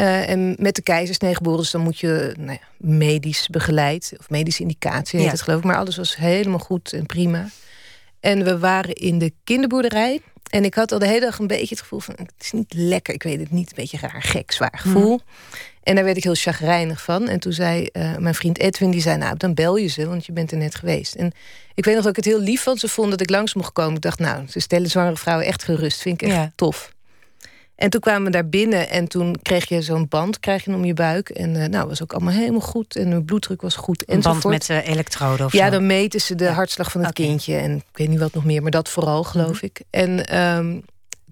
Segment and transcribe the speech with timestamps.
[0.00, 4.30] Uh, en met de keizersnee geboren, dus dan moet je nou ja, medisch begeleid, of
[4.30, 5.64] medische indicatie heet het geloof ik.
[5.64, 7.48] Maar alles was helemaal goed en prima.
[8.20, 10.20] En we waren in de kinderboerderij.
[10.50, 12.14] En ik had al de hele dag een beetje het gevoel van...
[12.18, 13.68] het is niet lekker, ik weet het niet.
[13.68, 15.20] Een beetje raar, gek, zwaar gevoel.
[15.20, 15.58] Hmm.
[15.82, 17.28] En daar werd ik heel chagrijnig van.
[17.28, 19.16] En toen zei uh, mijn vriend Edwin, die zei...
[19.16, 21.14] nou, dan bel je ze, want je bent er net geweest.
[21.14, 21.32] En
[21.74, 22.80] ik weet nog dat ik het heel lief vond.
[22.80, 23.94] Ze vonden dat ik langs mocht komen.
[23.94, 26.00] Ik dacht, nou, ze stellen zwangere vrouwen echt gerust.
[26.00, 26.52] Vind ik echt ja.
[26.54, 26.92] tof.
[27.80, 30.84] En toen kwamen we daar binnen en toen kreeg je zo'n band krijg je om
[30.84, 31.28] je buik.
[31.28, 32.96] En uh, nou, was ook allemaal helemaal goed.
[32.96, 34.10] En mijn bloeddruk was goed.
[34.10, 37.56] Een band met uh, elektroden of Ja, dan meten ze de hartslag van het kindje.
[37.56, 39.64] En ik weet niet wat nog meer, maar dat vooral, geloof mhm.
[39.64, 39.80] ik.
[39.90, 40.84] En um,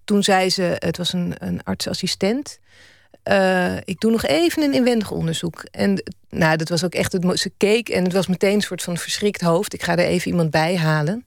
[0.05, 2.59] toen zei ze, het was een, een artsassistent...
[3.25, 5.65] Uh, ik doe nog even een inwendig onderzoek.
[5.71, 7.39] En nou, dat was ook echt het.
[7.39, 9.75] Ze keek en het was meteen een soort van verschrikt hoofd.
[9.75, 11.25] Ik ga er even iemand bij halen.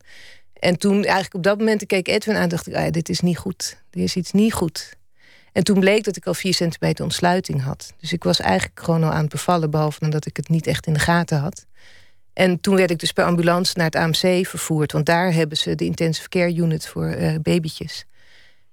[0.59, 3.37] En toen, eigenlijk op dat moment, keek Edwin aan, dacht ik: ah, dit is niet
[3.37, 3.77] goed.
[3.89, 4.99] Dit is iets niet goed.
[5.51, 7.93] En toen bleek dat ik al vier centimeter ontsluiting had.
[7.97, 10.87] Dus ik was eigenlijk gewoon al aan het bevallen, behalve dat ik het niet echt
[10.87, 11.65] in de gaten had.
[12.33, 15.75] En toen werd ik dus per ambulance naar het AMC vervoerd, want daar hebben ze
[15.75, 18.05] de intensive care unit voor uh, babytjes.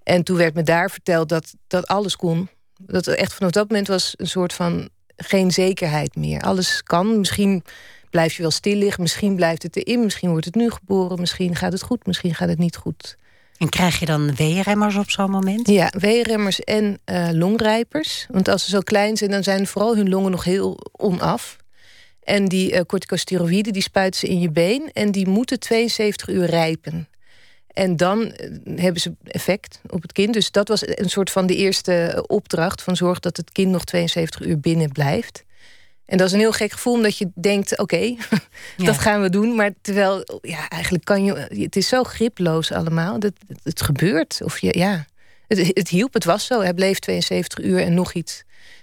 [0.03, 2.49] En toen werd me daar verteld dat, dat alles kon.
[2.83, 6.41] Dat echt vanaf dat moment was een soort van geen zekerheid meer.
[6.41, 7.19] Alles kan.
[7.19, 7.63] Misschien
[8.11, 11.57] blijf je wel stil liggen, misschien blijft het erin, misschien wordt het nu geboren, misschien
[11.57, 13.17] gaat het goed, misschien gaat het niet goed.
[13.59, 15.69] En krijg je dan weerremmers op zo'n moment?
[15.69, 18.27] Ja, weerremmers en uh, longrijpers.
[18.31, 21.57] Want als ze zo klein zijn, dan zijn vooral hun longen nog heel onaf.
[22.23, 24.91] En die uh, corticosteroïden, die spuiten ze in je been...
[24.93, 27.09] en die moeten 72 uur rijpen.
[27.67, 30.35] En dan eh, hebben ze effect op het kind.
[30.35, 32.83] Dus dat was een soort van de eerste opdracht...
[32.83, 35.45] van zorg dat het kind nog 72 uur binnen blijft.
[36.09, 38.15] En dat is een heel gek gevoel, omdat je denkt: oké,
[38.77, 39.55] dat gaan we doen.
[39.55, 41.33] Maar terwijl, ja, eigenlijk kan je.
[41.63, 43.19] Het is zo griploos allemaal.
[43.19, 44.41] Dat het gebeurt.
[44.45, 45.07] Of je, ja.
[45.47, 46.61] Het, het hielp, het was zo.
[46.61, 48.43] Hij bleef 72 uur en nog iets.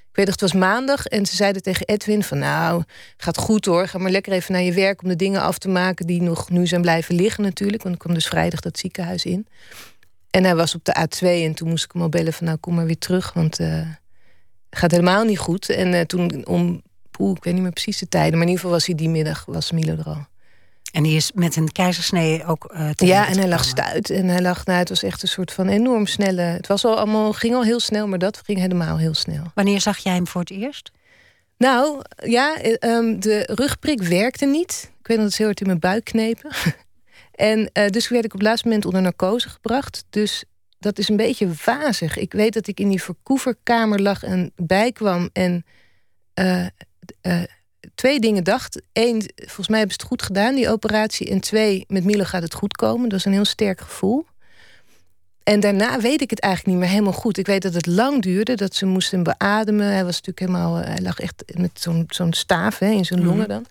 [0.09, 2.83] Ik weet nog, het was maandag en ze zeiden tegen Edwin: van nou,
[3.17, 3.87] gaat goed hoor.
[3.87, 6.49] Ga maar lekker even naar je werk om de dingen af te maken die nog
[6.49, 7.83] nu zijn blijven liggen, natuurlijk.
[7.83, 9.47] Want ik kwam dus vrijdag dat ziekenhuis in.
[10.29, 12.57] En hij was op de A2 en toen moest ik hem al bellen van nou,
[12.57, 13.33] kom maar weer terug.
[13.33, 13.67] Want uh,
[14.69, 15.69] het gaat helemaal niet goed.
[15.69, 16.81] En uh, toen om
[17.17, 18.31] poeh, ik weet niet meer precies de tijden.
[18.31, 20.25] Maar in ieder geval was hij die middag, was Milo er al.
[20.91, 24.09] En die is met een keizersnee ook uh, Ja, en hij lag stuit.
[24.09, 26.41] En hij lag, nou, het was echt een soort van enorm snelle...
[26.41, 29.43] Het was al allemaal, ging al heel snel, maar dat ging helemaal heel snel.
[29.53, 30.91] Wanneer zag jij hem voor het eerst?
[31.57, 34.91] Nou, ja, um, de rugprik werkte niet.
[34.99, 36.51] Ik weet dat het heel hard in mijn buik knepen.
[37.31, 40.05] en uh, dus werd ik op het laatste moment onder narcose gebracht.
[40.09, 40.43] Dus
[40.79, 42.17] dat is een beetje wazig.
[42.17, 45.29] Ik weet dat ik in die verkoeverkamer lag en bijkwam...
[45.33, 45.65] en
[46.39, 46.65] uh,
[47.21, 47.41] uh,
[47.95, 48.81] twee dingen dacht.
[48.93, 51.29] Eén, volgens mij hebben ze het goed gedaan, die operatie.
[51.29, 53.09] En twee, met Milo gaat het goed komen.
[53.09, 54.25] Dat is een heel sterk gevoel.
[55.43, 57.37] En daarna weet ik het eigenlijk niet meer helemaal goed.
[57.37, 59.85] Ik weet dat het lang duurde, dat ze moesten hem beademen.
[59.85, 63.29] Hij was natuurlijk helemaal, hij lag echt met zo'n zo'n staaf hè, in zijn mhm.
[63.29, 63.65] longen dan.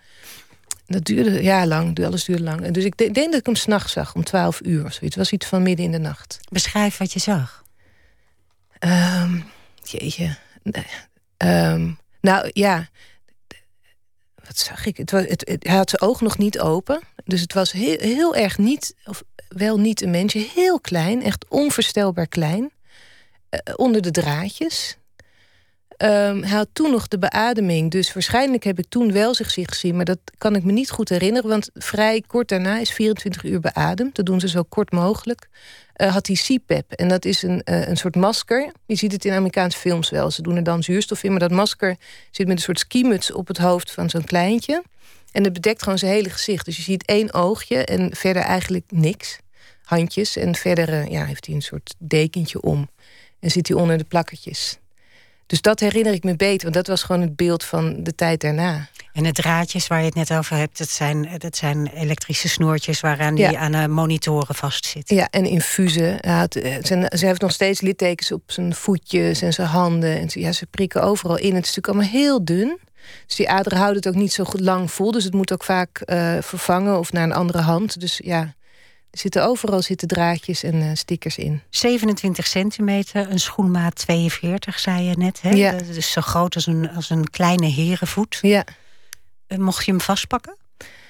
[0.87, 2.71] Dat duurde ja lang, alles duurde lang.
[2.71, 5.01] Dus ik denk dat ik hem s'nachts zag, om twaalf uur of zoiets.
[5.01, 6.39] Het was iets van midden in de nacht.
[6.51, 7.65] Beschrijf wat je zag.
[8.81, 9.45] Um,
[9.83, 10.37] jeetje.
[11.39, 12.89] Um, nou ja,
[14.47, 14.97] wat zag ik?
[14.97, 17.01] Het, was, het, hij had zijn ogen nog niet open.
[17.25, 21.45] Dus het was heel, heel erg niet, of wel niet een mensje, heel klein, echt
[21.49, 22.63] onvoorstelbaar klein.
[23.51, 24.99] Uh, onder de draadjes.
[25.99, 29.97] Um, hij had toen nog de beademing, dus waarschijnlijk heb ik toen wel zich gezien,
[29.97, 33.61] maar dat kan ik me niet goed herinneren, want vrij kort daarna is 24 uur
[33.61, 34.15] beademd.
[34.15, 35.49] Dat doen ze zo kort mogelijk.
[35.97, 36.93] Uh, had hij CPAP.
[36.93, 38.73] En dat is een, uh, een soort masker.
[38.87, 40.31] Je ziet het in Amerikaanse films wel.
[40.31, 41.97] Ze doen er dan zuurstof in, maar dat masker
[42.31, 44.83] zit met een soort skimuts op het hoofd van zo'n kleintje.
[45.33, 46.65] En het bedekt gewoon zijn hele gezicht.
[46.65, 49.39] Dus je ziet één oogje en verder eigenlijk niks.
[49.83, 50.37] Handjes.
[50.37, 52.89] En verder uh, ja, heeft hij een soort dekentje om.
[53.41, 54.79] En zit hij onder de plakkertjes.
[55.55, 58.41] Dus dat herinner ik me beter, want dat was gewoon het beeld van de tijd
[58.41, 58.89] daarna.
[59.13, 63.01] En de draadjes waar je het net over hebt, dat zijn, dat zijn elektrische snoertjes
[63.01, 65.17] waaraan die aan de monitoren vastzitten.
[65.17, 66.19] Ja, en infusen.
[66.21, 70.19] Ze heeft nog steeds littekens op zijn voetjes en zijn handen.
[70.19, 71.55] En ja, ze prikken overal in.
[71.55, 72.79] Het is natuurlijk allemaal heel dun.
[73.27, 75.13] Dus die aderen houden het ook niet zo goed lang vol.
[75.13, 78.01] Dus het moet ook vaak uh, vervangen of naar een andere hand.
[78.01, 78.55] Dus ja,
[79.15, 81.63] er zitten overal zitten draadjes en uh, stickers in.
[81.71, 85.43] 27 centimeter, een schoenmaat 42, zei je net.
[85.43, 85.51] Hè?
[85.51, 85.73] Ja.
[85.73, 88.39] Dat is zo groot als een, als een kleine herenvoet.
[88.43, 88.65] Ja.
[89.49, 90.57] Uh, mocht je hem vastpakken?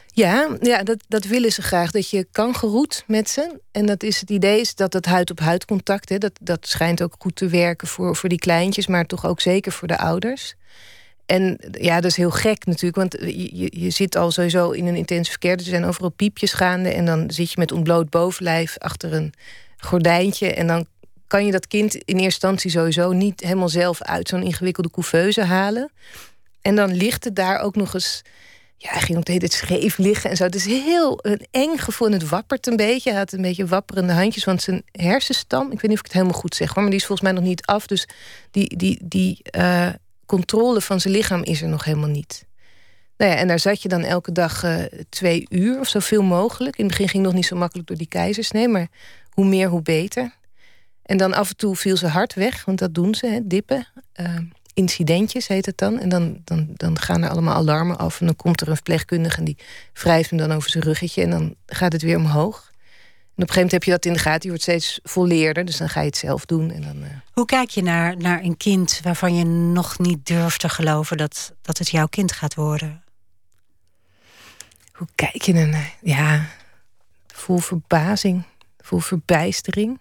[0.06, 1.90] Ja, ja dat, dat willen ze graag.
[1.90, 3.60] Dat je kan geroet met ze.
[3.72, 6.08] En dat is het idee is dat het huid-op-huid contact...
[6.08, 8.86] Hè, dat, dat schijnt ook goed te werken voor, voor die kleintjes...
[8.86, 10.54] maar toch ook zeker voor de ouders.
[11.26, 14.96] En ja, dat is heel gek natuurlijk, want je, je zit al sowieso in een
[14.96, 15.56] intensive care.
[15.56, 19.32] Er zijn overal piepjes gaande en dan zit je met ontbloot bovenlijf achter een
[19.76, 20.54] gordijntje.
[20.54, 20.86] En dan
[21.26, 25.42] kan je dat kind in eerste instantie sowieso niet helemaal zelf uit zo'n ingewikkelde couveuse
[25.42, 25.90] halen.
[26.62, 28.22] En dan ligt het daar ook nog eens.
[28.76, 30.44] Ja, hij ging ook de hele tijd scheef liggen en zo.
[30.44, 32.10] Het is heel een eng gevoel.
[32.10, 33.10] Het wappert een beetje.
[33.10, 34.44] Hij had een beetje wapperende handjes.
[34.44, 37.06] Want zijn hersenstam, ik weet niet of ik het helemaal goed zeg, maar die is
[37.06, 37.86] volgens mij nog niet af.
[37.86, 38.08] Dus
[38.50, 39.88] die, die, die uh,
[40.26, 42.46] controle van zijn lichaam is er nog helemaal niet.
[43.16, 44.76] Nou ja, en daar zat je dan elke dag uh,
[45.08, 46.76] twee uur of zoveel mogelijk.
[46.76, 48.88] In het begin ging het nog niet zo makkelijk door die keizersnee, maar
[49.30, 50.34] hoe meer, hoe beter.
[51.02, 53.86] En dan af en toe viel ze hard weg, want dat doen ze, hè, dippen.
[54.20, 54.38] Uh,
[54.74, 55.98] incidentjes heet het dan.
[55.98, 58.20] En dan, dan, dan gaan er allemaal alarmen af.
[58.20, 59.58] En dan komt er een verpleegkundige en die
[59.92, 61.22] wrijft hem dan over zijn ruggetje.
[61.22, 62.72] En dan gaat het weer omhoog.
[63.36, 64.42] En op een gegeven moment heb je dat in de gaten.
[64.42, 66.70] Je wordt steeds volleerder, dus dan ga je het zelf doen.
[66.70, 67.08] En dan, uh...
[67.32, 71.52] Hoe kijk je naar, naar een kind waarvan je nog niet durft te geloven dat,
[71.62, 73.02] dat het jouw kind gaat worden?
[74.92, 75.94] Hoe kijk je ernaar?
[76.00, 76.46] Ja,
[77.26, 78.42] vol verbazing,
[78.78, 79.98] vol verbijstering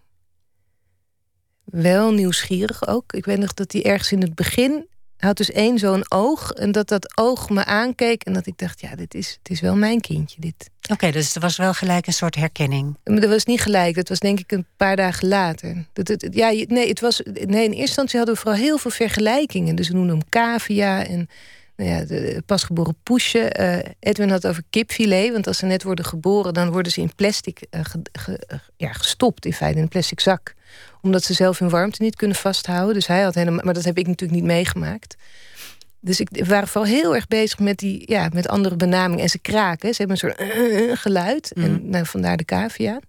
[1.66, 3.14] wel nieuwsgierig ook.
[3.14, 4.88] Ik weet nog dat hij ergens in het begin
[5.24, 6.52] had dus één zo'n oog.
[6.52, 8.24] En dat dat oog me aankeek.
[8.24, 10.70] En dat ik dacht, ja, dit is, het is wel mijn kindje, dit.
[10.92, 12.98] Oké, dus er was wel gelijk een soort herkenning.
[13.04, 13.96] Maar dat was niet gelijk.
[13.96, 15.86] Dat was denk ik een paar dagen later.
[15.94, 18.92] Dat, het, ja, nee, het was, nee, in eerste instantie hadden we vooral heel veel
[18.92, 19.76] vergelijkingen.
[19.76, 21.30] Dus we noemden hem cavia en
[21.76, 23.56] nou ja, de pasgeboren poesje.
[23.60, 25.32] Uh, Edwin had over kipfilet.
[25.32, 27.82] Want als ze net worden geboren, dan worden ze in plastic uh,
[28.78, 29.46] ja, gestopt.
[29.46, 30.54] In feite, in een plastic zak
[31.04, 32.94] omdat ze zelf hun warmte niet kunnen vasthouden.
[32.94, 33.64] Dus hij had helemaal.
[33.64, 35.16] Maar dat heb ik natuurlijk niet meegemaakt.
[36.00, 39.24] Dus ik, we waren vooral heel erg bezig met, die, ja, met andere benamingen.
[39.24, 39.94] En ze kraken.
[39.94, 41.54] Ze hebben een soort geluid.
[41.54, 41.90] En mhm.
[41.90, 43.00] nou, vandaar de cavia.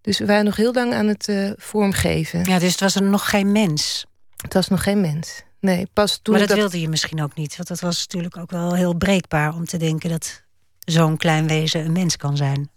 [0.00, 2.44] Dus we waren nog heel lang aan het vormgeven.
[2.44, 4.06] Ja, dus het was er nog geen mens.
[4.36, 5.42] Het was nog geen mens.
[5.60, 6.34] Nee, pas toen.
[6.34, 7.56] Maar dat, dat, wilde je misschien ook niet.
[7.56, 10.42] Want dat was natuurlijk ook wel heel breekbaar om te denken dat
[10.78, 12.70] zo'n klein wezen een mens kan zijn.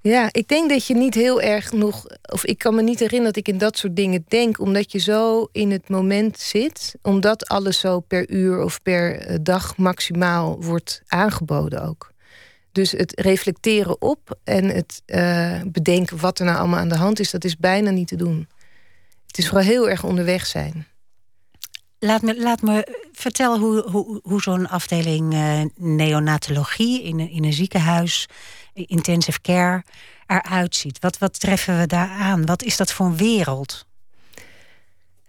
[0.00, 2.06] Ja, ik denk dat je niet heel erg nog.
[2.32, 4.98] Of ik kan me niet herinneren dat ik in dat soort dingen denk, omdat je
[4.98, 6.94] zo in het moment zit.
[7.02, 12.12] Omdat alles zo per uur of per eh, dag maximaal wordt aangeboden ook.
[12.72, 17.20] Dus het reflecteren op en het uh, bedenken wat er nou allemaal aan de hand
[17.20, 18.48] is, dat is bijna niet te doen.
[19.26, 20.86] Het is vooral heel erg onderweg zijn.
[22.04, 27.52] Laat me, laat me vertellen hoe, hoe, hoe zo'n afdeling uh, neonatologie in, in een
[27.52, 28.28] ziekenhuis
[28.74, 29.82] intensive care
[30.26, 30.98] eruit ziet?
[30.98, 32.46] Wat, wat treffen we daar aan?
[32.46, 33.86] Wat is dat voor een wereld?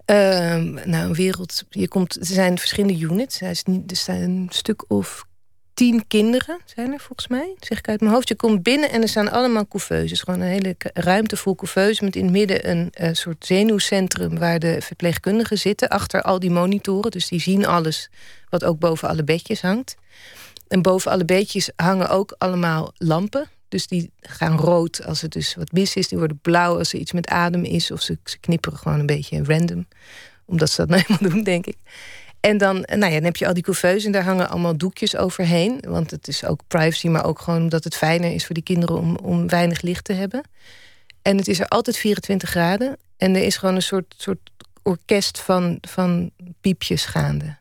[0.06, 1.64] Ehm, nou, een wereld.
[1.70, 3.42] Je komt, er zijn verschillende units.
[3.42, 5.25] Er, is niet, er staan een stuk of
[5.74, 7.56] tien kinderen, zijn er volgens mij.
[7.60, 8.28] zeg ik uit mijn hoofd.
[8.28, 10.22] Je komt binnen en er staan allemaal couveuses.
[10.22, 12.00] Gewoon een hele ruimte vol couveuses.
[12.00, 15.90] Met in het midden een uh, soort zenuwcentrum waar de verpleegkundigen zitten.
[15.90, 17.12] Achter al die monitoren.
[17.12, 18.10] Dus die zien alles
[18.50, 19.96] wat ook boven alle bedjes hangt.
[20.68, 23.50] En boven alle beetjes hangen ook allemaal lampen.
[23.68, 26.08] Dus die gaan rood als het dus wat mis is.
[26.08, 27.92] Die worden blauw als er iets met adem is.
[27.92, 29.88] Of ze, ze knipperen gewoon een beetje random.
[30.46, 31.78] Omdat ze dat nou helemaal doen, denk ik.
[32.50, 35.16] En dan, nou ja, dan heb je al die couveuse en daar hangen allemaal doekjes
[35.16, 35.84] overheen.
[35.88, 38.98] Want het is ook privacy, maar ook gewoon omdat het fijner is voor die kinderen
[38.98, 40.42] om, om weinig licht te hebben.
[41.22, 42.98] En het is er altijd 24 graden.
[43.18, 44.51] En er is gewoon een soort, soort
[44.81, 46.31] orkest van, van
[46.62, 47.57] piepjes gaande.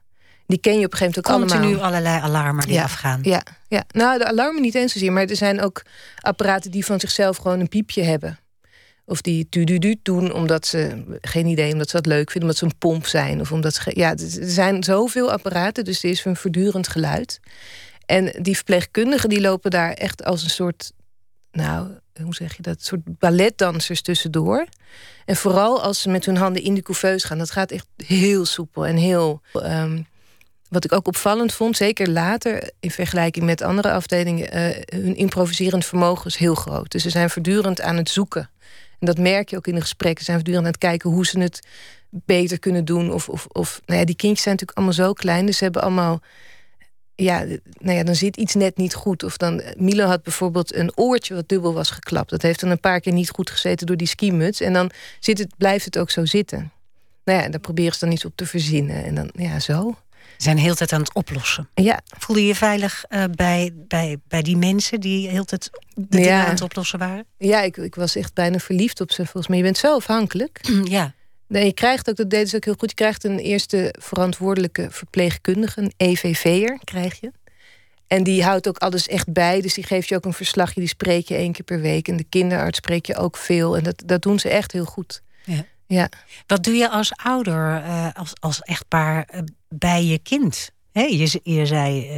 [0.46, 1.70] Die ken je op een gegeven moment ook allemaal.
[1.70, 3.20] Continu allerlei alarmen die afgaan.
[3.22, 5.12] Ja, ja, nou de alarmen niet eens zozeer.
[5.12, 5.82] Maar er zijn ook
[6.20, 8.38] apparaten die van zichzelf gewoon een piepje hebben.
[9.04, 12.42] Of die du doen omdat ze, geen idee, omdat ze dat leuk vinden.
[12.42, 13.40] Omdat ze een pomp zijn.
[13.40, 17.40] Of omdat ze, ja, er zijn zoveel apparaten, dus er is een voortdurend geluid.
[18.06, 20.92] En die verpleegkundigen die lopen daar echt als een soort,
[21.52, 21.88] nou,
[22.22, 22.74] hoe zeg je dat?
[22.74, 24.66] Een soort balletdansers tussendoor.
[25.24, 28.44] En vooral als ze met hun handen in de couveuse gaan, dat gaat echt heel
[28.44, 30.02] soepel en heel ehm,
[30.68, 35.84] wat ik ook opvallend vond, zeker later in vergelijking met andere afdelingen, uh, hun improviserend
[35.84, 36.90] vermogen is heel groot.
[36.90, 38.50] Dus ze zijn voortdurend aan het zoeken.
[39.02, 40.24] En dat merk je ook in de gesprekken.
[40.24, 41.66] Zijn voortdurend aan het kijken hoe ze het
[42.10, 43.12] beter kunnen doen.
[43.12, 45.82] Of, of, of nou ja, die kindjes zijn natuurlijk allemaal zo klein, dus ze hebben
[45.82, 46.20] allemaal.
[47.14, 47.44] Ja,
[47.78, 49.22] nou ja, dan zit iets net niet goed.
[49.22, 52.30] Of dan, Milo had bijvoorbeeld een oortje wat dubbel was geklapt.
[52.30, 54.60] Dat heeft dan een paar keer niet goed gezeten door die skimuts.
[54.60, 54.90] En dan
[55.20, 56.72] zit het, blijft het ook zo zitten.
[57.24, 59.04] Nou ja, dan proberen ze dan iets op te verzinnen.
[59.04, 59.96] En dan, ja, zo
[60.36, 61.68] zijn heel tijd aan het oplossen.
[61.74, 62.00] Ja.
[62.18, 66.44] Voelde je je veilig uh, bij, bij, bij die mensen die heel tijd de ja.
[66.44, 67.26] aan het oplossen waren?
[67.38, 69.56] Ja, ik, ik was echt bijna verliefd op ze volgens mij.
[69.56, 70.60] Je bent zo afhankelijk.
[70.84, 71.14] ja.
[71.46, 74.88] Nee, je krijgt ook, dat deden ze ook heel goed, je krijgt een eerste verantwoordelijke
[74.90, 77.32] verpleegkundige, een EVV'er krijg je.
[78.06, 79.60] En die houdt ook alles echt bij.
[79.60, 80.80] Dus die geeft je ook een verslagje.
[80.80, 82.08] Die spreek je één keer per week.
[82.08, 83.76] En de kinderarts spreek je ook veel.
[83.76, 85.22] En dat, dat doen ze echt heel goed.
[85.44, 85.64] Ja.
[85.86, 86.08] Ja.
[86.46, 89.40] Wat doe je als ouder, uh, als, als echtpaar, uh,
[89.74, 90.70] bij je kind?
[90.92, 92.14] He, je, je zei, uh,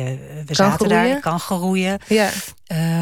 [0.46, 1.08] we zaten groeien.
[1.08, 1.99] daar, kan groeien.
[2.08, 2.30] Ja.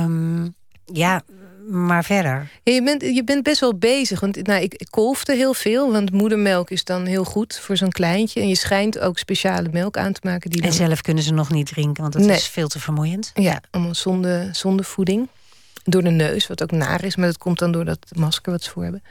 [0.05, 0.55] Um,
[0.85, 1.23] ja,
[1.69, 2.51] maar verder.
[2.63, 4.21] Ja, je, bent, je bent best wel bezig.
[4.21, 5.93] Want nou, ik, ik kolfde heel veel.
[5.93, 8.41] Want moedermelk is dan heel goed voor zo'n kleintje.
[8.41, 10.51] En je schijnt ook speciale melk aan te maken.
[10.51, 10.71] Die dan...
[10.71, 13.31] En zelf kunnen ze nog niet drinken, want dat is veel te vermoeiend.
[13.35, 15.29] Ja, allemaal zonde, zonde voeding.
[15.85, 17.17] Door de neus, wat ook naar is.
[17.17, 19.03] Maar dat komt dan door dat masker wat ze voor hebben.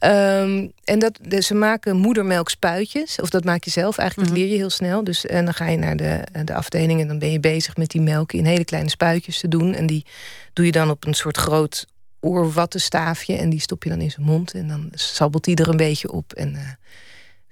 [0.00, 3.20] Um, en dat, ze maken moedermelkspuitjes.
[3.20, 3.98] Of dat maak je zelf.
[3.98, 4.46] Eigenlijk dat mhm.
[4.46, 5.04] leer je heel snel.
[5.04, 7.90] Dus, en dan ga je naar de, de afdeling en dan ben je bezig met
[7.90, 9.74] die melk in hele kleine spuitjes te doen.
[9.74, 10.04] En die
[10.52, 11.86] doe je dan op een soort groot
[12.20, 13.36] oorwattenstaafje.
[13.36, 14.52] En die stop je dan in zijn mond.
[14.52, 16.32] En dan sabbelt die er een beetje op.
[16.32, 16.60] En uh,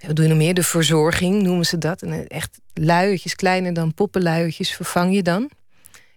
[0.06, 0.54] wat doe je nog meer?
[0.54, 2.02] De verzorging noemen ze dat.
[2.02, 5.50] En eh, echt luiertjes, kleiner dan poppenluiertjes, vervang je dan.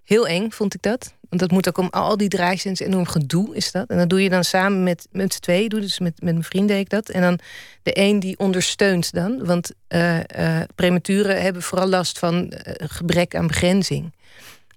[0.03, 1.13] Heel eng vond ik dat.
[1.29, 3.89] Want dat moet ook om al die draadjes enorm gedoe is dat.
[3.89, 5.69] En dat doe je dan samen met, met z'n twee.
[5.69, 7.09] Doe dus met, met mijn vriend deed ik dat.
[7.09, 7.39] En dan
[7.83, 9.45] de een die ondersteunt dan.
[9.45, 14.13] Want uh, uh, prematuren hebben vooral last van eh, gebrek aan begrenzing.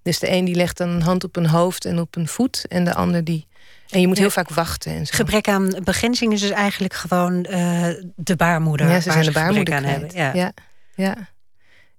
[0.02, 2.64] Dus de een die legt dan een hand op een hoofd en op een voet.
[2.68, 3.48] En de ander die...
[3.88, 4.92] En je moet heel vaak wachten.
[4.92, 5.16] En zo.
[5.16, 7.42] Gebrek aan begrenzing is dus eigenlijk gewoon
[8.16, 8.88] de baarmoeder.
[8.88, 10.10] Ja, ze zijn de baarmoeder aan hebben.
[10.14, 10.32] Ja.
[10.34, 10.52] ja.
[10.94, 11.28] ja.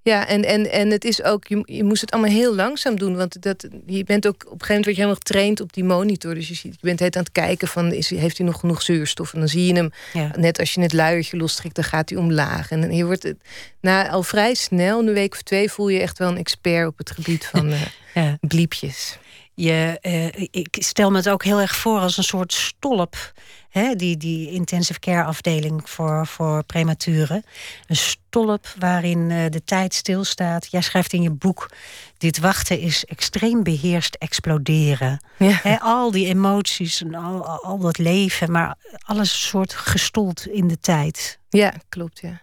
[0.03, 3.15] Ja, en, en, en het is ook, je, je moest het allemaal heel langzaam doen.
[3.15, 5.83] Want dat, je bent ook op een gegeven moment word je helemaal getraind op die
[5.83, 6.33] monitor.
[6.33, 8.81] Dus je, ziet, je bent het aan het kijken van is, heeft hij nog genoeg
[8.81, 9.33] zuurstof?
[9.33, 9.91] En dan zie je hem,
[10.35, 12.71] net als je het luiertje lostrekt, dan gaat hij omlaag.
[12.71, 13.37] En je wordt het,
[13.81, 16.97] na al vrij snel, een week of twee, voel je echt wel een expert op
[16.97, 17.81] het gebied van uh,
[18.13, 18.37] ja.
[18.41, 19.17] bliepjes.
[19.53, 23.33] Je, uh, ik stel me het ook heel erg voor als een soort stolp
[23.71, 27.43] hè, die, die intensive care afdeling voor, voor prematuren.
[27.87, 30.67] Een stolp waarin uh, de tijd stilstaat.
[30.71, 31.69] Jij schrijft in je boek:
[32.17, 35.23] Dit wachten is extreem beheerst exploderen.
[35.37, 35.59] Ja.
[35.63, 40.79] Hè, al die emoties en al, al dat leven, maar alles soort gestold in de
[40.79, 41.39] tijd.
[41.49, 42.19] Ja, klopt.
[42.19, 42.41] Ja.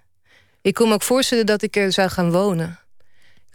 [0.62, 2.78] Ik kon me ook voorstellen dat ik er zou gaan wonen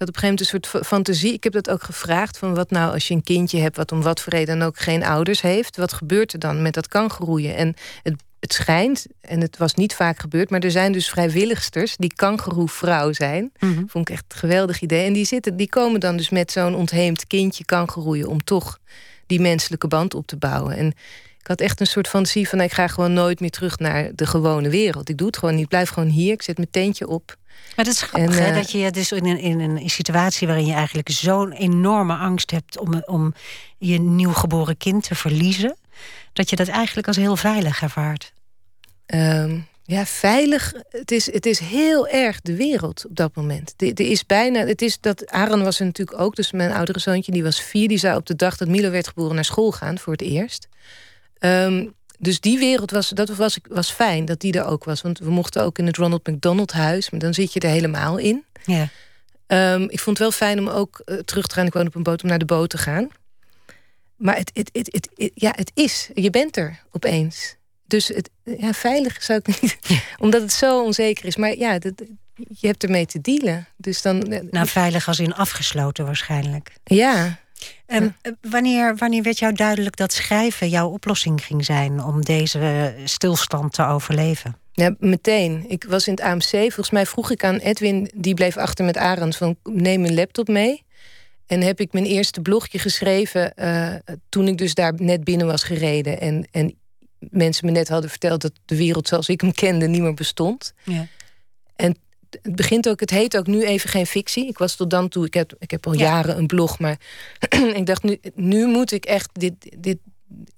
[0.04, 1.34] had op een gegeven moment een soort fantasie.
[1.34, 2.38] Ik heb dat ook gevraagd.
[2.38, 3.78] Van wat nou als je een kindje hebt...
[3.78, 5.78] wat om wat voor reden dan ook geen ouders heeft.
[5.78, 7.56] Wat gebeurt er dan met dat kan groeien?
[7.56, 10.50] En het, het schijnt, en het was niet vaak gebeurd...
[10.50, 13.52] maar er zijn dus vrijwilligsters die kangeroevrouw zijn.
[13.60, 15.06] Mm Vond ik echt een geweldig idee.
[15.06, 18.28] En die, zitten, die komen dan dus met zo'n ontheemd kindje kangeroeien...
[18.28, 18.80] om toch
[19.26, 20.76] die menselijke band op te bouwen.
[20.76, 20.88] En
[21.40, 22.62] ik had echt een soort fantasie van...
[22.62, 25.10] ik ga gewoon nooit meer terug naar de gewone wereld.
[25.10, 25.64] Ik doe het gewoon niet.
[25.64, 26.34] Ik blijf gewoon hier.
[26.34, 27.36] Ik zet mijn teentje op...
[27.76, 30.66] Maar het is grappig hè, eh, dat je dus in een, in een situatie waarin
[30.66, 33.34] je eigenlijk zo'n enorme angst hebt om, om
[33.78, 35.78] je nieuwgeboren kind te verliezen,
[36.34, 38.34] dat je dat eigenlijk als heel veilig ervaart.
[39.06, 40.74] Ehm, ja, veilig.
[40.90, 43.74] Het is, het is heel erg de wereld op dat moment.
[43.78, 44.66] Er is bijna.
[44.66, 45.28] Het is dat.
[45.28, 47.88] Aaron was er natuurlijk ook, dus mijn oudere zoontje, die was vier.
[47.88, 50.68] Die zou op de dag dat Milo werd geboren naar school gaan voor het eerst.
[51.40, 55.02] Um, dus die wereld was, dat was, was fijn dat die er ook was.
[55.02, 57.10] Want we mochten ook in het Ronald McDonald huis.
[57.10, 58.44] Maar dan zit je er helemaal in.
[58.66, 58.88] Ja.
[59.48, 61.66] Um, ik vond het wel fijn om ook uh, terug te gaan.
[61.66, 63.10] Ik woon op een boot om naar de boot te gaan.
[64.16, 66.10] Maar het, het, het, het, ja, het is.
[66.14, 67.56] Je bent er opeens.
[67.86, 69.78] Dus het, ja, veilig zou ik niet.
[70.18, 71.36] Omdat het zo onzeker is.
[71.36, 71.94] Maar ja, dat,
[72.36, 73.68] je hebt ermee te dealen.
[73.78, 76.74] Dus dan, eh, nou, veilig als in afgesloten waarschijnlijk.
[76.84, 77.40] Ja,
[77.88, 83.74] Um, wanneer, wanneer werd jou duidelijk dat schrijven jouw oplossing ging zijn om deze stilstand
[83.74, 84.58] te overleven?
[84.72, 85.66] Ja, meteen.
[85.68, 86.50] Ik was in het AMC.
[86.50, 90.48] Volgens mij vroeg ik aan Edwin, die bleef achter met Arend, van neem een laptop
[90.48, 90.84] mee.
[91.46, 93.96] En heb ik mijn eerste blogje geschreven uh,
[94.30, 96.20] toen ik dus daar net binnen was gereden.
[96.20, 96.76] En, en
[97.20, 100.74] mensen me net hadden verteld dat de wereld zoals ik hem kende niet meer bestond.
[100.84, 101.08] Ja.
[101.76, 101.98] En
[102.42, 104.48] het begint ook, het heet ook nu even geen fictie.
[104.48, 106.98] Ik was tot dan toe, ik heb, ik heb al jaren een blog, maar
[107.80, 109.98] ik dacht nu, nu moet ik echt dit, dit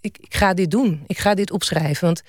[0.01, 1.03] ik, ik ga dit doen.
[1.07, 2.21] Ik ga dit opschrijven, want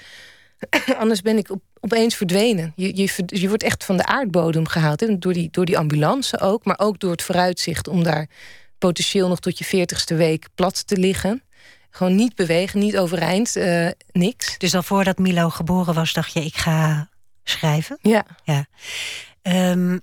[1.02, 2.72] anders ben ik op, opeens verdwenen.
[2.76, 5.00] Je, je, je wordt echt van de aardbodem gehaald.
[5.00, 5.18] Hè?
[5.18, 8.28] Door, die, door die ambulance ook, maar ook door het vooruitzicht om daar
[8.78, 11.42] potentieel nog tot je veertigste week plat te liggen.
[11.90, 14.58] Gewoon niet bewegen, niet overeind, uh, niks.
[14.58, 17.08] Dus al voordat Milo geboren was, dacht je, ik ga
[17.44, 17.98] schrijven?
[18.02, 18.26] Ja.
[18.44, 18.66] ja.
[19.48, 20.00] Um,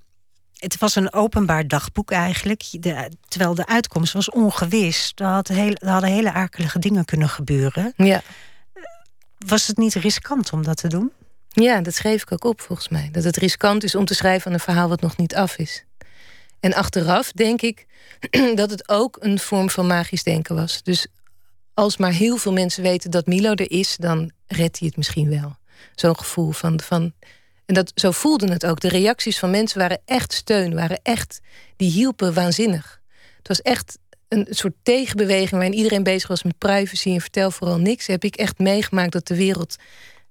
[0.57, 2.63] het was een openbaar dagboek eigenlijk.
[2.71, 5.12] De, terwijl de uitkomst was ongewis.
[5.15, 7.93] Er, had heel, er hadden hele akelige dingen kunnen gebeuren.
[7.97, 8.21] Ja.
[9.38, 11.12] Was het niet riskant om dat te doen?
[11.50, 13.09] Ja, dat schreef ik ook op volgens mij.
[13.12, 15.85] Dat het riskant is om te schrijven aan een verhaal wat nog niet af is.
[16.59, 17.85] En achteraf denk ik
[18.55, 20.83] dat het ook een vorm van magisch denken was.
[20.83, 21.07] Dus
[21.73, 25.29] als maar heel veel mensen weten dat Milo er is, dan redt hij het misschien
[25.29, 25.57] wel.
[25.95, 27.13] Zo'n gevoel van, van
[27.65, 28.79] en dat, zo voelden het ook.
[28.79, 31.39] De reacties van mensen waren echt steun, waren echt,
[31.75, 33.01] die hielpen waanzinnig.
[33.38, 37.77] Het was echt een soort tegenbeweging waarin iedereen bezig was met privacy en vertel vooral
[37.77, 38.08] niks.
[38.08, 39.75] Heb ik echt meegemaakt dat de wereld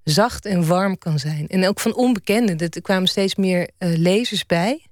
[0.05, 1.49] zacht en warm kan zijn.
[1.49, 2.59] En ook van onbekenden.
[2.59, 4.87] Er kwamen steeds meer uh, lezers bij.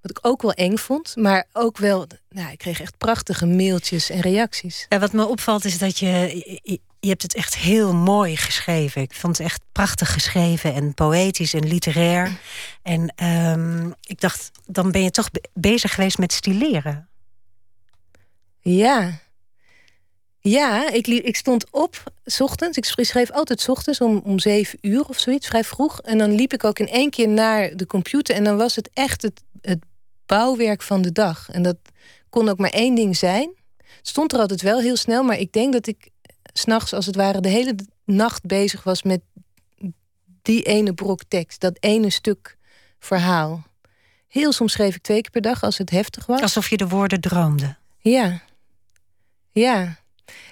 [0.00, 2.06] Wat ik ook wel eng vond, maar ook wel...
[2.28, 4.86] Nou, ik kreeg echt prachtige mailtjes en reacties.
[4.88, 7.12] Ja, wat me opvalt is dat je, je...
[7.12, 9.02] Hebt het echt heel mooi geschreven.
[9.02, 12.38] Ik vond het echt prachtig geschreven en poëtisch en literair.
[12.82, 17.08] En um, ik dacht, dan ben je toch bezig geweest met stileren.
[18.60, 19.20] Ja,
[20.48, 22.78] ja, ik, ik stond op s ochtends.
[22.78, 26.00] Ik schreef altijd s ochtends om, om zeven uur of zoiets, vrij vroeg.
[26.00, 28.34] En dan liep ik ook in één keer naar de computer.
[28.34, 29.78] En dan was het echt het, het
[30.26, 31.50] bouwwerk van de dag.
[31.50, 31.76] En dat
[32.30, 33.54] kon ook maar één ding zijn.
[33.76, 36.08] Het stond er altijd wel heel snel, maar ik denk dat ik
[36.58, 39.20] s'nachts als het ware de hele nacht bezig was met
[40.42, 42.56] die ene brok tekst, dat ene stuk
[42.98, 43.64] verhaal.
[44.28, 46.40] Heel soms schreef ik twee keer per dag als het heftig was.
[46.42, 47.76] Alsof je de woorden droomde.
[47.98, 48.42] Ja.
[49.50, 49.98] Ja.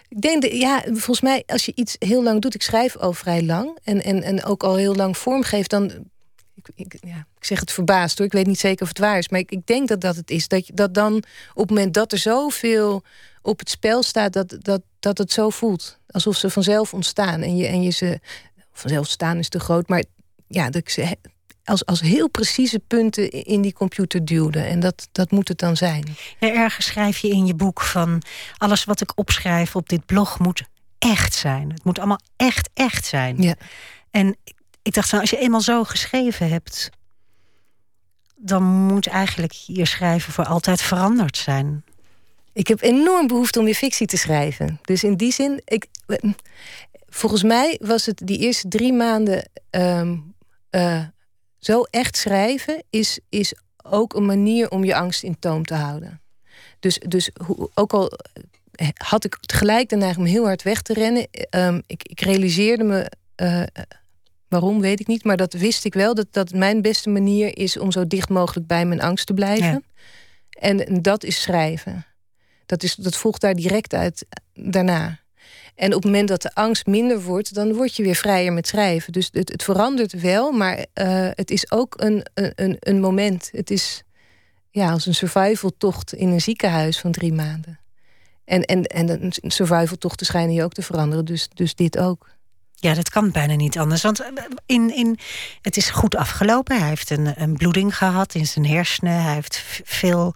[0.09, 3.13] Ik denk, dat, ja, volgens mij, als je iets heel lang doet, ik schrijf al
[3.13, 5.91] vrij lang en, en, en ook al heel lang vormgeeft, dan.
[6.55, 9.19] Ik, ik, ja, ik zeg het verbaasd hoor, ik weet niet zeker of het waar
[9.19, 10.49] is, maar ik, ik denk dat dat het is.
[10.49, 11.17] Dat, je, dat dan
[11.55, 13.03] op het moment dat er zoveel
[13.45, 15.99] op het spel staat, dat, dat, dat het zo voelt.
[16.07, 17.43] Alsof ze vanzelf ontstaan.
[17.43, 18.21] En je, en je ze.
[18.73, 20.05] Vanzelf staan is te groot, maar
[20.47, 21.17] ja, dat ik ze
[21.65, 24.61] als, als heel precieze punten in die computer duwde.
[24.61, 26.17] En dat, dat moet het dan zijn.
[26.41, 28.23] Ja, ergens schrijf je in je boek van...
[28.57, 30.63] alles wat ik opschrijf op dit blog moet
[30.99, 31.71] echt zijn.
[31.71, 33.43] Het moet allemaal echt, echt zijn.
[33.43, 33.55] Ja.
[34.11, 34.37] En
[34.83, 36.91] ik dacht van, als je eenmaal zo geschreven hebt...
[38.37, 41.85] dan moet eigenlijk je schrijven voor altijd veranderd zijn.
[42.55, 44.79] Ik heb enorm behoefte om weer fictie te schrijven.
[44.83, 45.87] Dus in die zin, ik,
[47.07, 50.35] volgens mij was het die eerste drie maanden um,
[51.59, 56.21] zo echt schrijven is, is ook een manier om je angst in toom te houden.
[56.81, 57.31] Dus, dus
[57.75, 58.13] ook al
[58.73, 61.27] eh, had ik tegelijk de neiging om heel hard weg te rennen.
[61.51, 63.11] Um, ik, ik realiseerde me,
[63.43, 63.63] uh,
[64.49, 67.79] waarom weet ik niet, maar dat wist ik wel, dat, dat mijn beste manier is
[67.79, 69.85] om zo dicht mogelijk bij mijn angst te blijven.
[70.51, 72.07] En dat is schrijven.
[72.67, 75.19] Dat, is, dat volgt daar direct uit daarna.
[75.75, 78.67] En op het moment dat de angst minder wordt, dan word je weer vrijer met
[78.67, 79.13] schrijven.
[79.13, 83.49] Dus het, het verandert wel, maar uh, het is ook een, een, een moment.
[83.53, 84.03] Het is
[84.71, 87.79] ja, als een survivaltocht in een ziekenhuis van drie maanden.
[88.45, 92.33] En, en, en survivaltochten schijnen je ook te veranderen, dus, dus dit ook.
[92.75, 94.03] Ja, dat kan bijna niet anders.
[94.03, 94.29] Want eh,
[94.67, 95.19] in, in,
[95.63, 96.79] het is goed afgelopen.
[96.79, 99.23] Hij heeft een, een bloeding gehad in zijn hersenen.
[99.23, 100.35] Hij heeft veel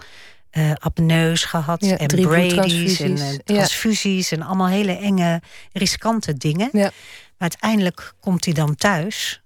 [0.53, 1.83] uh, apneus gehad.
[1.83, 4.33] en Brady's en, en transfusies.
[4.33, 6.69] En allemaal hele enge, riskante dingen.
[6.73, 6.91] Ja.
[7.39, 9.43] Maar uiteindelijk komt hij dan thuis.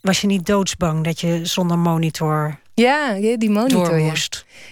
[0.00, 3.98] Was je niet doodsbang dat je zonder monitor ja, die monitor.
[3.98, 4.12] Ja.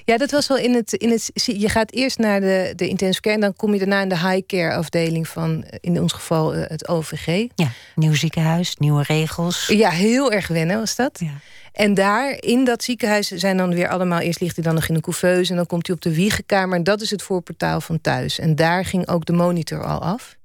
[0.04, 1.30] ja, dat was wel in het, in het.
[1.34, 4.18] Je gaat eerst naar de, de intensive care en dan kom je daarna in de
[4.18, 7.46] high care afdeling van, in ons geval, eh, het OVG.
[7.54, 9.66] Ja, nieuw ziekenhuis, nieuwe regels.
[9.66, 11.20] Ja, heel erg wennen was dat.
[11.20, 11.32] Ja.
[11.76, 14.20] En daar, in dat ziekenhuis, zijn dan weer allemaal...
[14.20, 16.76] Eerst ligt hij dan nog in een couveuse en dan komt hij op de wiegenkamer.
[16.76, 18.38] En dat is het voorportaal van thuis.
[18.38, 20.36] En daar ging ook de monitor al af.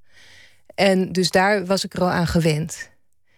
[0.75, 2.89] En dus daar was ik er al aan gewend.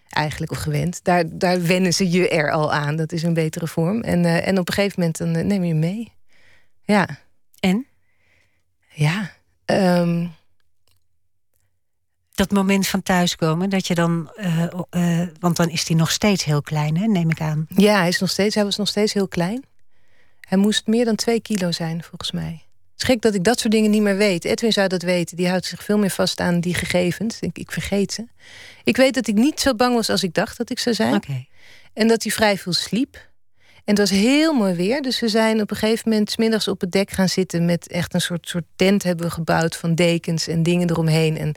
[0.10, 1.00] Eigenlijk of gewend.
[1.04, 2.96] Daar, daar wennen ze je er al aan.
[2.96, 4.02] Dat is een betere vorm.
[4.02, 6.12] En, uh, en op een gegeven moment dan uh, neem je mee.
[6.82, 7.08] Ja.
[7.60, 7.86] En?
[8.90, 9.32] Ja.
[9.66, 10.32] Um,
[12.36, 14.32] dat moment van thuiskomen, dat je dan.
[14.38, 17.66] Uh, uh, want dan is hij nog steeds heel klein, hè, neem ik aan.
[17.76, 19.64] Ja, hij, is nog steeds, hij was nog steeds heel klein.
[20.40, 22.64] Hij moest meer dan twee kilo zijn, volgens mij.
[22.94, 24.46] Het is gek dat ik dat soort dingen niet meer weet.
[24.46, 25.38] Edwin zou dat weten.
[25.38, 27.40] Die houdt zich veel meer vast aan die gegevens.
[27.40, 28.28] Ik, ik vergeet ze.
[28.84, 31.16] Ik weet dat ik niet zo bang was als ik dacht dat ik zou zijn.
[31.16, 31.48] Okay.
[31.94, 33.16] En dat hij vrij veel sliep.
[33.74, 35.02] En het was heel mooi weer.
[35.02, 37.66] Dus we zijn op een gegeven moment smiddags op het dek gaan zitten...
[37.66, 41.38] met echt een soort, soort tent hebben we gebouwd van dekens en dingen eromheen.
[41.38, 41.56] En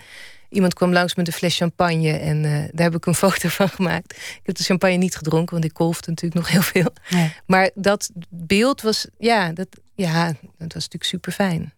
[0.48, 3.68] Iemand kwam langs met een fles champagne en uh, daar heb ik een foto van
[3.68, 4.12] gemaakt.
[4.16, 6.92] Ik heb de champagne niet gedronken, want ik kolfde natuurlijk nog heel veel.
[7.10, 7.32] Nee.
[7.46, 11.72] Maar dat beeld was, ja, dat, ja, dat was natuurlijk super fijn.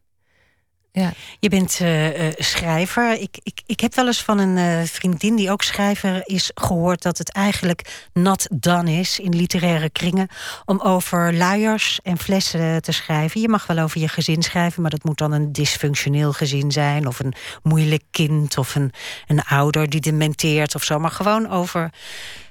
[0.92, 1.12] Ja.
[1.40, 3.20] Je bent uh, uh, schrijver.
[3.20, 7.02] Ik, ik, ik heb wel eens van een uh, vriendin die ook schrijver is gehoord
[7.02, 10.28] dat het eigenlijk nat dan is in literaire kringen
[10.64, 13.40] om over luiers en flessen te schrijven.
[13.40, 17.06] Je mag wel over je gezin schrijven, maar dat moet dan een dysfunctioneel gezin zijn
[17.06, 18.92] of een moeilijk kind of een,
[19.26, 20.98] een ouder die dementeert of zo.
[20.98, 21.90] Maar gewoon over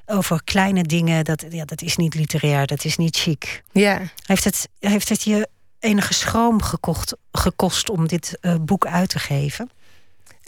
[0.10, 3.63] over kleine dingen, dat, ja, dat is niet literair, dat is niet chic.
[3.71, 4.02] Ja.
[4.26, 5.47] Heeft het, heeft het je
[5.88, 9.69] enige schroom gekocht, gekost om dit uh, boek uit te geven?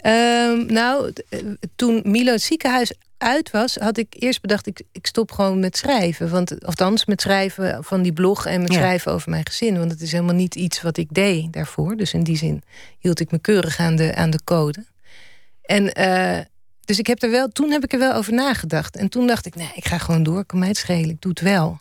[0.06, 1.38] Um, nou, eh,
[1.76, 5.76] toen Milo het ziekenhuis uit was, had ik eerst bedacht, ik, ik stop gewoon met
[5.76, 6.30] schrijven.
[6.30, 8.78] Want, althans, met schrijven van die blog en met Ja.
[8.78, 9.78] schrijven over mijn gezin.
[9.78, 11.96] Want het is helemaal niet iets wat ik deed daarvoor.
[11.96, 12.62] Dus in die zin
[12.98, 14.84] hield ik me keurig aan de, aan de code.
[15.62, 16.38] En eh,
[16.84, 18.96] dus ik heb er wel, toen heb ik er wel over nagedacht.
[18.96, 21.30] En toen dacht ik, nee, ik ga gewoon door, kan mij het schelen, ik doe
[21.30, 21.79] het wel.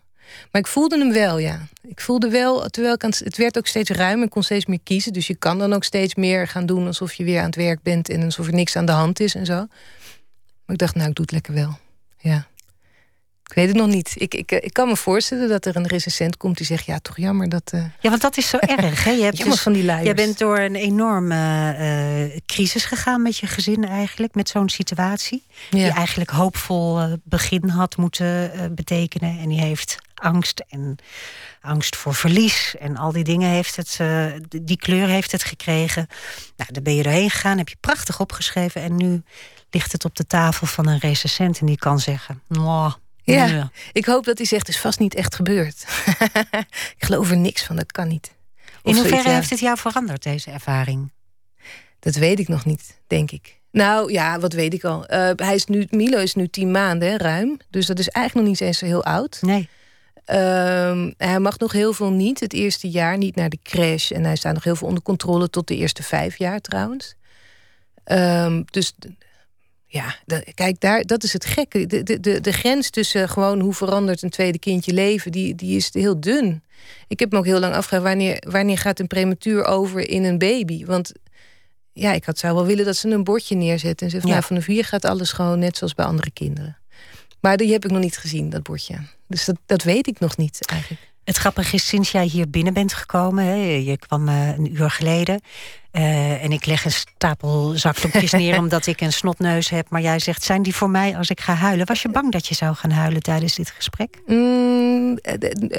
[0.51, 1.67] Maar ik voelde hem wel, ja.
[1.81, 4.25] Ik voelde wel, terwijl ik aan het, het werd ook steeds ruimer.
[4.25, 5.13] Ik kon steeds meer kiezen.
[5.13, 7.81] Dus je kan dan ook steeds meer gaan doen alsof je weer aan het werk
[7.81, 9.55] bent en alsof er niks aan de hand is en zo.
[9.55, 11.77] Maar ik dacht, nou, ik doe het lekker wel.
[12.17, 12.47] Ja.
[13.49, 14.11] Ik weet het nog niet.
[14.15, 17.17] Ik, ik, ik kan me voorstellen dat er een recensent komt die zegt: Ja, toch
[17.17, 17.71] jammer dat.
[17.75, 17.83] Uh...
[17.99, 19.03] Ja, want dat is zo erg.
[19.03, 19.11] Hè?
[19.11, 20.07] Je hebt dus, van die luiers.
[20.07, 25.43] Je bent door een enorme uh, crisis gegaan met je gezin, eigenlijk, met zo'n situatie.
[25.69, 29.39] Die eigenlijk hoopvol uh, begin had moeten betekenen.
[29.39, 30.95] En die heeft angst en
[31.61, 33.99] angst voor verlies en al die dingen heeft het,
[34.61, 36.07] die kleur heeft het gekregen.
[36.55, 39.23] Nou, daar ben je doorheen gegaan, heb je prachtig opgeschreven en nu
[39.69, 42.41] ligt het op de tafel van een recensent en die kan zeggen:
[43.23, 45.85] ja, ik hoop dat hij zegt, het is vast niet echt gebeurd.
[46.97, 48.31] ik geloof er niks van, dat kan niet.
[48.83, 51.11] In hoeverre heeft het jou veranderd, deze ervaring?
[51.99, 53.59] Dat weet ik nog niet, denk ik.
[53.71, 55.13] Nou ja, wat weet ik al.
[55.13, 57.57] Uh, hij is nu, Milo is nu tien maanden, ruim.
[57.69, 59.37] Dus dat is eigenlijk nog niet eens zo heel oud.
[59.41, 59.69] Nee.
[60.31, 62.39] Um, hij mag nog heel veel niet.
[62.39, 64.11] Het eerste jaar niet naar de crash.
[64.11, 67.15] En hij staat nog heel veel onder controle tot de eerste vijf jaar trouwens.
[68.05, 68.93] Um, dus
[69.85, 70.15] ja,
[70.53, 71.85] kijk, daar, dat is het gekke.
[71.85, 75.75] De, de, de, de grens tussen gewoon hoe verandert een tweede kindje leven, die, die
[75.75, 76.63] is heel dun.
[77.07, 80.37] Ik heb me ook heel lang afgevraagd, wanneer, wanneer gaat een prematuur over in een
[80.37, 80.85] baby?
[80.85, 81.11] Want
[81.93, 84.35] ja, ik had, zou wel willen dat ze een bordje neerzetten en zeggen: ja.
[84.35, 86.77] nou, vanaf hier gaat alles gewoon net zoals bij andere kinderen.
[87.39, 88.95] Maar die heb ik nog niet gezien, dat bordje.
[89.29, 91.07] Dus dat, dat weet ik nog niet eigenlijk.
[91.23, 94.89] Het grappige is, sinds jij hier binnen bent gekomen, hè, je kwam uh, een uur
[94.89, 95.41] geleden.
[95.91, 99.89] Uh, en ik leg een stapel zakdoekjes neer omdat ik een snotneus heb.
[99.89, 101.85] Maar jij zegt, zijn die voor mij als ik ga huilen?
[101.85, 104.17] Was je bang dat je zou gaan huilen tijdens dit gesprek?
[104.25, 105.17] Mm,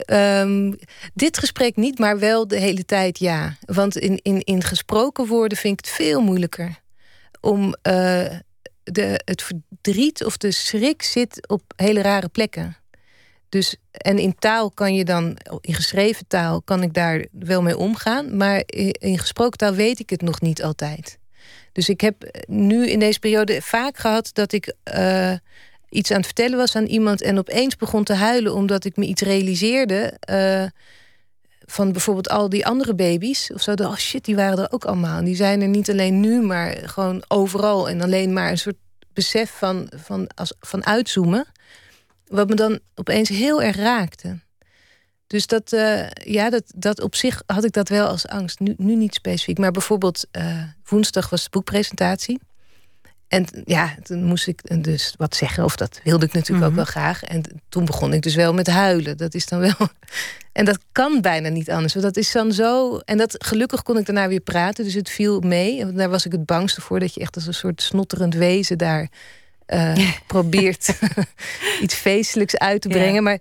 [0.07, 0.77] um,
[1.15, 3.57] dit gesprek niet, maar wel de hele tijd ja.
[3.61, 6.79] Want in, in, in gesproken woorden vind ik het veel moeilijker.
[7.41, 7.73] Om uh,
[8.83, 12.77] de, het verdriet of de schrik zit op hele rare plekken.
[13.51, 17.77] Dus, en in taal kan je dan, in geschreven taal kan ik daar wel mee
[17.77, 18.37] omgaan.
[18.37, 21.19] Maar in gesproken taal weet ik het nog niet altijd.
[21.73, 25.33] Dus ik heb nu in deze periode vaak gehad dat ik uh,
[25.89, 29.05] iets aan het vertellen was aan iemand en opeens begon te huilen omdat ik me
[29.05, 30.19] iets realiseerde.
[30.31, 30.65] Uh,
[31.71, 33.73] van bijvoorbeeld al die andere baby's of zo.
[33.73, 35.25] Oh shit, die waren er ook allemaal.
[35.25, 37.89] Die zijn er niet alleen nu, maar gewoon overal.
[37.89, 38.77] En alleen maar een soort
[39.13, 41.47] besef van, van, als, van uitzoomen.
[42.31, 44.39] Wat me dan opeens heel erg raakte.
[45.27, 48.61] Dus dat, uh, ja, dat, dat op zich had ik dat wel als angst.
[48.61, 49.59] Nu, nu niet specifiek.
[49.59, 52.41] Maar bijvoorbeeld uh, woensdag was de boekpresentatie.
[53.29, 55.65] En ja, toen moest ik dus wat zeggen.
[55.65, 56.81] Of dat wilde ik natuurlijk ook mhm.
[56.81, 57.23] wel graag.
[57.23, 59.17] En toen begon ik dus wel met huilen.
[59.17, 59.75] Dat is dan wel...
[60.53, 61.93] En dat kan bijna niet anders.
[61.93, 62.99] Want dat is dan zo...
[62.99, 64.85] En dat, gelukkig kon ik daarna weer praten.
[64.85, 65.81] Dus het viel mee.
[65.81, 67.01] En daar was ik het bangste voor.
[67.01, 69.09] Dat je echt als een soort snotterend wezen daar
[69.75, 70.99] uh, probeert
[71.83, 73.23] iets feestelijks uit te brengen.
[73.23, 73.39] Maar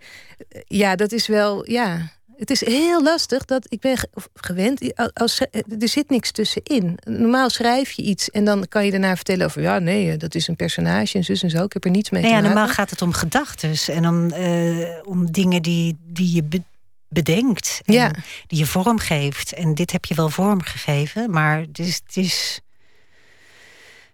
[0.50, 2.18] eh, ja, dat is wel, ja.
[2.38, 3.98] Het is heel lastig dat ik ben
[4.34, 4.94] gewend.
[5.14, 5.42] Als,
[5.80, 6.98] er zit niks tussenin.
[7.04, 10.48] Normaal schrijf je iets en dan kan je daarna vertellen over ja, nee, dat is
[10.48, 11.64] een personage en zus en zo.
[11.64, 12.50] Ik heb er niets mee nee, te maken.
[12.50, 16.62] Ja, normaal gaat het om gedachten en om, uh, om dingen die, die je
[17.08, 18.12] bedenkt en ja.
[18.48, 19.54] die je vorm geeft.
[19.54, 22.62] En dit heb je wel vorm gegeven, maar het is, het is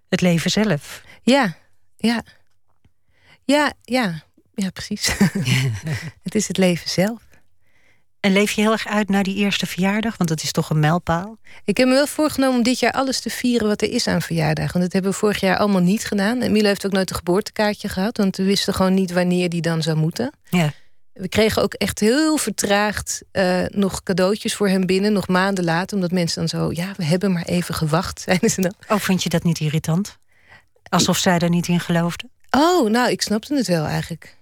[0.10, 1.02] het leven zelf.
[1.24, 1.58] Ja,
[2.06, 2.24] ja.
[3.44, 4.24] Ja, ja.
[4.54, 5.08] Ja, precies.
[6.24, 7.22] het is het leven zelf.
[8.20, 10.18] En leef je heel erg uit naar die eerste verjaardag?
[10.18, 11.38] Want dat is toch een mijlpaal?
[11.64, 14.22] Ik heb me wel voorgenomen om dit jaar alles te vieren wat er is aan
[14.22, 14.72] verjaardag.
[14.72, 16.42] Want dat hebben we vorig jaar allemaal niet gedaan.
[16.42, 18.18] En Milo heeft ook nooit een geboortekaartje gehad.
[18.18, 20.32] Want we wisten gewoon niet wanneer die dan zou moeten.
[20.50, 20.74] Ja.
[21.14, 25.14] We kregen ook echt heel vertraagd uh, nog cadeautjes voor hem binnen.
[25.14, 25.96] Nog maanden later.
[25.96, 28.22] Omdat mensen dan zo, ja, we hebben maar even gewacht.
[28.26, 28.74] Zeiden ze dan.
[28.88, 30.18] Oh, vond je dat niet irritant?
[30.90, 32.30] Alsof zij er niet in geloofde?
[32.50, 34.38] Oh, nou, ik snapte het wel eigenlijk.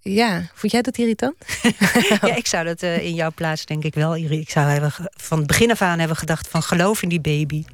[0.00, 1.34] Ja, vond jij dat irritant?
[2.20, 4.16] ja, ik zou dat uh, in jouw plaats denk ik wel.
[4.16, 7.64] Ik zou hebben, van het begin af aan hebben gedacht van geloof in die baby.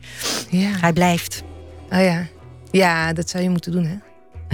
[0.50, 0.70] Ja.
[0.70, 1.42] Hij blijft.
[1.90, 2.26] Oh ja.
[2.70, 3.96] Ja, dat zou je moeten doen, hè?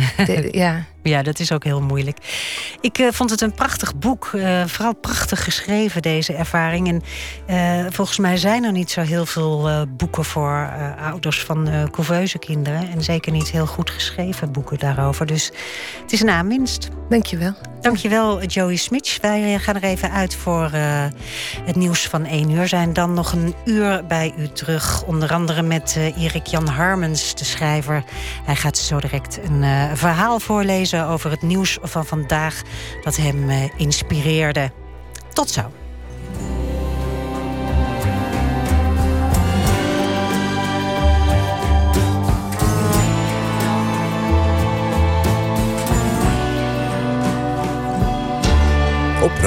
[0.51, 0.85] ja.
[1.03, 2.19] ja, dat is ook heel moeilijk.
[2.81, 4.31] Ik uh, vond het een prachtig boek.
[4.35, 6.89] Uh, vooral prachtig geschreven, deze ervaring.
[6.89, 7.03] En
[7.85, 12.91] uh, volgens mij zijn er niet zo heel veel boeken voor ouders van couveuse kinderen.
[12.91, 15.27] En zeker niet heel goed geschreven boeken daarover.
[15.27, 15.53] Dus
[16.03, 16.89] het is een aanwinst.
[17.09, 17.68] Dankjewel.
[17.81, 19.19] Dankjewel, Joey Smits.
[19.21, 20.71] Wij gaan er even uit voor
[21.65, 22.69] het nieuws van 1 uur.
[22.69, 25.05] Zijn dan nog een uur bij u terug.
[25.05, 28.05] Onder andere met Erik Jan Harmens, de schrijver.
[28.45, 32.63] Hij gaat zo direct een verhaal voorlezen over het nieuws van vandaag
[33.03, 34.71] dat hem eh, inspireerde.
[35.33, 35.78] Tot zo.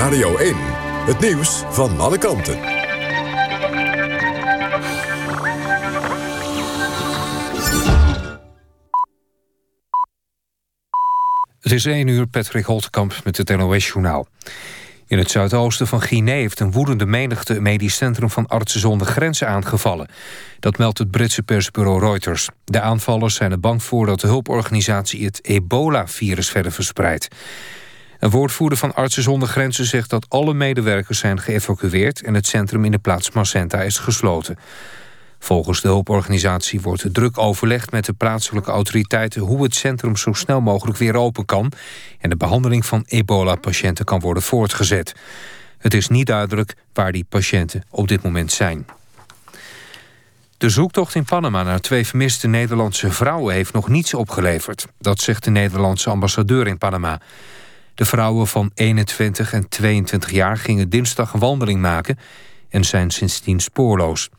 [0.01, 0.55] Radio 1,
[1.05, 2.59] het nieuws van alle kanten.
[11.59, 14.27] Het is 1 uur, Patrick Holtkamp met het NOS-journaal.
[15.07, 17.55] In het zuidoosten van Guinea heeft een woedende menigte...
[17.55, 20.09] een medisch centrum van Artsen zonder Grenzen aangevallen.
[20.59, 22.49] Dat meldt het Britse persbureau Reuters.
[22.63, 25.25] De aanvallers zijn er bang voor dat de hulporganisatie...
[25.25, 27.27] het ebola-virus verder verspreidt.
[28.21, 32.21] Een woordvoerder van Artsen zonder Grenzen zegt dat alle medewerkers zijn geëvacueerd...
[32.21, 34.57] en het centrum in de plaats Macenta is gesloten.
[35.39, 39.41] Volgens de hulporganisatie wordt druk overlegd met de plaatselijke autoriteiten...
[39.41, 41.71] hoe het centrum zo snel mogelijk weer open kan...
[42.19, 45.15] en de behandeling van ebola-patiënten kan worden voortgezet.
[45.77, 48.85] Het is niet duidelijk waar die patiënten op dit moment zijn.
[50.57, 53.53] De zoektocht in Panama naar twee vermiste Nederlandse vrouwen...
[53.53, 54.87] heeft nog niets opgeleverd.
[54.99, 57.19] Dat zegt de Nederlandse ambassadeur in Panama.
[57.95, 62.19] De vrouwen van 21 en 22 jaar gingen dinsdag een wandeling maken...
[62.69, 64.29] en zijn sindsdien spoorloos.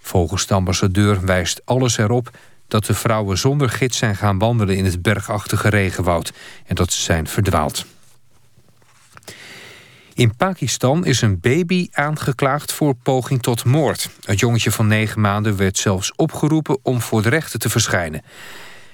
[0.00, 2.30] Volgens de ambassadeur wijst alles erop
[2.68, 6.32] dat de vrouwen zonder gids zijn gaan wandelen in het bergachtige regenwoud
[6.66, 7.86] en dat ze zijn verdwaald.
[10.14, 14.10] In Pakistan is een baby aangeklaagd voor poging tot moord.
[14.24, 18.22] Het jongetje van negen maanden werd zelfs opgeroepen om voor de rechter te verschijnen.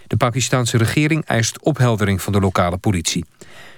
[0.07, 3.25] De Pakistanse regering eist opheldering van de lokale politie.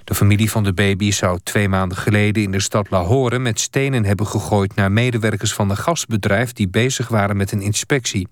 [0.05, 3.39] De familie van de baby zou twee maanden geleden in de stad Lahore...
[3.39, 6.53] met stenen hebben gegooid naar medewerkers van een gasbedrijf...
[6.53, 8.29] die bezig waren met een inspectie.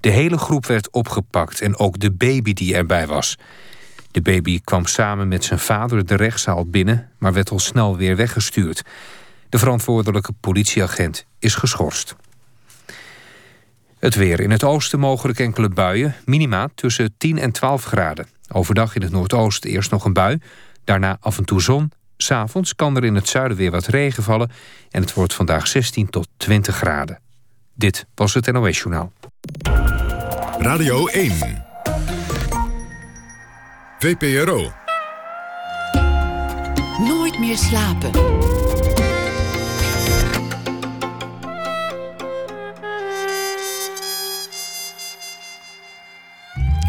[0.00, 3.38] De hele groep werd opgepakt en ook de baby die erbij was.
[4.10, 7.10] De baby kwam samen met zijn vader de rechtszaal binnen...
[7.18, 8.82] maar werd al snel weer weggestuurd.
[9.48, 12.16] De verantwoordelijke politieagent is geschorst.
[13.98, 14.40] Het weer.
[14.40, 16.14] In het oosten mogelijk enkele buien.
[16.24, 18.26] Minima tussen 10 en 12 graden.
[18.52, 20.38] Overdag in het noordoosten eerst nog een bui.
[20.84, 21.92] Daarna af en toe zon.
[22.16, 24.50] S'avonds kan er in het zuiden weer wat regen vallen.
[24.90, 27.20] En het wordt vandaag 16 tot 20 graden.
[27.74, 29.12] Dit was het NOS Journaal.
[30.58, 31.64] Radio 1.
[33.98, 34.72] VPRO.
[36.98, 38.10] Nooit meer slapen.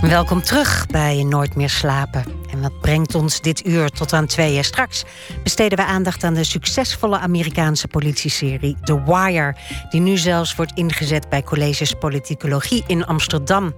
[0.01, 2.44] Welkom terug bij Nooit meer slapen.
[2.55, 4.63] En wat brengt ons dit uur tot aan tweeën?
[4.63, 5.03] Straks
[5.43, 9.55] besteden we aandacht aan de succesvolle Amerikaanse politieserie The Wire,
[9.89, 13.73] die nu zelfs wordt ingezet bij colleges politicologie in Amsterdam.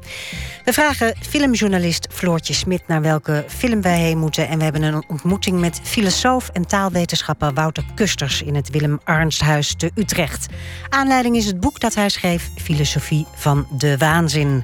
[0.65, 4.47] We vragen filmjournalist Floortje Smit naar welke film wij heen moeten.
[4.47, 9.75] En we hebben een ontmoeting met filosoof en taalwetenschapper Wouter Kusters in het Willem Arnsthuis
[9.75, 10.45] te Utrecht.
[10.89, 14.63] Aanleiding is het boek dat hij schreef, Filosofie van de Waanzin.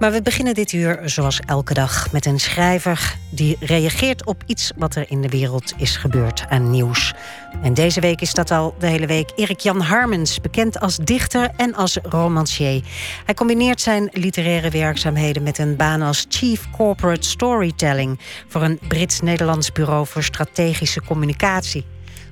[0.00, 4.72] Maar we beginnen dit uur zoals elke dag met een schrijver die reageert op iets
[4.76, 7.14] wat er in de wereld is gebeurd aan nieuws.
[7.62, 11.50] En deze week is dat al de hele week Erik Jan Harmens, bekend als dichter
[11.56, 12.82] en als romancier.
[13.24, 19.72] Hij combineert zijn literaire werkzaamheden met een baan als Chief Corporate Storytelling voor een Brits-Nederlands
[19.72, 21.84] bureau voor strategische communicatie.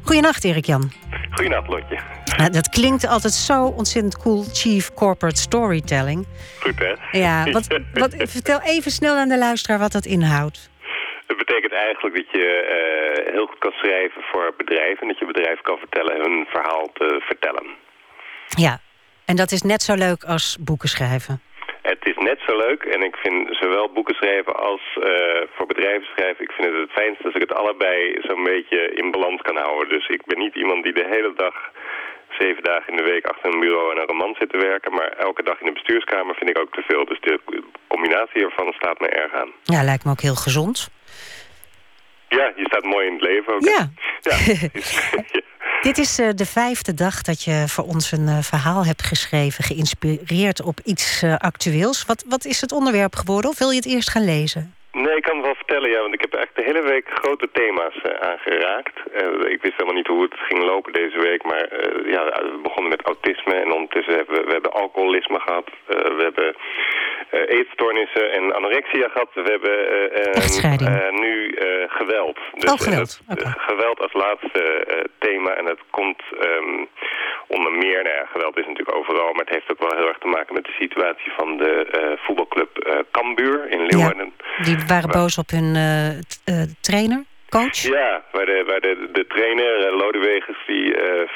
[0.08, 0.90] Goedenacht, Erik Jan.
[1.30, 1.98] Goedenacht, Lotje.
[2.36, 6.26] Nou, dat klinkt altijd zo ontzettend cool, Chief Corporate Storytelling.
[6.60, 7.18] Goed, hè?
[7.18, 10.70] Ja, wat, wat, vertel even snel aan de luisteraar wat dat inhoudt.
[11.26, 12.46] Het betekent eigenlijk dat je
[13.26, 15.02] uh, heel goed kan schrijven voor bedrijven...
[15.02, 17.66] en dat je bedrijf kan vertellen hun verhaal te vertellen.
[18.46, 18.80] Ja,
[19.24, 21.42] en dat is net zo leuk als boeken schrijven.
[21.82, 26.08] Het is net zo leuk en ik vind zowel boeken schrijven als uh, voor bedrijven
[26.14, 26.44] schrijven...
[26.44, 29.88] ik vind het het fijnste als ik het allebei zo'n beetje in balans kan houden.
[29.88, 31.54] Dus ik ben niet iemand die de hele dag
[32.38, 34.92] zeven dagen in de week achter een bureau en een roman zit te werken.
[34.92, 37.04] Maar elke dag in de bestuurskamer vind ik ook te veel.
[37.04, 37.40] Dus de
[37.86, 39.52] combinatie ervan staat me erg aan.
[39.64, 40.90] Ja, lijkt me ook heel gezond.
[42.28, 43.64] Ja, je staat mooi in het leven ook.
[43.64, 43.90] Ja.
[44.20, 44.36] ja.
[45.82, 49.64] Dit is uh, de vijfde dag dat je voor ons een uh, verhaal hebt geschreven...
[49.64, 52.04] geïnspireerd op iets uh, actueels.
[52.06, 53.50] Wat, wat is het onderwerp geworden?
[53.50, 54.74] Of wil je het eerst gaan lezen?
[54.92, 57.48] Nee, ik kan het wel vertellen, ja, want ik heb eigenlijk de hele week grote
[57.52, 58.96] thema's uh, aangeraakt.
[59.20, 62.58] Uh, ik wist helemaal niet hoe het ging lopen deze week, maar uh, ja, we
[62.62, 65.68] begonnen met autisme en ondertussen hebben we, we hebben alcoholisme gehad.
[65.86, 66.56] we hebben
[67.58, 69.30] eetstoornissen en anorexia gehad.
[69.34, 69.76] We hebben
[71.20, 71.54] nu
[72.36, 72.60] geweld.
[72.60, 73.20] Dus, oh, geweld.
[73.28, 73.54] Okay.
[73.56, 74.86] geweld als laatste
[75.18, 76.88] thema en dat komt um,
[77.46, 80.18] onder meer, nou ja, geweld is natuurlijk overal, maar het heeft ook wel heel erg
[80.18, 84.32] te maken met de situatie van de voetbalclub Cambuur in Leeuwarden.
[84.56, 85.76] Ja, die waren boos op hun
[86.80, 87.24] trainer?
[87.48, 87.82] Coach?
[87.82, 90.94] Ja, waar de, waar de, de trainer, uh, Lodewegers, die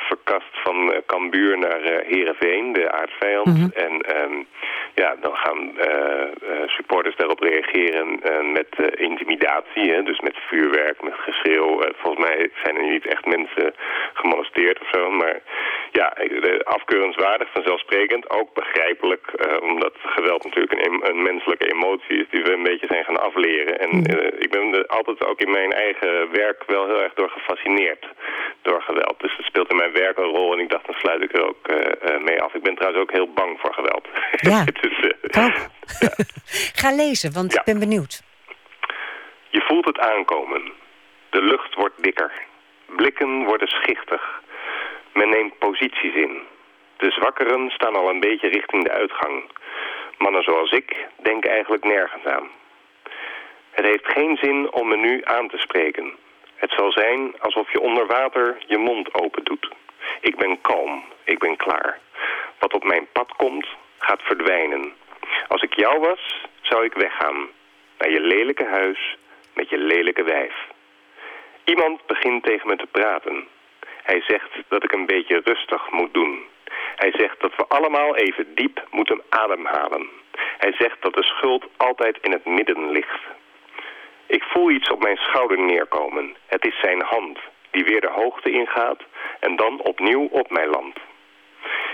[0.09, 3.47] verkast van Cambuur naar Heerenveen, de aardvijand.
[3.47, 3.69] Mhm.
[3.75, 4.47] En um,
[4.95, 5.73] ja, dan gaan
[6.67, 8.21] supporters daarop reageren
[8.53, 11.81] met intimidatie, hè, dus met vuurwerk, met geschreeuw.
[11.97, 13.75] volgens mij zijn er niet echt mensen
[14.13, 15.41] gemolesteerd of zo, maar
[15.93, 16.17] ja,
[16.65, 19.27] afkeurenswaardig, vanzelfsprekend, ook begrijpelijk,
[19.63, 23.79] omdat geweld natuurlijk een, een, menselijke emotie is die we een beetje zijn gaan afleren.
[23.79, 24.27] En mhm.
[24.39, 26.02] ik ben altijd ook in mijn eigen
[26.33, 28.07] werk wel heel erg door gefascineerd
[28.63, 29.21] door geweld.
[29.21, 31.49] Dus het speelt in mijn werk een rol en ik dacht, dan sluit ik er
[31.49, 32.55] ook uh, mee af.
[32.55, 34.09] Ik ben trouwens ook heel bang voor geweld.
[34.51, 35.53] Ja, dus, uh, ja.
[36.81, 38.23] Ga lezen, want ik ben benieuwd.
[39.49, 40.73] Je voelt het aankomen.
[41.31, 42.33] De lucht wordt dikker.
[42.87, 44.41] Blikken worden schichtig.
[45.13, 46.43] Men neemt posities in.
[46.97, 49.51] De zwakkeren staan al een beetje richting de uitgang.
[50.19, 52.49] Mannen zoals ik denken eigenlijk nergens aan.
[53.73, 56.13] Het heeft geen zin om me nu aan te spreken.
[56.55, 59.71] Het zal zijn alsof je onder water je mond open doet.
[60.21, 61.99] Ik ben kalm, ik ben klaar.
[62.59, 63.67] Wat op mijn pad komt,
[63.99, 64.93] gaat verdwijnen.
[65.49, 67.49] Als ik jou was, zou ik weggaan.
[67.99, 69.17] Naar je lelijke huis,
[69.55, 70.55] met je lelijke wijf.
[71.65, 73.47] Iemand begint tegen me te praten.
[74.03, 76.45] Hij zegt dat ik een beetje rustig moet doen.
[76.97, 80.09] Hij zegt dat we allemaal even diep moeten ademhalen.
[80.59, 83.21] Hij zegt dat de schuld altijd in het midden ligt.
[84.39, 86.37] Ik voel iets op mijn schouder neerkomen.
[86.47, 87.39] Het is zijn hand,
[87.71, 89.03] die weer de hoogte ingaat
[89.41, 90.99] en dan opnieuw op mij landt.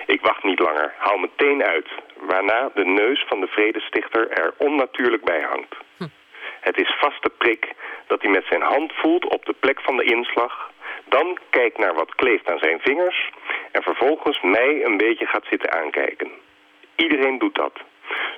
[0.07, 5.24] Ik wacht niet langer, hou meteen uit, waarna de neus van de vredestichter er onnatuurlijk
[5.24, 5.74] bij hangt.
[5.96, 6.07] Hm.
[6.61, 7.72] Het is vaste prik
[8.07, 10.70] dat hij met zijn hand voelt op de plek van de inslag,
[11.05, 13.31] dan kijkt naar wat kleeft aan zijn vingers
[13.72, 16.31] en vervolgens mij een beetje gaat zitten aankijken.
[16.96, 17.81] Iedereen doet dat.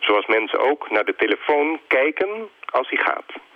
[0.00, 3.48] Zoals mensen ook naar de telefoon kijken als hij gaat.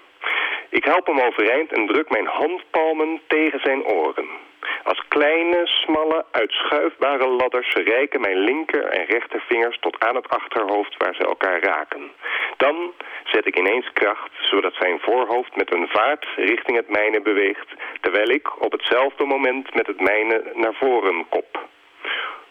[0.68, 4.28] Ik help hem overeind en druk mijn handpalmen tegen zijn oren.
[4.84, 11.14] Als kleine, smalle, uitschuifbare ladders reiken mijn linker en rechtervingers tot aan het achterhoofd waar
[11.14, 12.10] ze elkaar raken.
[12.56, 12.92] Dan
[13.24, 17.68] zet ik ineens kracht, zodat zijn voorhoofd met een vaart richting het mijne beweegt,
[18.00, 21.68] terwijl ik op hetzelfde moment met het mijne naar voren kop.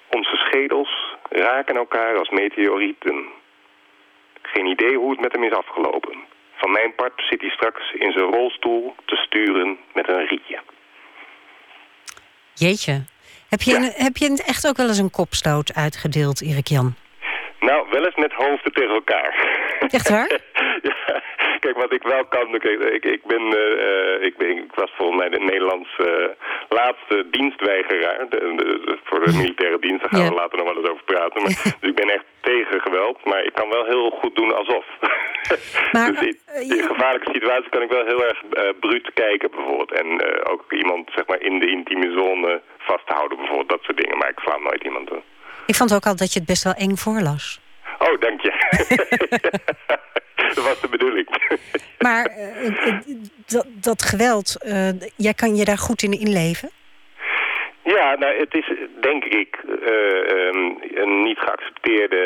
[0.10, 3.28] Onze schedels raken elkaar als meteorieten.
[4.42, 6.32] Geen idee hoe het met hem is afgelopen.
[6.64, 10.60] Van mijn part zit hij straks in zijn rolstoel te sturen met een rietje.
[12.54, 13.06] Jeetje.
[13.50, 16.96] Heb je, heb je echt ook wel eens een kopstoot uitgedeeld, Erik Jan?
[17.60, 19.32] Nou, wel eens met hoofden tegen elkaar.
[19.80, 20.30] Echt waar?
[20.90, 21.22] ja,
[21.64, 22.48] kijk, wat ik wel kan...
[22.60, 26.36] Kijk, ik, ik, ben, uh, ik, ben, ik was volgens mij de Nederlandse
[26.70, 28.30] laatste dienstweigeraar...
[28.30, 30.02] De, voor de militaire dienst.
[30.02, 31.42] Daar gaan we later nog wel eens over praten.
[31.42, 34.86] Maar, dus ik ben echt tegen geweld, maar ik kan wel heel goed doen alsof.
[35.92, 36.38] Maar, dus in,
[36.78, 39.92] in gevaarlijke situaties kan ik wel heel erg uh, bruut kijken bijvoorbeeld.
[39.92, 40.08] En
[40.52, 43.70] ook iemand zeg maar in de intieme zone vasthouden bijvoorbeeld.
[43.70, 45.22] Dat soort dingen, maar ik sla nooit iemand toe.
[45.66, 47.60] Ik vond ook al dat je het best wel eng voorlas.
[48.00, 48.52] Oh, dank je.
[50.58, 51.28] dat was de bedoeling.
[52.00, 53.00] maar uh,
[53.46, 54.56] dat, dat, geweld,
[55.16, 56.70] jij kan je daar goed in inleven?
[57.84, 62.22] Ja, nou, het is denk ik uh, um, een niet geaccepteerde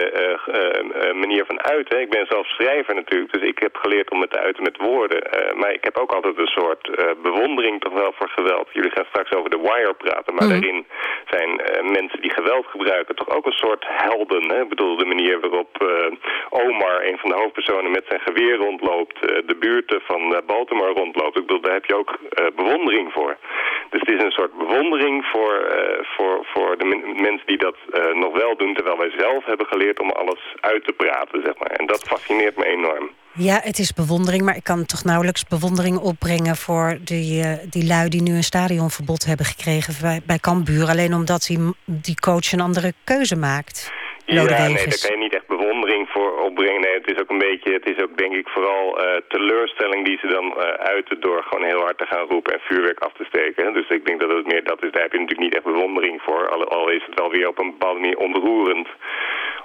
[0.48, 2.02] uh, manier van uiten.
[2.02, 5.22] Ik ben zelf schrijver natuurlijk, dus ik heb geleerd om het te uiten met woorden.
[5.56, 6.90] maar ik heb ook altijd een soort
[7.22, 8.70] bewondering toch wel voor geweld.
[8.72, 10.54] Jullie gaan straks over de Wire praten, maar mhm.
[10.54, 10.86] daarin
[11.30, 14.50] zijn mensen die geweld gebruiken toch ook een soort helden.
[14.50, 14.62] Hè?
[14.62, 15.72] Ik bedoel, de manier waarop
[16.50, 21.38] Omar, een van de hoofdpersonen, met zijn geweer rondloopt, de buurten van Baltimore rondloopt.
[21.38, 22.20] Ik bedoel, daar heb je ook
[22.56, 23.38] bewondering voor.
[23.90, 26.86] Dus het is een soort bewondering voor voor, uh, voor, voor de
[27.22, 28.74] mensen die dat uh, nog wel doen...
[28.74, 31.72] terwijl wij zelf hebben geleerd om alles uit te praten, zeg maar.
[31.72, 33.10] En dat fascineert me enorm.
[33.34, 36.56] Ja, het is bewondering, maar ik kan toch nauwelijks bewondering opbrengen...
[36.56, 40.88] voor die, uh, die lui die nu een stadionverbod hebben gekregen bij, bij Cambuur...
[40.88, 43.92] alleen omdat die, die coach een andere keuze maakt.
[44.26, 46.82] Ja, nee, daar kan je niet echt bewondering voor opbrengen.
[46.82, 50.18] Nee, het is ook een beetje, het is ook denk ik vooral uh, teleurstelling die
[50.22, 50.64] ze dan uh,
[50.96, 53.74] uiten door gewoon heel hard te gaan roepen en vuurwerk af te steken.
[53.74, 54.92] Dus ik denk dat het meer dat is.
[54.92, 56.50] Daar heb je natuurlijk niet echt bewondering voor.
[56.50, 58.88] Al, al is het wel weer op een bepaalde manier ontroerend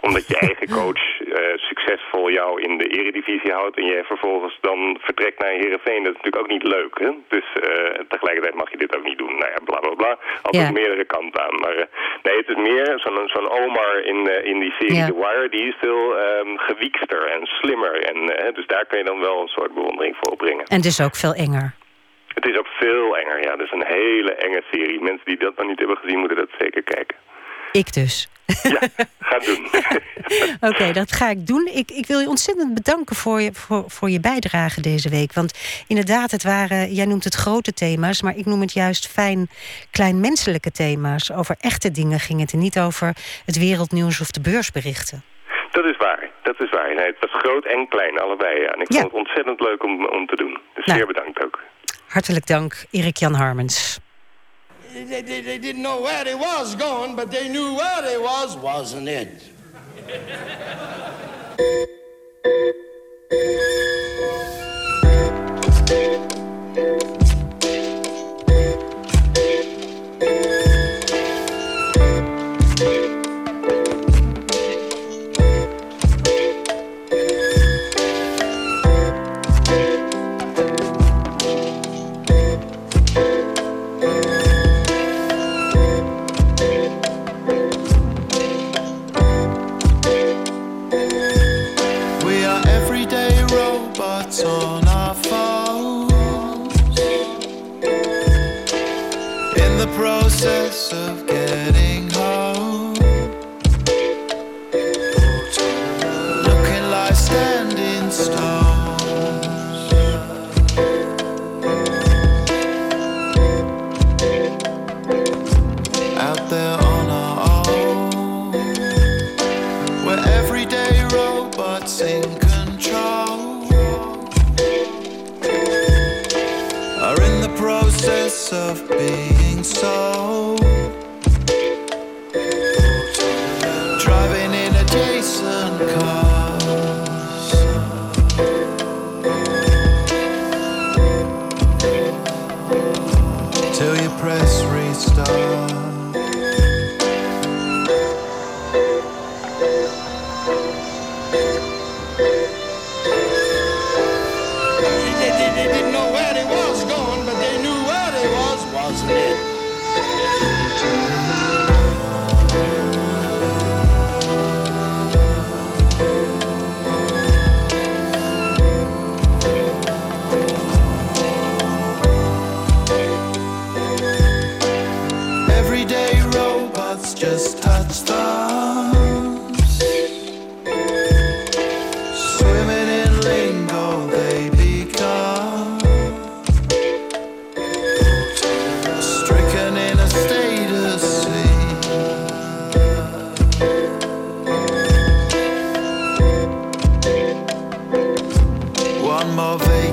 [0.00, 3.76] omdat je eigen coach uh, succesvol jou in de eredivisie houdt...
[3.76, 6.02] en je vervolgens dan vertrekt naar Heerenveen.
[6.02, 6.98] Dat is natuurlijk ook niet leuk.
[6.98, 7.10] Hè?
[7.28, 7.44] Dus
[8.08, 9.34] tegelijkertijd mag je dit ook niet doen.
[9.38, 10.18] Nou ja, bla bla bla.
[10.42, 11.56] Altijd meerdere kanten aan.
[11.60, 11.88] Maar
[12.22, 12.92] nee, het is meer
[13.34, 15.06] zo'n Omar in, in die serie.
[15.06, 15.48] The Wire...
[15.48, 18.02] die is veel um, gewiekster en slimmer.
[18.02, 20.64] En, dus daar kun je dan wel een soort bewondering voor opbrengen.
[20.64, 21.74] En dus ook veel enger.
[22.34, 23.50] Het is ook veel enger, ja.
[23.50, 25.00] Het is een hele enge serie.
[25.00, 27.16] Mensen die dat nog niet hebben gezien, moeten dat zeker kijken.
[27.72, 28.28] Ik dus.
[28.62, 28.80] Ja,
[29.20, 29.66] ga doen.
[30.70, 31.70] Oké, dat ga ik doen.
[31.74, 35.32] Ik, ik wil je ontzettend bedanken voor je, voor, voor je bijdrage deze week.
[35.32, 38.22] Want inderdaad, het waren, jij noemt het grote thema's...
[38.22, 39.48] maar ik noem het juist fijn
[39.90, 41.32] kleinmenselijke thema's.
[41.32, 45.22] Over echte dingen ging het en niet over het wereldnieuws of de beursberichten.
[45.70, 46.94] Dat is waar, dat is waar.
[46.94, 48.60] Nee, het was groot en klein, allebei.
[48.60, 48.68] Ja.
[48.68, 50.58] En ik vond het ontzettend leuk om, om te doen.
[50.74, 51.60] Dus nou, zeer bedankt ook.
[52.08, 53.98] Hartelijk dank, Erik Jan Harmens.
[54.92, 58.56] They, they, they didn't know where they was going, but they knew where they was,
[58.60, 59.50] wasn't it?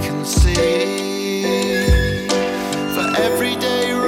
[0.01, 0.55] can see
[2.95, 3.98] for every day.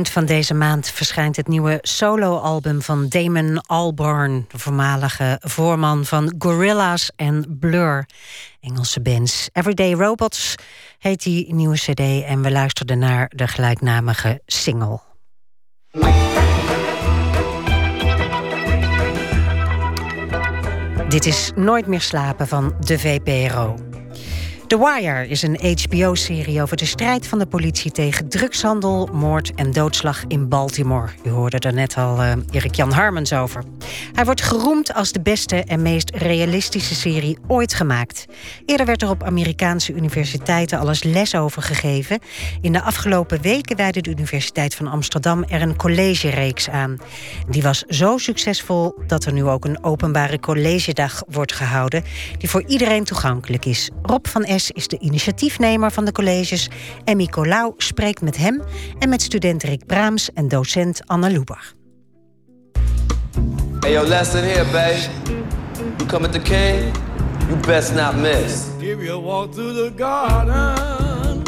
[0.00, 6.34] Eind van deze maand verschijnt het nieuwe soloalbum van Damon Albarn, de voormalige voorman van
[6.38, 8.08] Gorillaz en Blur,
[8.60, 9.48] Engelse bands.
[9.52, 10.54] Everyday Robots
[10.98, 15.00] heet die nieuwe CD en we luisterden naar de gelijknamige single.
[21.08, 23.89] Dit is Nooit meer slapen van de VPRO.
[24.70, 29.72] The Wire is een HBO-serie over de strijd van de politie tegen drugshandel, moord en
[29.72, 31.08] doodslag in Baltimore.
[31.24, 33.62] U hoorde er net al uh, Erik-Jan Harmens over.
[34.12, 38.26] Hij wordt geroemd als de beste en meest realistische serie ooit gemaakt.
[38.66, 42.18] Eerder werd er op Amerikaanse universiteiten al eens les over gegeven.
[42.60, 46.98] In de afgelopen weken wijde de Universiteit van Amsterdam er een collegereeks aan.
[47.48, 52.04] Die was zo succesvol dat er nu ook een openbare collegedag wordt gehouden,
[52.38, 53.90] die voor iedereen toegankelijk is.
[54.02, 56.70] Rob van is de initiatiefnemer van de colleges
[57.04, 58.62] en Nicolaou spreekt met hem
[58.98, 61.74] en met student Rick Braams en docent Anna Loeber.
[63.80, 65.08] Hey yo, lesson here, babe.
[65.96, 66.92] You come at the king,
[67.48, 68.64] you best not miss.
[68.78, 71.42] Give you a walk through the garden.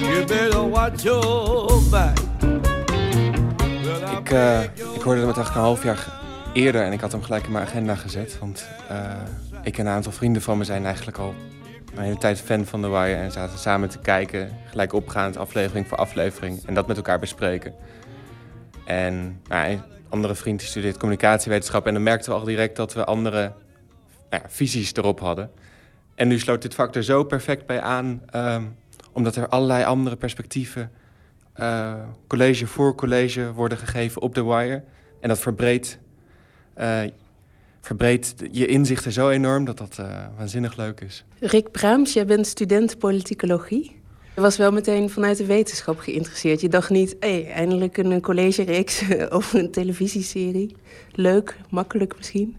[0.00, 2.18] You better watch your back.
[4.18, 6.20] Ik, uh, ik hoorde hem eigenlijk een half jaar
[6.52, 8.38] eerder en ik had hem gelijk in mijn agenda gezet.
[8.40, 9.12] Want uh,
[9.62, 11.34] ik en een aantal vrienden van me zijn eigenlijk al
[11.94, 15.88] een hele tijd fan van The Wire en zaten samen te kijken, gelijk opgaand, aflevering
[15.88, 16.66] voor aflevering.
[16.66, 17.74] En dat met elkaar bespreken.
[18.84, 21.86] En nou, een andere vriend studeert communicatiewetenschap.
[21.86, 23.52] En dan merkten we al direct dat we andere
[24.30, 25.50] nou ja, visies erop hadden.
[26.14, 28.76] En nu sloot dit vak er zo perfect bij aan, um,
[29.12, 30.90] omdat er allerlei andere perspectieven,
[31.56, 31.94] uh,
[32.26, 34.82] college voor college, worden gegeven op The Wire.
[35.20, 35.98] En dat verbreedt
[36.78, 37.00] uh,
[37.82, 41.24] verbreedt je inzichten zo enorm dat dat uh, waanzinnig leuk is.
[41.40, 44.00] Rick Braams, jij bent student politicologie.
[44.34, 46.60] Je was wel meteen vanuit de wetenschap geïnteresseerd.
[46.60, 50.76] Je dacht niet, hé, hey, eindelijk een collegereeks over een televisieserie.
[51.12, 52.56] Leuk, makkelijk misschien?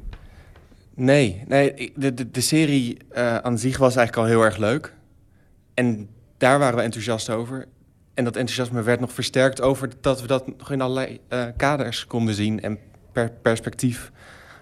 [0.96, 4.94] Nee, nee de, de, de serie uh, aan zich was eigenlijk al heel erg leuk.
[5.74, 7.66] En daar waren we enthousiast over.
[8.14, 12.08] En dat enthousiasme werd nog versterkt over dat we dat nog in allerlei uh, kaders
[12.08, 12.78] konden zien en
[13.12, 14.12] per perspectief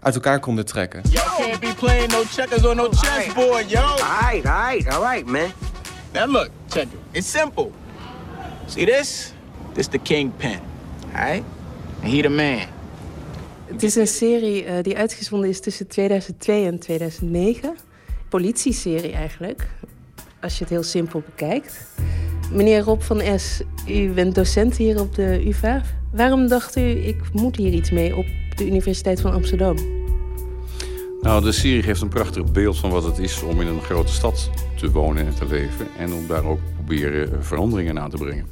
[0.02, 1.02] uit elkaar konden trekken.
[1.10, 3.80] Yo, can't be playing no checkers on no chessboard, yo.
[3.80, 5.52] Alright, alright, alright, man.
[6.14, 7.00] Now look, check it.
[7.12, 7.72] It's simple.
[8.66, 9.34] See this?
[9.74, 10.60] This the kingpin,
[11.14, 11.44] alright?
[12.02, 12.68] And he the man.
[13.66, 17.76] Het is een serie uh, die uitgezonden is tussen 2002 en 2009.
[18.30, 19.68] Politieserie eigenlijk,
[20.42, 21.88] als je het heel simpel bekijkt.
[22.52, 25.82] Meneer Rob van S, u bent docent hier op de UvA.
[26.12, 28.26] Waarom dacht u, ik moet hier iets mee op
[28.58, 29.76] de Universiteit van Amsterdam?
[31.22, 34.12] Nou, de serie geeft een prachtig beeld van wat het is om in een grote
[34.12, 35.88] stad te wonen en te leven.
[35.98, 38.46] En om daar ook proberen veranderingen aan te brengen.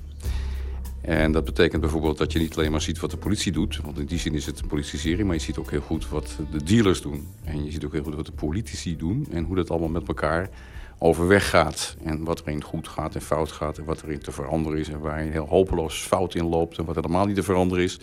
[1.02, 3.80] En dat betekent bijvoorbeeld dat je niet alleen maar ziet wat de politie doet.
[3.84, 5.26] Want in die zin is het een politieserie.
[5.26, 7.28] Maar je ziet ook heel goed wat de dealers doen.
[7.44, 9.28] En je ziet ook heel goed wat de politici doen.
[9.32, 10.50] En hoe dat allemaal met elkaar
[10.98, 11.96] overweg gaat.
[12.04, 13.78] En wat erin goed gaat en fout gaat.
[13.78, 14.90] En wat erin te veranderen is.
[14.90, 16.78] En waar je heel hopeloos fout in loopt.
[16.78, 18.00] En wat helemaal niet te veranderen is.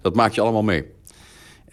[0.00, 0.95] Dat maak je allemaal mee.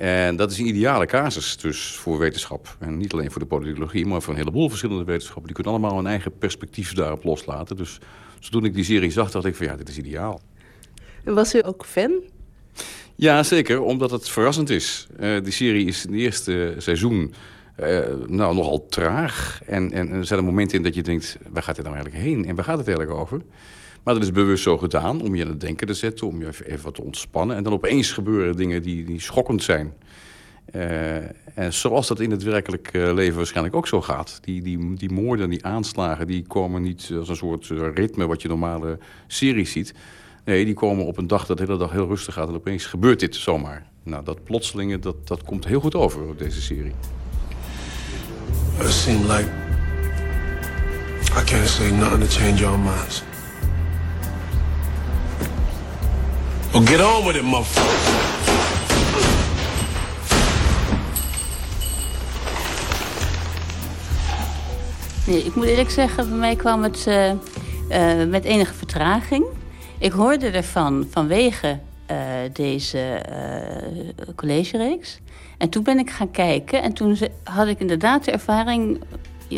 [0.03, 2.75] En dat is een ideale casus dus voor wetenschap.
[2.79, 5.45] En niet alleen voor de politicologie, maar voor een heleboel verschillende wetenschappen.
[5.45, 7.77] Die kunnen allemaal hun eigen perspectief daarop loslaten.
[7.77, 7.99] Dus,
[8.49, 10.41] toen ik die serie zag, dacht ik van ja, dit is ideaal.
[11.23, 12.11] En was u ook fan?
[13.15, 15.07] Ja, zeker, omdat het verrassend is.
[15.19, 17.33] Uh, die serie is in het eerste seizoen
[17.79, 19.61] uh, nou, nogal traag.
[19.65, 22.25] En, en er zijn er momenten in dat je denkt, waar gaat dit nou eigenlijk
[22.25, 22.45] heen?
[22.45, 23.41] En waar gaat het eigenlijk over?
[24.03, 26.47] Maar dat is bewust zo gedaan om je aan het denken te zetten, om je
[26.47, 27.55] even wat te ontspannen.
[27.55, 29.93] En dan opeens gebeuren dingen die, die schokkend zijn.
[30.75, 31.15] Uh,
[31.57, 34.37] en zoals dat in het werkelijk uh, leven waarschijnlijk ook zo gaat.
[34.41, 38.47] Die, die, die moorden, die aanslagen, die komen niet als een soort ritme wat je
[38.47, 38.97] normale
[39.27, 39.93] series ziet.
[40.45, 42.85] Nee, die komen op een dag dat de hele dag heel rustig gaat en opeens
[42.85, 43.85] gebeurt dit zomaar.
[44.03, 46.93] Nou, dat plotselinge, dat, dat komt heel goed over op deze serie.
[48.79, 49.49] It seemed like
[51.39, 53.23] I can't say nothing to change your minds.
[56.73, 57.91] Well, get on with it, motherfucker.
[65.27, 69.45] Nee, ik moet eerlijk zeggen, bij mij kwam het uh, uh, met enige vertraging.
[69.97, 71.79] Ik hoorde ervan vanwege
[72.11, 72.17] uh,
[72.53, 73.21] deze
[74.35, 75.19] collegereeks.
[75.57, 79.01] En toen ben ik gaan kijken en toen had ik inderdaad de ervaring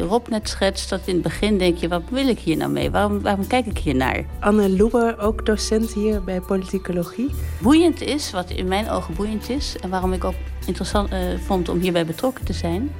[0.01, 2.91] Rob net schetst, dat in het begin denk je, wat wil ik hier nou mee?
[2.91, 4.25] Waarom, waarom kijk ik hier naar?
[4.39, 7.29] Anne Loeber, ook docent hier bij politicologie.
[7.61, 9.75] Boeiend is, wat in mijn ogen boeiend is...
[9.81, 10.35] en waarom ik ook
[10.65, 12.91] interessant uh, vond om hierbij betrokken te zijn...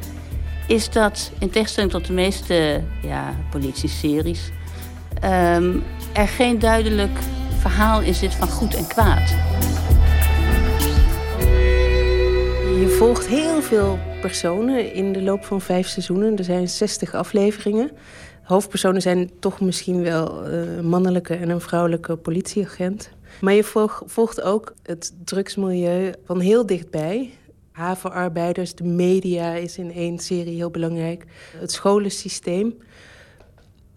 [0.68, 4.52] is dat, in tegenstelling tot de meeste ja, politie-series...
[5.24, 5.84] Um,
[6.14, 7.20] er geen duidelijk
[7.60, 9.36] verhaal in zit van goed en kwaad.
[12.80, 16.38] Je volgt heel veel personen in de loop van vijf seizoenen.
[16.38, 17.92] Er zijn 60 afleveringen.
[18.44, 23.10] Hoofdpersonen zijn toch misschien wel een uh, mannelijke en een vrouwelijke politieagent.
[23.42, 23.64] Maar je
[24.06, 27.32] volgt ook het drugsmilieu van heel dichtbij.
[27.72, 31.26] Havenarbeiders, de media is in één serie heel belangrijk.
[31.58, 32.78] Het scholensysteem.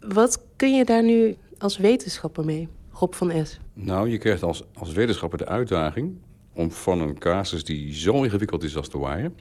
[0.00, 3.58] Wat kun je daar nu als wetenschapper mee, Rob van S?
[3.72, 6.16] Nou, je krijgt als, als wetenschapper de uitdaging
[6.58, 9.32] om van een casus die zo ingewikkeld is als de Wire...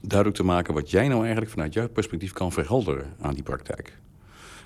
[0.00, 3.98] duidelijk te maken wat jij nou eigenlijk vanuit jouw perspectief kan verhelderen aan die praktijk.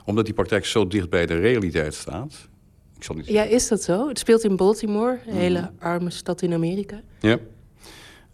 [0.05, 2.49] Omdat die praktijk zo dicht bij de realiteit staat.
[2.97, 4.09] Ik zal niet Ja, is dat zo?
[4.09, 7.03] Het speelt in Baltimore, een hele arme stad in Amerika.
[7.21, 7.39] Ja.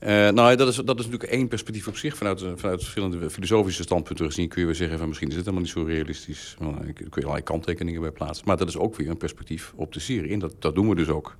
[0.00, 2.16] Uh, nou, dat is, dat is natuurlijk één perspectief op zich.
[2.16, 4.98] Vanuit, vanuit verschillende filosofische standpunten gezien kun je weer zeggen...
[4.98, 6.56] van misschien is het helemaal niet zo realistisch.
[6.58, 8.46] Well, kun je allerlei kanttekeningen bij plaatsen.
[8.46, 10.32] Maar dat is ook weer een perspectief op de serie.
[10.32, 11.36] En dat, dat doen we dus ook.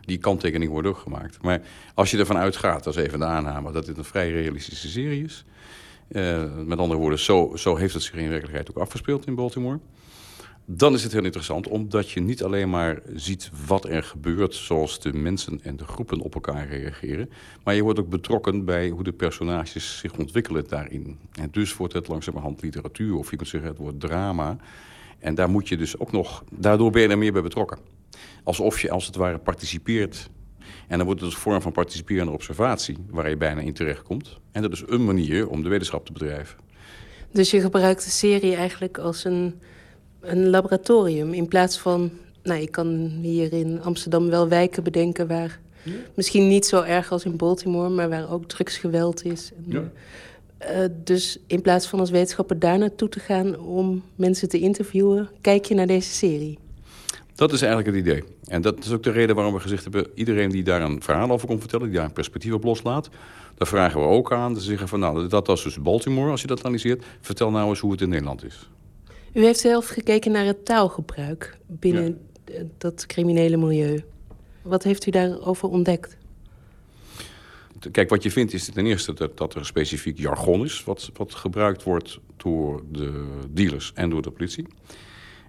[0.00, 1.42] Die kanttekeningen worden ook gemaakt.
[1.42, 1.60] Maar
[1.94, 3.72] als je ervan uitgaat, dat is even de aanname...
[3.72, 5.44] dat dit een vrij realistische serie is...
[6.08, 9.78] Uh, met andere woorden, zo, zo heeft het zich in werkelijkheid ook afgespeeld in Baltimore
[10.68, 15.00] dan is het heel interessant, omdat je niet alleen maar ziet wat er gebeurt, zoals
[15.00, 17.30] de mensen en de groepen op elkaar reageren,
[17.64, 21.18] maar je wordt ook betrokken bij hoe de personages zich ontwikkelen daarin.
[21.32, 24.56] En dus wordt het langzamerhand literatuur, of je kunt zeggen het wordt drama.
[25.18, 27.78] En daar moet je dus ook nog, daardoor ben je er meer bij betrokken.
[28.46, 30.30] Alsof je als het ware participeert.
[30.88, 34.38] En dan wordt het een vorm van participerende observatie, waar je bijna in terechtkomt.
[34.52, 36.58] En dat is een manier om de wetenschap te bedrijven.
[37.32, 39.54] Dus je gebruikt de serie eigenlijk als een
[40.26, 41.32] een laboratorium.
[41.32, 42.10] In plaats van,
[42.42, 45.60] nou, ik kan hier in Amsterdam wel wijken bedenken waar
[46.14, 49.52] misschien niet zo erg als in Baltimore, maar waar ook drugsgeweld is.
[49.64, 49.90] Ja.
[50.70, 55.28] Uh, dus in plaats van als wetenschapper daar naartoe te gaan om mensen te interviewen,
[55.40, 56.58] kijk je naar deze serie.
[57.36, 58.24] Dat is eigenlijk het idee.
[58.44, 60.06] En dat is ook de reden waarom we gezegd hebben...
[60.14, 61.86] iedereen die daar een verhaal over komt vertellen...
[61.86, 63.08] die daar een perspectief op loslaat...
[63.54, 65.00] daar vragen we ook aan te zeggen van...
[65.00, 67.04] nou, dat was dus Baltimore, als je dat analyseert.
[67.20, 68.68] Vertel nou eens hoe het in Nederland is.
[69.32, 72.20] U heeft zelf gekeken naar het taalgebruik binnen
[72.78, 74.04] dat criminele milieu.
[74.62, 76.16] Wat heeft u daarover ontdekt?
[77.90, 80.84] Kijk, wat je vindt is ten eerste dat, dat er specifiek jargon is...
[80.84, 84.66] Wat, wat gebruikt wordt door de dealers en door de politie.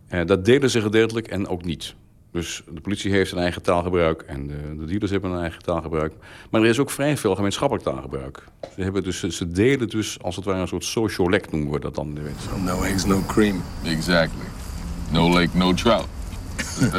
[0.09, 1.95] Uh, dat delen ze gedeeltelijk en ook niet.
[2.31, 6.13] Dus de politie heeft een eigen taalgebruik en de, de, dealers hebben een eigen taalgebruik.
[6.49, 8.43] Maar er is ook vrij veel gemeenschappelijk taalgebruik.
[8.75, 11.79] Ze, hebben dus, ze delen dus als het ware een soort social lek noemen we
[11.79, 12.17] dat dan.
[12.63, 13.63] No eggs, no cream.
[13.83, 14.45] Exactly.
[15.11, 16.07] No lake, no trout.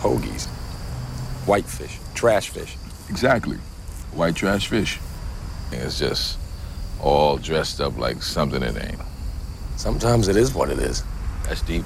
[0.00, 0.46] Pogies.
[1.44, 1.98] Whitefish.
[2.12, 2.74] Trash fish.
[3.08, 3.58] Exactly.
[4.14, 4.98] White trash fish.
[5.70, 6.38] It's just
[7.00, 9.00] all dressed up like something it ain't.
[9.76, 11.02] Sometimes it is what it is.
[11.50, 11.84] That's deep.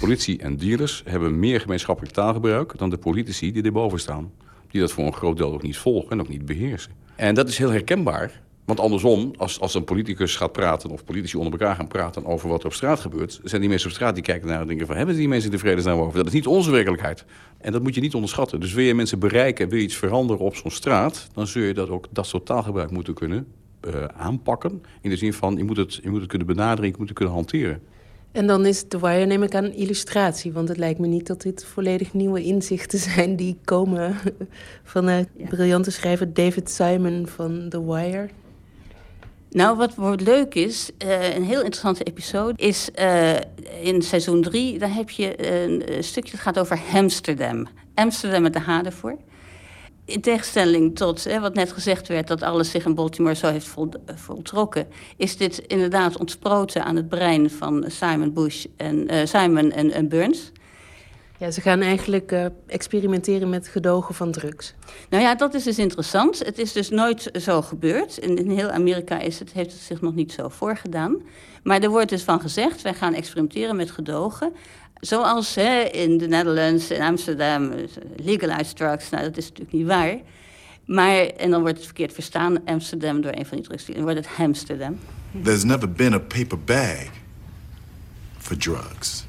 [0.00, 4.32] Politie en dealers hebben meer gemeenschappelijk taalgebruik dan de politici die erboven staan.
[4.70, 6.92] Die dat voor een groot deel ook niet volgen en ook niet beheersen.
[7.16, 8.40] En dat is heel herkenbaar.
[8.64, 12.48] Want andersom, als, als een politicus gaat praten of politici onder elkaar gaan praten over
[12.48, 14.86] wat er op straat gebeurt, zijn die mensen op straat die kijken naar en denken
[14.86, 16.16] van hebben die mensen de vredesnaam over?
[16.16, 17.24] Dat is niet onze werkelijkheid.
[17.58, 18.60] En dat moet je niet onderschatten.
[18.60, 21.74] Dus wil je mensen bereiken, wil je iets veranderen op zo'n straat, dan zul je
[21.74, 23.46] dat ook dat soort taalgebruik moeten kunnen
[23.86, 24.82] uh, aanpakken.
[25.00, 27.16] In de zin van je moet, het, je moet het kunnen benaderen, je moet het
[27.16, 27.82] kunnen hanteren.
[28.32, 30.52] En dan is The Wire, neem ik aan, illustratie.
[30.52, 33.36] Want het lijkt me niet dat dit volledig nieuwe inzichten zijn...
[33.36, 34.16] die komen
[34.84, 38.28] van de briljante schrijver David Simon van The Wire.
[39.50, 42.62] Nou, wat, wat leuk is, uh, een heel interessante episode...
[42.62, 43.34] is uh,
[43.82, 47.66] in seizoen 3, daar heb je een stukje dat gaat over Amsterdam.
[47.94, 49.16] Amsterdam met de H ervoor
[50.04, 53.66] in tegenstelling tot hè, wat net gezegd werd, dat alles zich in Baltimore zo heeft
[53.66, 54.86] vol, voltrokken,
[55.16, 60.08] is dit inderdaad ontsproten aan het brein van Simon Bush en uh, Simon en, en,
[60.08, 60.52] Burns.
[61.38, 64.74] Ja, ze gaan eigenlijk uh, experimenteren met gedogen van drugs.
[65.10, 66.38] Nou ja, dat is dus interessant.
[66.38, 68.18] Het is dus nooit zo gebeurd.
[68.18, 71.22] In, in heel Amerika is het, heeft het zich nog niet zo voorgedaan.
[71.62, 74.52] Maar er wordt dus van gezegd, wij gaan experimenteren met gedogen.
[75.04, 77.84] Zoals hè, in de Netherlands, in Amsterdam, eh,
[78.16, 79.10] legalized drugs.
[79.10, 80.16] Nou, dat is natuurlijk niet waar.
[80.84, 83.86] Maar, en dan wordt het verkeerd verstaan, Amsterdam, door een van die drugs.
[83.86, 84.98] Dan wordt het Amsterdam.
[85.42, 87.06] There's never been a paper bag
[88.38, 89.24] for drugs.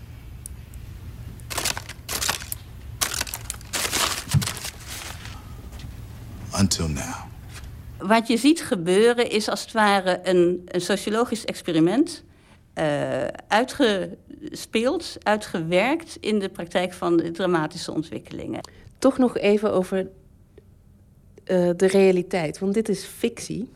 [6.59, 7.15] Until now.
[7.97, 12.23] Wat je ziet gebeuren is als het ware een, een sociologisch experiment
[12.79, 18.69] uh, uitgespeeld, uitgewerkt in de praktijk van de dramatische ontwikkelingen.
[18.97, 20.07] Toch nog even over uh,
[21.75, 23.69] de realiteit, want dit is fictie.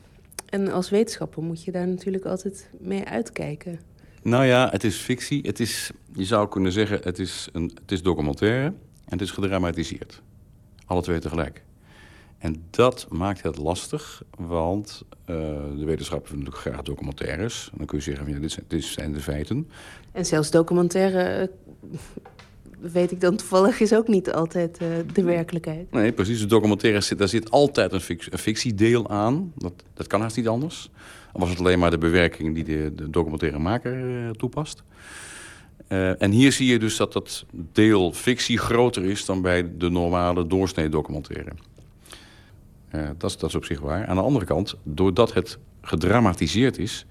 [0.50, 3.80] En als wetenschapper moet je daar natuurlijk altijd mee uitkijken.
[4.22, 5.42] Nou ja, het is fictie.
[5.42, 8.74] Het is, je zou kunnen zeggen, het is, een, het is documentaire en
[9.06, 10.22] het is gedramatiseerd.
[10.86, 11.64] Alle twee tegelijk.
[12.38, 15.36] En dat maakt het lastig, want uh,
[15.78, 17.70] de wetenschappers willen natuurlijk graag documentaires.
[17.78, 19.70] dan kun je zeggen, ja, dit, zijn, dit zijn de feiten.
[20.12, 21.48] En zelfs documentaire eh,
[22.92, 25.92] weet ik dan toevallig, is ook niet altijd uh, de werkelijkheid.
[25.92, 26.40] Nee, precies.
[26.40, 29.52] De documentaire zit, daar zit altijd een, fic een fictiedeel aan.
[29.56, 30.90] Dat, dat kan haast niet anders.
[31.34, 34.84] Al was het alleen maar de bewerking die de, de documentaire maker uh, toepast.
[36.18, 40.48] En hier zie je dus dat dat deel fictie groter is dan bij de normale
[40.48, 41.52] doorsnee documentaire.
[42.96, 44.08] Uh, dat, is, op zich waar.
[44.08, 47.06] Aan de andere kant, doordat het gedramatiseerd is,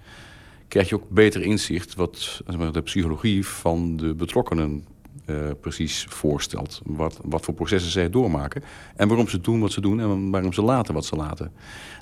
[0.68, 4.84] krijg je ook beter inzicht wat de psychologie van de betrokkenen
[5.26, 6.80] uh, precies voorstelt.
[6.84, 8.62] Wat, wat voor processen zij doormaken.
[8.96, 11.52] En waarom ze doen wat ze doen en waarom ze laten wat ze laten.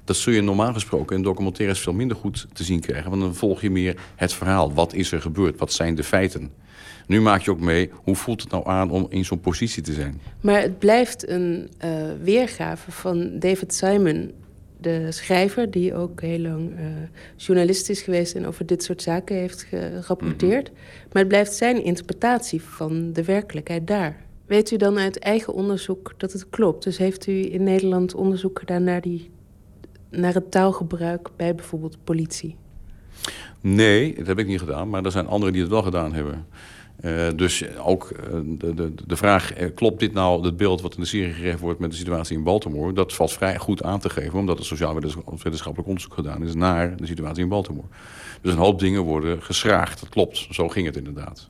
[0.04, 3.10] Dat zul je normaal gesproken in documentaires veel minder goed te zien krijgen.
[3.10, 4.74] Want dan volg je meer het verhaal.
[4.74, 5.58] Wat is er gebeurd?
[5.58, 6.50] Wat zijn de feiten?
[7.06, 9.92] Nu maak je ook mee, hoe voelt het nou aan om in zo'n positie te
[9.92, 10.20] zijn?
[10.40, 11.90] Maar het blijft een uh,
[12.22, 14.32] weergave van David Simon
[14.84, 16.86] de schrijver, die ook heel lang uh,
[17.36, 20.70] journalist is geweest en over dit soort zaken heeft gerapporteerd.
[20.70, 21.08] Mm -hmm.
[21.12, 24.16] Maar het blijft zijn interpretatie van de werkelijkheid daar.
[24.46, 26.84] Weet u dan uit eigen onderzoek dat het klopt?
[26.84, 29.30] Dus heeft u in Nederland onderzoek gedaan naar, die,
[30.10, 32.56] naar het taalgebruik bij bijvoorbeeld politie?
[33.60, 36.46] Nee, dat heb ik niet gedaan, maar er zijn anderen die het wel gedaan hebben.
[37.00, 40.94] Uh, dus ook uh, de, de, de vraag, uh, klopt dit nou het beeld wat
[40.94, 42.92] in de serie gegeven wordt met de situatie in Baltimore?
[42.92, 46.96] Dat valt vrij goed aan te geven, omdat er sociaal wetenschappelijk onderzoek gedaan is naar
[46.96, 47.86] de situatie in Baltimore.
[48.40, 51.46] Dus een hoop dingen worden geschraagd, dat klopt, zo ging het inderdaad.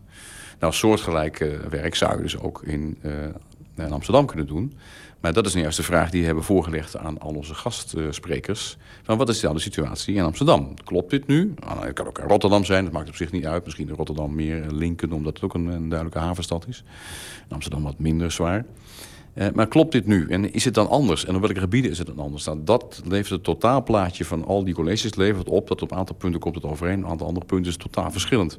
[0.61, 2.99] Nou, soortgelijk werk zou je dus ook in,
[3.77, 4.73] in Amsterdam kunnen doen.
[5.25, 8.77] Maar dat is nou juist de vraag die we hebben voorgelegd aan al onze gastsprekers.
[9.03, 10.75] Van wat is dan de situatie in Amsterdam?
[10.85, 11.55] Klopt dit nu?
[11.66, 13.64] Nou, het kan ook in Rotterdam zijn, dat maakt op zich niet uit.
[13.64, 16.85] Misschien in Rotterdam meer linken, omdat het ook een, duidelijke havenstad is.
[17.49, 18.64] In Amsterdam wat minder zwaar.
[19.35, 20.27] Uh, maar klopt dit nu?
[20.29, 21.25] En is het dan anders?
[21.25, 22.45] En op welke gebieden is het dan anders?
[22.45, 25.68] Nou, dat levert het totaalplaatje van al die colleges levert op.
[25.68, 26.99] Dat op een aantal punten komt het overeen.
[26.99, 28.59] Op een aantal andere punten is het totaal verschillend.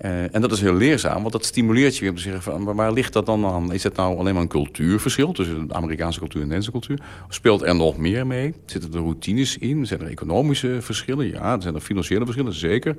[0.00, 2.42] Uh, en dat is heel leerzaam, want dat stimuleert je weer om te zeggen...
[2.42, 3.72] Van, waar ligt dat dan aan?
[3.72, 7.06] Is het nou alleen maar een cultuurverschil tussen de Amerikaanse cultuur en de Nederlandse cultuur?
[7.28, 8.54] Speelt er nog meer mee?
[8.66, 9.86] Zitten er routines in?
[9.86, 11.30] Zijn er economische verschillen?
[11.30, 12.54] Ja, zijn er financiële verschillen?
[12.54, 12.96] Zeker.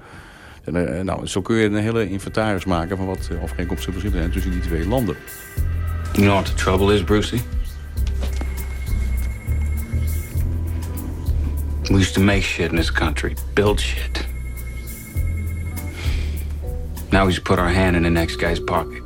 [0.63, 4.51] Er, nou, zo kun je een hele inventaris maken van wat overeenkomsten verschillen zijn tussen
[4.51, 5.15] die twee landen.
[6.13, 7.41] You know what the trouble is, Brucey?
[11.83, 14.27] We used to make shit in this country, build shit.
[17.09, 19.01] Now we just put our hand in the next guy's pocket.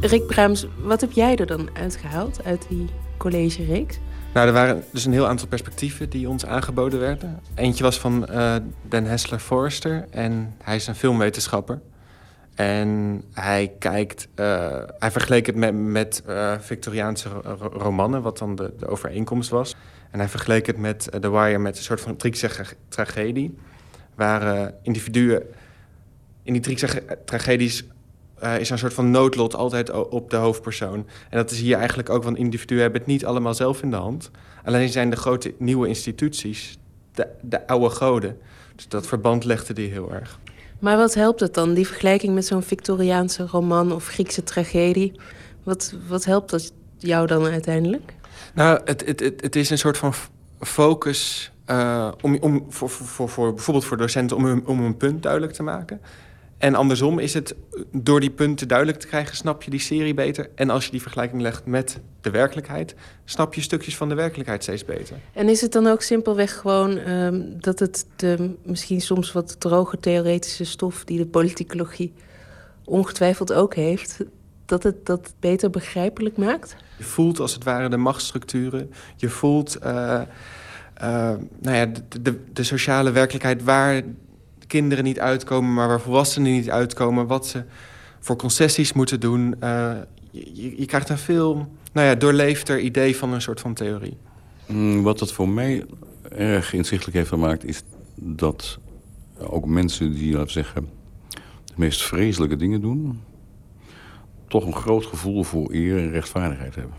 [0.00, 2.86] Rick Braams, wat heb jij er dan uitgehaald uit die
[3.16, 3.98] college-reeks?
[4.34, 7.40] Nou, er waren dus een heel aantal perspectieven die ons aangeboden werden.
[7.54, 8.54] Eentje was van uh,
[8.88, 11.80] Dan Hessler Forrester en hij is een filmwetenschapper.
[12.54, 17.28] En hij kijkt, uh, hij vergeleek het met, met uh, Victoriaanse
[17.72, 19.74] romannen, wat dan de, de, overeenkomst was.
[20.10, 22.50] En hij vergeleek het met The Wire met een soort van Griekse
[22.88, 23.58] tragedie,
[24.14, 25.42] waar individuen
[26.42, 26.76] in die
[27.24, 27.84] tragedies
[28.42, 31.06] uh, is een soort van noodlot altijd op de hoofdpersoon.
[31.30, 33.96] En dat is hier eigenlijk ook, want individuen hebben het niet allemaal zelf in de
[33.96, 34.30] hand.
[34.64, 36.78] Alleen zijn de grote nieuwe instituties
[37.14, 38.38] de, de oude goden.
[38.76, 40.38] Dus dat verband legde die heel erg.
[40.78, 45.20] Maar wat helpt het dan, die vergelijking met zo'n Victoriaanse roman of Griekse tragedie?
[45.62, 48.14] Wat, wat helpt dat jou dan uiteindelijk?
[48.54, 50.14] Nou, het, het, het, het is een soort van
[50.60, 55.22] focus uh, om, om, voor, voor, voor, bijvoorbeeld voor docenten om hun, om hun punt
[55.22, 56.00] duidelijk te maken.
[56.62, 57.54] En andersom is het
[57.92, 60.50] door die punten duidelijk te krijgen, snap je die serie beter.
[60.54, 62.94] En als je die vergelijking legt met de werkelijkheid,
[63.24, 65.16] snap je stukjes van de werkelijkheid steeds beter.
[65.32, 70.00] En is het dan ook simpelweg gewoon um, dat het de misschien soms wat droge
[70.00, 72.12] theoretische stof die de politicologie
[72.84, 74.18] ongetwijfeld ook heeft,
[74.64, 76.76] dat het dat beter begrijpelijk maakt?
[76.98, 78.92] Je voelt als het ware de machtsstructuren.
[79.16, 80.20] Je voelt uh,
[81.02, 84.02] uh, nou ja, de, de, de sociale werkelijkheid waar
[84.72, 87.26] kinderen niet uitkomen, maar waar volwassenen niet uitkomen.
[87.26, 87.64] Wat ze
[88.20, 89.54] voor concessies moeten doen.
[89.62, 89.92] Uh,
[90.76, 94.16] je, krijgt een veel nou ja, doorleefder idee van een soort van theorie.
[94.66, 95.84] Mm, wat dat voor mij
[96.28, 97.64] erg inzichtelijk heeft gemaakt...
[97.64, 97.82] is
[98.14, 98.78] dat
[99.38, 100.88] ook mensen die, laten zeggen...
[101.64, 103.20] de meest vreselijke dingen doen...
[104.48, 106.96] toch een groot gevoel voor eer en rechtvaardigheid hebben.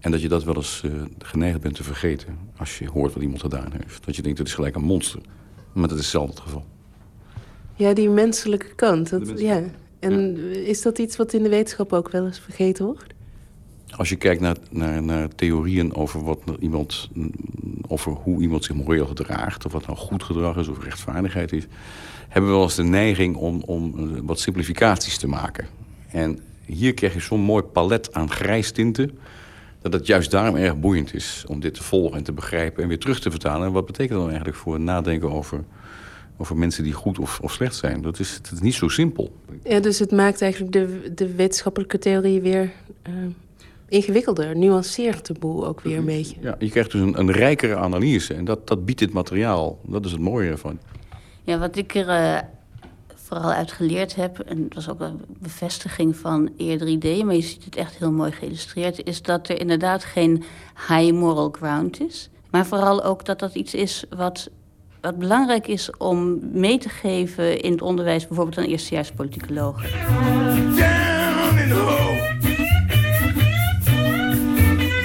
[0.00, 2.38] En dat je dat wel eens uh, geneigd bent te vergeten...
[2.56, 4.06] als je hoort wat iemand gedaan heeft.
[4.06, 5.20] Dat je denkt, dat is gelijk een monster...
[5.76, 6.64] Maar dat is zelden het geval.
[7.74, 9.10] Ja, die menselijke kant.
[9.10, 9.62] Dat, ja.
[9.98, 13.14] En is dat iets wat in de wetenschap ook wel eens vergeten wordt?
[13.96, 17.08] Als je kijkt naar, naar, naar theorieën over, wat iemand,
[17.88, 19.66] over hoe iemand zich moreel gedraagt...
[19.66, 21.66] of wat nou goed gedrag is of rechtvaardigheid is...
[22.28, 23.94] hebben we wel eens de neiging om, om
[24.26, 25.66] wat simplificaties te maken.
[26.10, 29.18] En hier krijg je zo'n mooi palet aan grijstinten...
[29.82, 32.82] dat het juist daarom erg boeiend is om dit te volgen en te begrijpen...
[32.82, 33.66] en weer terug te vertalen.
[33.66, 35.64] En wat betekent dat dan eigenlijk voor het nadenken over
[36.38, 38.02] over mensen die goed of, of slecht zijn.
[38.02, 39.32] Dat is, dat is niet zo simpel.
[39.64, 42.70] Ja, dus het maakt eigenlijk de, de wetenschappelijke theorie weer
[43.08, 43.14] uh,
[43.88, 44.56] ingewikkelder.
[44.56, 46.36] Nuanceert de boel ook weer een beetje.
[46.40, 48.34] Ja, je krijgt dus een, een rijkere analyse.
[48.34, 49.78] En dat, dat biedt dit materiaal.
[49.82, 50.78] Dat is het mooie ervan.
[51.42, 52.38] Ja, wat ik er uh,
[53.26, 54.38] vooral uit geleerd heb...
[54.38, 57.26] en dat was ook een bevestiging van eerdere ideeën...
[57.26, 59.04] maar je ziet het echt heel mooi geïllustreerd...
[59.04, 60.44] is dat er inderdaad geen
[60.88, 62.30] high moral ground is...
[62.50, 64.50] maar vooral ook dat dat iets is wat
[65.00, 69.90] wat belangrijk is om mee te geven in het onderwijs, bijvoorbeeld aan eerstejaars politicologen.
[70.76, 72.14] Down in the.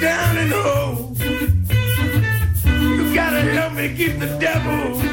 [0.00, 0.36] Down
[3.48, 5.11] help me keep the devil.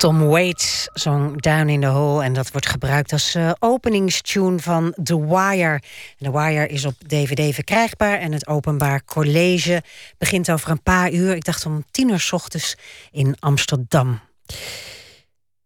[0.00, 2.24] Tom Waits zong Down in the Hole.
[2.24, 5.80] En dat wordt gebruikt als uh, openingstune van The Wire.
[6.18, 8.18] The Wire is op DVD verkrijgbaar.
[8.18, 9.82] En het openbaar college
[10.18, 11.34] begint over een paar uur.
[11.34, 12.76] Ik dacht om tien uur s ochtends
[13.10, 14.20] in Amsterdam.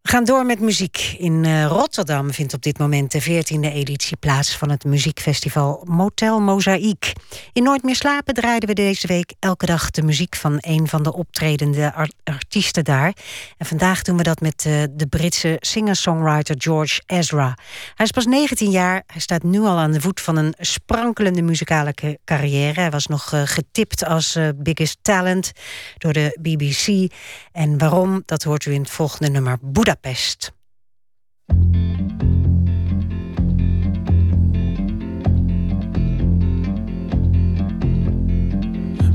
[0.04, 1.14] We gaan door met muziek.
[1.18, 6.40] In uh, Rotterdam vindt op dit moment de 14e editie plaats van het muziekfestival Motel
[6.40, 7.12] Mozaïek.
[7.52, 11.02] In Nooit meer slapen draaiden we deze week elke dag de muziek van een van
[11.02, 13.16] de optredende artiesten daar.
[13.56, 17.58] En vandaag doen we dat met uh, de Britse singer-songwriter George Ezra.
[17.94, 19.02] Hij is pas 19 jaar.
[19.06, 21.94] Hij staat nu al aan de voet van een sprankelende muzikale
[22.24, 22.80] carrière.
[22.80, 25.52] Hij was nog uh, getipt als biggest talent
[25.98, 27.12] door de BBC.
[27.52, 30.50] En waarom, dat hoort u in het volgende nummer Buddha Budapest.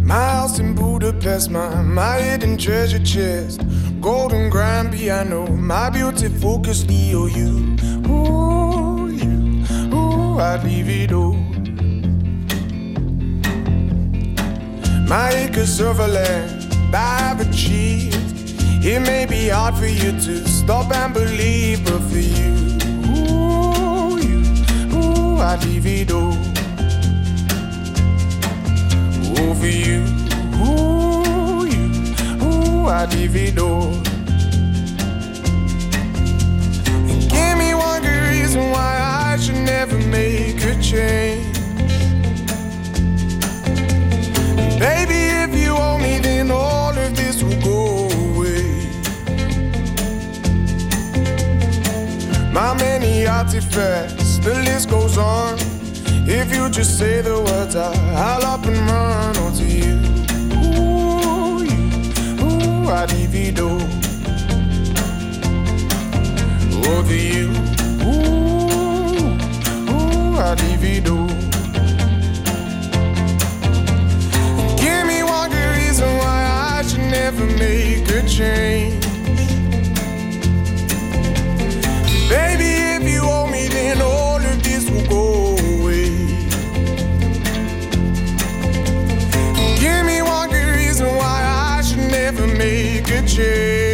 [0.01, 3.61] My house in Budapest, my, my hidden treasure chest,
[3.99, 7.77] golden grand piano, my beauty focus EOU.
[8.07, 11.33] Oh ooh, you, ooh, I'd leave it all.
[15.09, 18.38] My acres of land I've achieved
[18.81, 22.53] it may be hard for you to stop and believe, but for you,
[23.11, 24.43] ooh, you,
[24.95, 26.33] ooh, I'd leave it all.
[29.37, 30.05] Ooh, for you,
[30.63, 31.85] ooh, you,
[32.41, 33.91] ooh, I'd leave it all.
[37.27, 38.99] Give me one good reason why
[39.31, 41.57] I should never make a change.
[44.79, 46.78] Baby, if you owe me, then all
[52.59, 55.57] My many artifacts, the list goes on.
[56.27, 59.95] If you just say the words, I, I'll up and run onto you.
[60.67, 61.79] Ooh, you,
[62.43, 63.79] ooh, I divido.
[66.85, 67.47] Over you,
[68.03, 69.37] ooh,
[69.93, 71.29] ooh, I divido.
[74.77, 79.08] Give me one good reason why I should never make a change.
[82.29, 86.11] Baby, if you owe me, then all of this will go away.
[89.79, 91.41] Give me one good reason why
[91.77, 93.88] I should never make a change.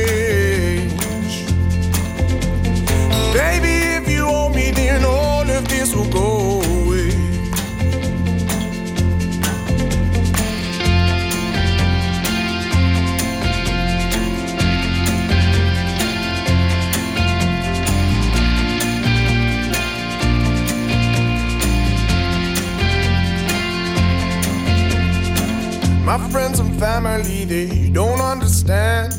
[26.06, 29.12] My friends and family, they don't understand.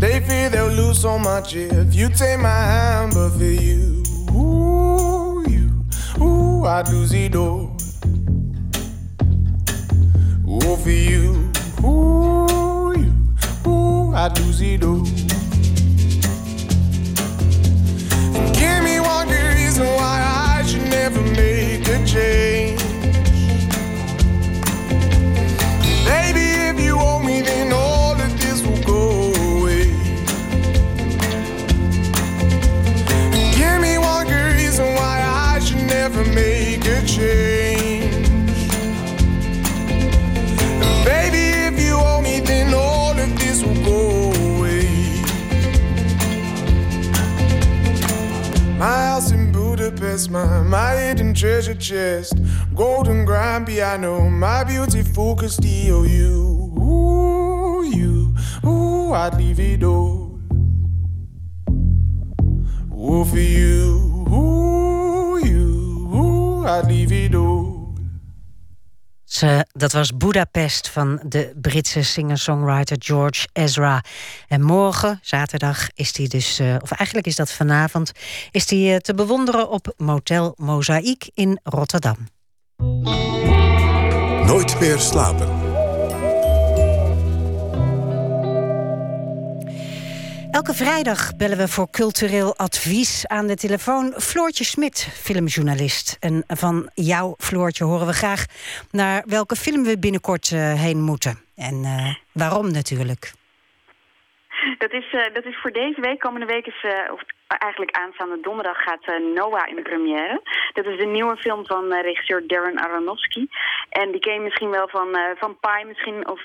[0.00, 5.44] They fear they'll lose so much if you take my hand, but for you, ooh,
[5.48, 7.76] you, ooh, I'd lose it all.
[10.48, 11.50] Ooh, for you,
[11.82, 13.12] ooh, you,
[13.68, 15.02] ooh, I'd lose it all.
[18.54, 22.49] Give me one good reason why I should never make a change.
[50.10, 52.34] Budapest, my, my hidden treasure chest,
[52.74, 56.76] golden grand piano, my beauty focused EOU.
[56.82, 58.34] Ooh, you,
[58.68, 60.36] ooh, I'd leave it all.
[62.92, 67.59] Ooh, for you, ooh, you, ooh, I'd leave it all.
[69.42, 74.04] Uh, dat was Budapest van de Britse singer-songwriter George Ezra.
[74.48, 78.12] En morgen, zaterdag, is die dus, uh, of eigenlijk is dat vanavond,
[78.50, 82.16] is die uh, te bewonderen op Motel Mozaïek in Rotterdam.
[84.46, 85.59] Nooit meer slapen.
[90.50, 94.12] Elke vrijdag bellen we voor cultureel advies aan de telefoon.
[94.16, 96.16] Floortje Smit, filmjournalist.
[96.20, 98.44] En van jou, Floortje, horen we graag
[98.90, 101.38] naar welke film we binnenkort uh, heen moeten.
[101.56, 103.32] En uh, waarom natuurlijk.
[104.78, 106.18] Dat is, uh, dat is voor deze week.
[106.18, 110.42] Komende week is, of eigenlijk aanstaande donderdag, gaat Noah in de première.
[110.72, 113.46] Dat is de nieuwe film van regisseur Darren Aronofsky.
[113.88, 116.40] En die ken je misschien wel van, van Pie misschien, of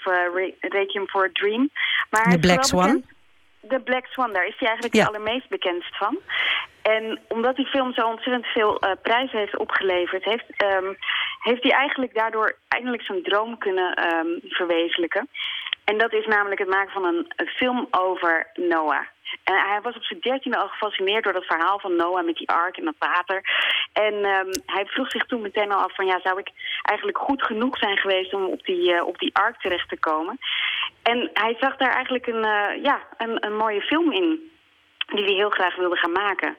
[0.59, 1.69] Requiem for a Dream.
[2.09, 3.03] Maar The Black Swan?
[3.67, 6.19] De Black Swan, daar is hij eigenlijk het allermeest bekendst van.
[6.81, 10.23] En omdat die film zo ontzettend veel uh, prijzen heeft opgeleverd...
[10.23, 10.97] Heeft, um,
[11.39, 15.29] heeft hij eigenlijk daardoor eindelijk zijn droom kunnen um, verwezenlijken.
[15.83, 19.05] En dat is namelijk het maken van een, een film over Noah.
[19.43, 22.49] En hij was op zijn dertiende al gefascineerd door dat verhaal van Noah met die
[22.49, 23.43] ark en dat water.
[23.93, 26.49] En um, hij vroeg zich toen meteen al af van ja, zou ik
[26.81, 30.39] eigenlijk goed genoeg zijn geweest om op die, uh, op die ark terecht te komen?
[31.03, 34.51] En hij zag daar eigenlijk een, uh, ja, een, een mooie film in
[35.05, 36.57] die hij heel graag wilde gaan maken.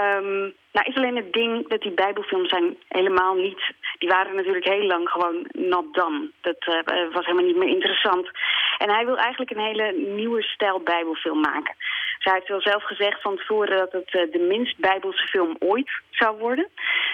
[0.00, 3.62] Um, nou is alleen het ding dat die bijbelfilms zijn helemaal niet...
[3.98, 6.30] Die waren natuurlijk heel lang gewoon not done.
[6.40, 8.30] Dat uh, was helemaal niet meer interessant.
[8.78, 11.74] En hij wil eigenlijk een hele nieuwe stijl bijbelfilm maken.
[12.18, 15.90] Hij heeft wel zelf gezegd van tevoren dat het uh, de minst bijbelse film ooit
[16.10, 16.68] zou worden.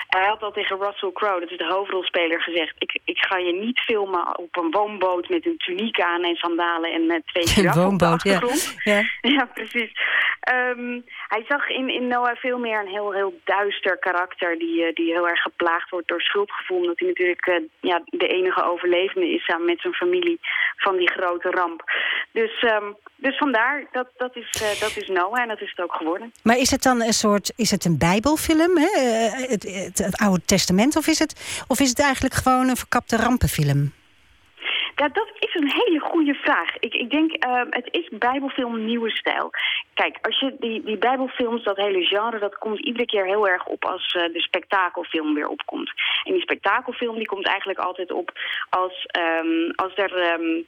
[0.08, 2.74] Hij had al tegen Russell Crowe, dat is de hoofdrolspeler, gezegd...
[2.78, 6.92] ik, ik ga je niet filmen op een woonboot met een tuniek aan en sandalen
[6.92, 8.74] en met twee giraffen op de achtergrond.
[8.84, 9.04] Ja, ja.
[9.36, 9.92] ja precies.
[10.52, 14.58] Um, hij zag in, in Noah veel meer een heel, heel duister karakter...
[14.58, 16.78] Die, uh, die heel erg geplaagd wordt door schuldgevoel.
[16.78, 20.40] Omdat hij natuurlijk uh, ja, de enige overlevende is samen met zijn familie
[20.76, 21.82] van die grote ramp.
[22.32, 25.84] Dus, um, dus vandaar, dat, dat, is, uh, dat is Noah en dat is het
[25.84, 26.32] ook geworden.
[26.42, 29.00] Maar is het dan een soort, is het een bijbelfilm, hè?
[29.48, 30.96] Het, het, het Oude Testament...
[30.96, 33.92] Of is, het, of is het eigenlijk gewoon een verkapte rampenfilm?
[34.96, 36.76] Ja, dat is een hele goede vraag.
[36.78, 39.50] Ik, ik denk, uh, het is bijbelfilm nieuwe stijl.
[39.94, 43.66] Kijk, als je die, die bijbelfilms, dat hele genre, dat komt iedere keer heel erg
[43.66, 45.92] op als uh, de spektakelfilm weer opkomt.
[46.24, 48.32] En die spektakelfilm die komt eigenlijk altijd op
[48.70, 49.06] als,
[49.40, 50.40] um, als er...
[50.40, 50.66] Um,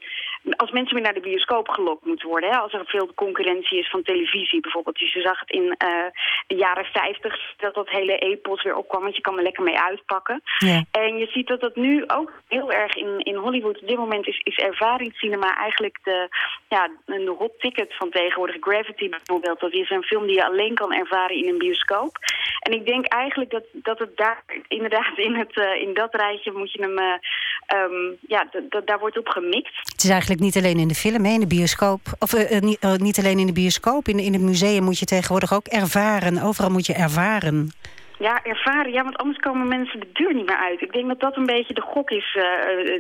[0.51, 2.51] als mensen weer naar de bioscoop gelokt moeten worden.
[2.51, 2.57] Hè?
[2.57, 4.99] Als er veel concurrentie is van televisie bijvoorbeeld.
[4.99, 6.07] Dus je zag het in uh,
[6.47, 9.03] de jaren 50 dat dat hele epos weer opkwam.
[9.03, 10.43] Want je kan er lekker mee uitpakken.
[10.59, 10.85] Ja.
[10.91, 14.27] En je ziet dat dat nu ook heel erg in, in Hollywood op dit moment
[14.27, 16.29] is, is ervaringscinema eigenlijk de,
[16.69, 18.57] ja, een hot ticket van tegenwoordig.
[18.61, 19.61] Gravity bijvoorbeeld.
[19.61, 22.19] Dat is een film die je alleen kan ervaren in een bioscoop.
[22.61, 26.53] En ik denk eigenlijk dat, dat het daar inderdaad in, het, uh, in dat rijtje
[26.53, 26.99] moet je hem...
[26.99, 27.15] Uh,
[27.75, 28.49] um, ja,
[28.85, 29.79] daar wordt op gemixt.
[29.93, 32.01] Het is eigenlijk niet alleen in de film, in de bioscoop.
[32.19, 34.09] Of uh, niet, uh, niet, alleen in de bioscoop.
[34.09, 36.43] In, in het museum moet je tegenwoordig ook ervaren.
[36.43, 37.71] Overal moet je ervaren.
[38.19, 38.93] Ja, ervaren.
[38.93, 40.81] Ja, want anders komen mensen de deur niet meer uit.
[40.81, 42.45] Ik denk dat dat een beetje de gok is uh,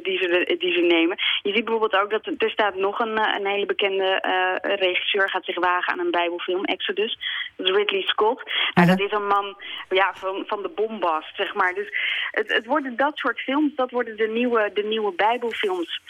[0.03, 1.16] die, ze, die ze nemen.
[1.43, 5.28] Je ziet bijvoorbeeld ook dat er staat nog een, een hele bekende uh, regisseur...
[5.30, 7.18] gaat zich wagen aan een bijbelfilm, Exodus.
[7.57, 8.51] Dat is Ridley Scott.
[8.74, 9.57] Nou, dat is een man
[9.89, 11.74] ja, van, van de bombast, zeg maar.
[11.74, 11.89] Dus
[12.30, 16.01] het, het worden dat soort films, dat worden de nieuwe, de nieuwe bijbelfilms.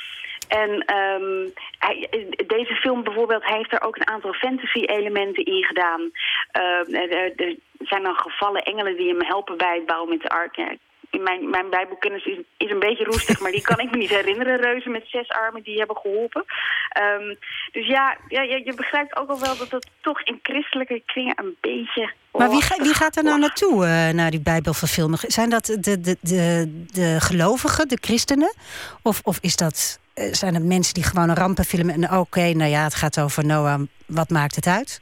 [0.48, 2.08] En um, hij,
[2.46, 6.00] deze film bijvoorbeeld heeft er ook een aantal fantasy-elementen in gedaan.
[6.52, 10.28] Uh, er, er, zijn dan gevallen engelen die hem helpen bij het bouwen met de
[10.28, 10.56] ark.
[10.56, 10.76] Ja,
[11.20, 14.60] mijn, mijn bijbelkennis is, is een beetje roestig, maar die kan ik me niet herinneren.
[14.60, 16.44] Reuzen met zes armen die hebben geholpen.
[17.20, 17.36] Um,
[17.72, 21.56] dus ja, ja je, begrijpt ook al wel dat het toch in christelijke kringen een
[21.60, 22.12] beetje...
[22.32, 25.20] Maar wie, ga, wie gaat er nou naartoe, uh, naar die bijbelverfilming?
[25.26, 28.54] Zijn dat de, de, de, de gelovigen, de christenen?
[29.02, 31.88] Of, of is dat zijn het mensen die gewoon een rampenfilm...
[31.88, 35.00] en oké, okay, nou ja, het gaat over Noah, wat maakt het uit?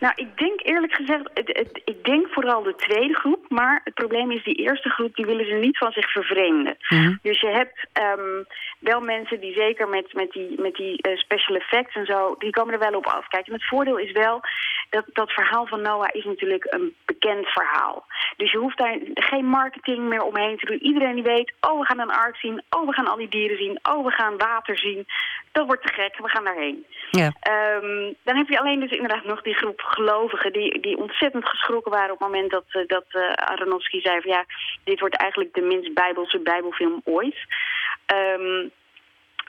[0.00, 3.44] Nou, ik denk eerlijk gezegd, het, het, ik denk vooral de tweede groep.
[3.48, 6.76] Maar het probleem is, die eerste groep, die willen ze niet van zich vervreemden.
[6.88, 7.18] Mm -hmm.
[7.22, 7.86] Dus je hebt
[8.18, 8.46] um,
[8.78, 12.50] wel mensen die zeker met, met die, met die uh, special effects en zo, die
[12.50, 13.26] komen er wel op af.
[13.28, 14.40] Kijk, en het voordeel is wel,
[14.90, 18.06] dat, dat verhaal van Noah is natuurlijk een bekend verhaal.
[18.36, 20.82] Dus je hoeft daar geen marketing meer omheen te doen.
[20.82, 22.62] Iedereen die weet, oh, we gaan een ark zien.
[22.70, 23.78] Oh, we gaan al die dieren zien.
[23.82, 25.06] Oh, we gaan water zien.
[25.52, 26.86] Dat wordt te gek, we gaan daarheen.
[27.10, 27.26] Ja.
[27.26, 30.52] Um, dan heb je alleen dus inderdaad nog die groep gelovigen...
[30.52, 34.20] die, die ontzettend geschrokken waren op het moment dat, uh, dat uh, Aronofsky zei...
[34.20, 34.44] van ja,
[34.84, 37.36] dit wordt eigenlijk de minst bijbelse bijbelfilm ooit.
[38.14, 38.70] Um,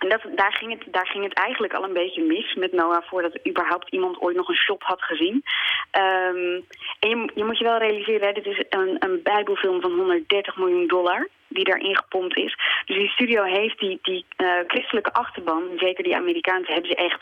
[0.01, 3.03] en dat, daar, ging het, daar ging het eigenlijk al een beetje mis met Noah...
[3.03, 5.43] voordat überhaupt iemand ooit nog een shot had gezien.
[5.91, 6.65] Um,
[6.99, 10.57] en je, je, moet je wel realiseren, hè, dit is een, een bijbelfilm van 130
[10.57, 11.27] miljoen dollar...
[11.47, 12.57] die daarin gepompt is.
[12.85, 14.25] Dus die studio heeft die, die
[14.67, 17.21] christelijke achterban, zeker die Amerikaanse, hebben ze echt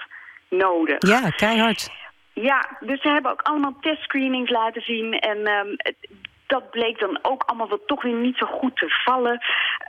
[0.50, 0.98] nodig.
[1.08, 1.90] Ja, keihard.
[2.34, 5.14] Ja, dus ze hebben ook allemaal testscreenings laten zien.
[5.14, 5.76] En um,
[6.50, 9.40] dat bleek dan ook allemaal wel toch weer niet zo goed te vallen.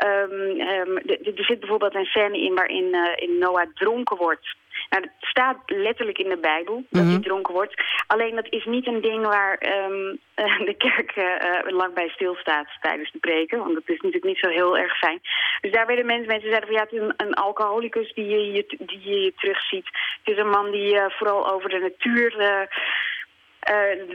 [0.06, 0.96] Um, um,
[1.36, 4.56] er zit bijvoorbeeld een scène in waarin uh, in Noah dronken wordt.
[4.90, 7.82] Nou, het staat letterlijk in de Bijbel dat hij dronken wordt.
[8.06, 10.18] Alleen dat is niet een ding waar um,
[10.70, 13.58] de kerk uh, lang bij stilstaat tijdens de preken.
[13.58, 15.20] Want dat is natuurlijk niet zo heel erg fijn.
[15.61, 18.64] Dus daar werden mensen, mensen zeiden van ja, het is een, een alcoholicus die je,
[18.78, 19.86] die je terugziet.
[20.22, 22.40] Het is een man die uh, vooral over de natuur...
[22.40, 22.66] Uh,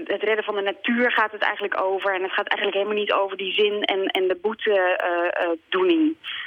[0.03, 2.15] het redden van de natuur gaat het eigenlijk over.
[2.15, 6.01] En het gaat eigenlijk helemaal niet over die zin en, en de boetedoening.
[6.01, 6.43] Uh,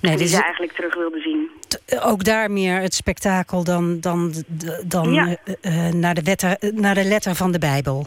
[0.00, 1.50] Nee, die ze eigenlijk terug wilde zien.
[2.02, 4.32] Ook daar meer het spektakel dan, dan,
[4.86, 5.36] dan ja.
[5.62, 8.06] uh, naar, de wetter, naar de letter van de Bijbel.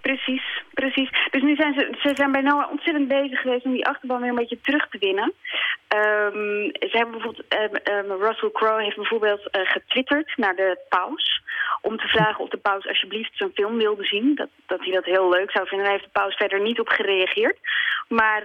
[0.00, 1.10] Precies, precies.
[1.30, 4.34] Dus nu zijn ze, ze zijn bij ontzettend bezig geweest om die achterban weer een
[4.34, 5.32] beetje terug te winnen.
[5.96, 7.44] Um, ze hebben bijvoorbeeld,
[7.88, 11.42] um, um, Russell Crowe heeft bijvoorbeeld uh, getwitterd naar de paus.
[11.80, 14.34] Om te vragen of de paus alsjeblieft zijn film wilde zien.
[14.34, 15.86] Dat, dat hij dat heel leuk zou vinden.
[15.86, 17.58] Daar heeft de paus verder niet op gereageerd.
[18.08, 18.42] Maar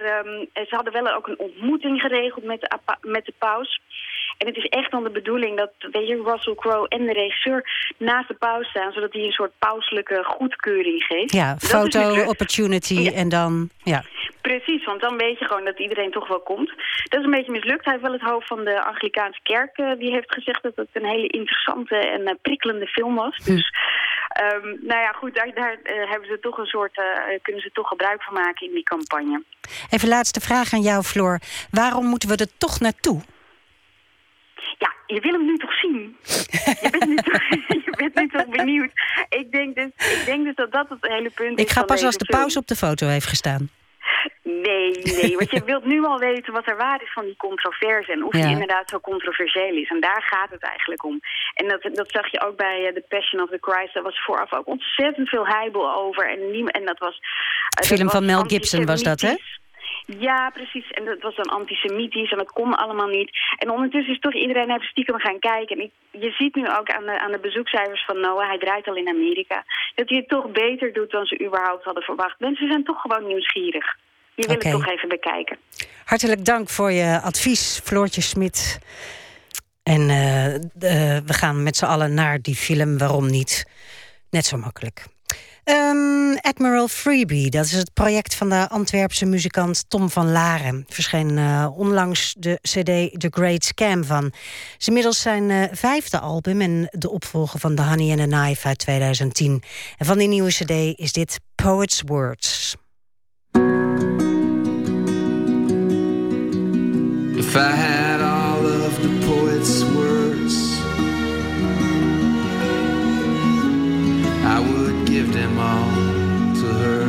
[0.54, 3.80] ze hadden wel ook een ontmoeting geregeld met de, met de paus.
[4.40, 7.92] En het is echt dan de bedoeling dat weet je, Russell Crowe en de regisseur
[7.96, 8.92] naast de paus staan...
[8.92, 11.32] zodat hij een soort pauselijke goedkeuring geeft.
[11.32, 13.70] Ja, foto, opportunity en dan...
[13.82, 14.02] Ja.
[14.40, 16.72] Precies, want dan weet je gewoon dat iedereen toch wel komt.
[17.04, 17.84] Dat is een beetje mislukt.
[17.84, 19.78] Hij heeft wel het hoofd van de Anglikaanse kerk.
[19.78, 23.36] Uh, die heeft gezegd dat het een hele interessante en uh, prikkelende film was.
[23.36, 23.50] Hm.
[23.50, 23.72] Dus
[24.54, 27.02] um, nou ja, goed, daar, daar uh, hebben ze toch een soort,
[27.42, 29.42] kunnen ze toch gebruik van maken in die campagne.
[29.90, 31.38] Even laatste vraag aan jou, Floor.
[31.70, 33.20] Waarom moeten we er toch naartoe?
[34.78, 36.16] Ja, je wil hem nu toch zien?
[36.80, 37.48] je, bent nu toch,
[37.86, 38.90] je bent nu toch benieuwd?
[39.28, 41.64] Ik denk, dus, ik denk dus dat dat het hele punt is.
[41.64, 43.68] Ik ga pas als de pauze op de foto heeft gestaan.
[44.42, 48.12] Nee, nee, want je wilt nu al weten wat er waar is van die controverse...
[48.12, 48.42] en of ja.
[48.42, 49.90] die inderdaad zo controversieel is.
[49.90, 51.20] En daar gaat het eigenlijk om.
[51.54, 53.94] En dat, dat zag je ook bij uh, The Passion of the Christ.
[53.94, 56.28] Daar was vooraf ook ontzettend veel heibel over.
[56.30, 57.20] En, en dat was...
[57.80, 59.34] Uh, Film dat van Mel Gibson was dat, hè?
[60.06, 60.90] Ja, precies.
[60.90, 63.30] En dat was dan antisemitisch en dat kon allemaal niet.
[63.56, 65.76] En ondertussen is toch iedereen even stiekem gaan kijken.
[65.76, 68.88] En ik, je ziet nu ook aan de, aan de bezoekcijfers van Noah, hij draait
[68.88, 69.64] al in Amerika...
[69.94, 72.40] dat hij het toch beter doet dan ze überhaupt hadden verwacht.
[72.40, 73.96] Mensen zijn toch gewoon nieuwsgierig.
[74.34, 74.70] Je wil okay.
[74.70, 75.56] het toch even bekijken.
[76.04, 78.78] Hartelijk dank voor je advies, Floortje Smit.
[79.82, 80.60] En uh, uh,
[81.26, 83.66] we gaan met z'n allen naar die film, waarom niet?
[84.30, 85.04] Net zo makkelijk.
[85.64, 90.84] Um, Admiral Freebie, dat is het project van de Antwerpse muzikant Tom van Laren.
[90.88, 94.32] Verscheen uh, onlangs de cd The Great Scam van.
[94.78, 98.66] Is inmiddels zijn uh, vijfde album en de opvolger van The Honey and the Knife
[98.66, 99.62] uit 2010.
[99.96, 102.76] En van die nieuwe cd is dit Poet's Words.
[107.36, 108.09] If I
[115.10, 115.90] give them all
[116.54, 117.04] to her.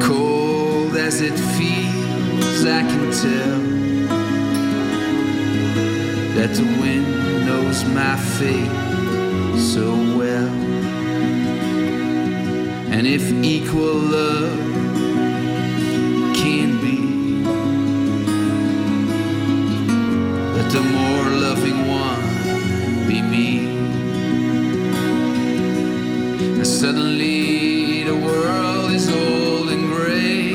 [0.00, 3.60] Cold as it feels, I can tell
[6.34, 8.74] that the wind knows my fate
[9.56, 9.86] so
[10.18, 10.50] well.
[12.90, 14.58] And if equal love
[16.34, 16.98] can be,
[20.56, 23.71] let the more loving one be me.
[26.82, 30.54] Suddenly the world is old and gray,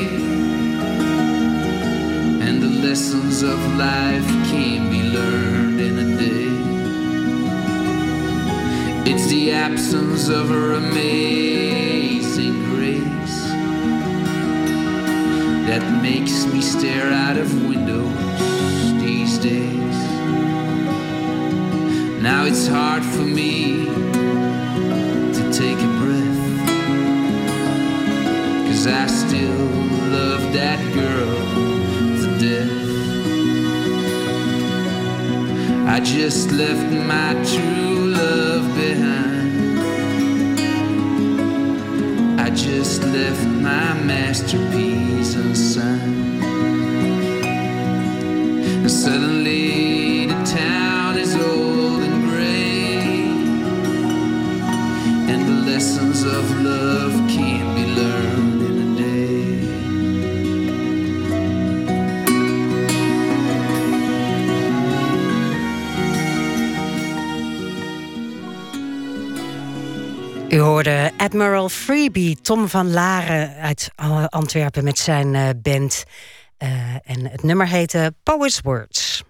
[2.46, 6.52] and the lessons of life can be learned in a day.
[9.10, 13.40] It's the absence of her amazing grace
[15.66, 18.12] that makes me stare out of windows
[19.00, 19.98] these days.
[22.20, 23.86] Now it's hard for me
[25.32, 25.97] to take a
[28.88, 29.66] I still
[30.10, 31.36] love that girl
[32.20, 32.72] to death.
[35.86, 39.80] I just left my true love behind.
[42.40, 46.42] I just left my masterpiece unsigned.
[48.82, 52.96] And suddenly the town is old and gray,
[55.30, 57.17] and the lessons of love
[70.84, 73.90] hoorde Admiral Freebie, Tom van Laren uit
[74.28, 76.04] Antwerpen met zijn uh, band.
[76.58, 76.68] Uh,
[77.04, 79.22] en het nummer heette Poets Words.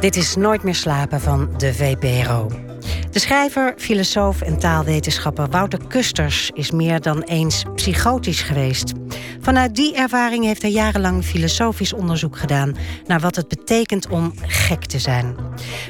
[0.00, 2.71] Dit is Nooit meer slapen van de VPRO.
[3.12, 8.92] De schrijver, filosoof en taalwetenschapper Wouter Kusters is meer dan eens psychotisch geweest.
[9.40, 12.76] Vanuit die ervaring heeft hij jarenlang filosofisch onderzoek gedaan
[13.06, 15.36] naar wat het betekent om gek te zijn.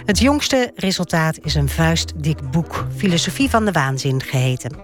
[0.05, 4.77] Het jongste resultaat is een vuistdik boek, Filosofie van de Waanzin geheten.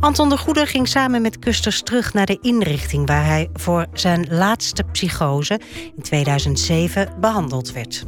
[0.00, 4.26] Anton de Goede ging samen met Kusters terug naar de inrichting waar hij voor zijn
[4.30, 5.60] laatste psychose
[5.96, 8.04] in 2007 behandeld werd.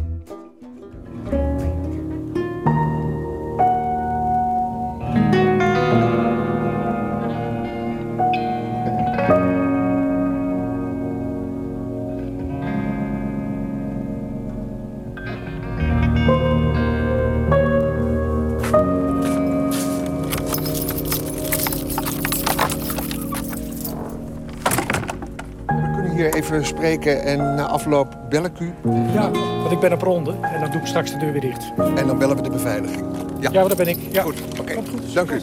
[26.47, 28.75] Even spreken en na afloop bel ik u?
[29.13, 31.73] Ja, want ik ben op ronde en dan doe ik straks de deur weer dicht.
[31.97, 33.05] En dan bellen we de beveiliging?
[33.41, 33.99] Ja, ja daar ben ik.
[34.11, 34.23] Ja.
[34.23, 34.75] Goed, oké.
[35.15, 35.41] Dank u.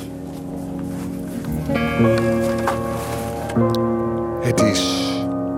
[4.41, 5.11] Het is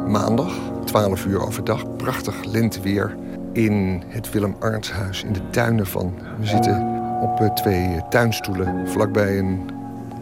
[0.08, 0.54] maandag,
[0.86, 1.96] 12 uur overdag.
[1.96, 3.16] Prachtig lenteweer
[3.54, 6.14] in het Willem Arntshuis in de tuinen van...
[6.40, 9.70] We zitten op eh, twee tuinstoelen vlakbij een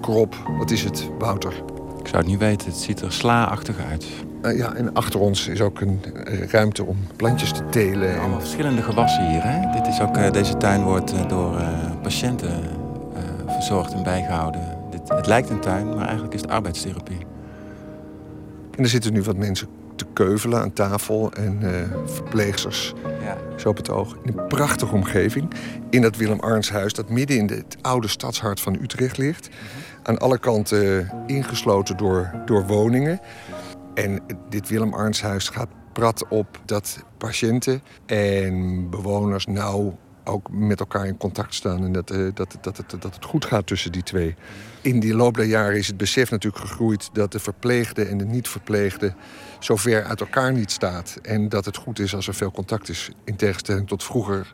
[0.01, 0.35] krop.
[0.57, 1.53] Wat is het, Wouter?
[1.99, 2.67] Ik zou het niet weten.
[2.67, 4.05] Het ziet er sla-achtig uit.
[4.45, 8.19] Uh, ja, en achter ons is ook een uh, ruimte om plantjes te telen.
[8.19, 9.41] Allemaal verschillende gewassen hier.
[9.43, 9.71] Hè?
[9.71, 11.61] Dit is ook, uh, deze tuin wordt door
[12.01, 12.63] patiënten
[13.47, 14.61] verzorgd en bijgehouden.
[14.91, 17.25] Dit, het lijkt een tuin, maar eigenlijk is het arbeidstherapie.
[18.77, 21.59] En er zitten nu wat mensen te keuvelen aan tafel en
[22.05, 22.93] verpleegsters.
[23.21, 23.37] Ja.
[23.57, 24.17] Zo op het oog.
[24.23, 25.53] In een prachtige omgeving.
[25.89, 29.49] In dat Willem Arnshuis, dat midden in het oude stadshart van Utrecht ligt.
[29.49, 29.81] Mm -hmm.
[30.03, 33.19] Aan alle kanten ingesloten door, door woningen.
[33.93, 39.93] En dit Willem Arnshuis gaat prat op dat patiënten en bewoners nou
[40.23, 41.83] ook met elkaar in contact staan.
[41.83, 44.35] En dat, uh, dat, dat, het, dat het goed gaat tussen die twee.
[44.81, 48.25] In die loop der jaren is het besef natuurlijk gegroeid dat de verpleegde en de
[48.25, 49.13] niet-verpleegde
[49.59, 51.19] zo ver uit elkaar niet staat.
[51.21, 53.11] En dat het goed is als er veel contact is.
[53.23, 54.53] In tegenstelling tot vroeger,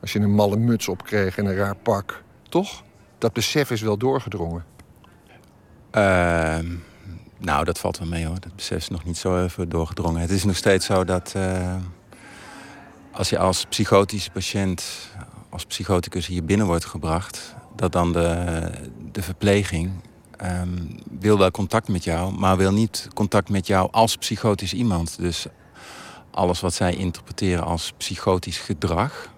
[0.00, 2.22] als je een malle muts opkreeg en een raar pak.
[2.48, 2.82] Toch?
[3.18, 4.64] Dat besef is wel doorgedrongen.
[5.92, 6.58] Uh...
[7.38, 8.40] Nou, dat valt wel mee hoor.
[8.40, 10.20] Dat besef is nog niet zo even doorgedrongen.
[10.20, 11.76] Het is nog steeds zo dat uh,
[13.12, 14.84] als je als psychotische patiënt,
[15.48, 18.70] als psychoticus hier binnen wordt gebracht, dat dan de,
[19.12, 19.90] de verpleging
[20.44, 25.18] um, wil wel contact met jou, maar wil niet contact met jou als psychotisch iemand.
[25.18, 25.46] Dus
[26.30, 29.32] alles wat zij interpreteren als psychotisch gedrag,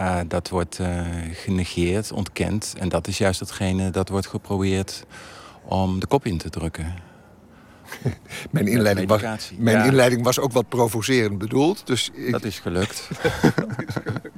[0.00, 2.74] uh, dat wordt uh, genegeerd, ontkend.
[2.78, 5.04] En dat is juist hetgene dat wordt geprobeerd
[5.64, 6.94] om de kop in te drukken.
[8.50, 9.22] mijn inleiding, was,
[9.58, 9.84] mijn ja.
[9.84, 11.86] inleiding was ook wat provocerend bedoeld.
[11.86, 12.30] Dus ik...
[12.30, 13.08] Dat is gelukt.
[13.22, 13.32] dat
[13.86, 14.32] is gelukt.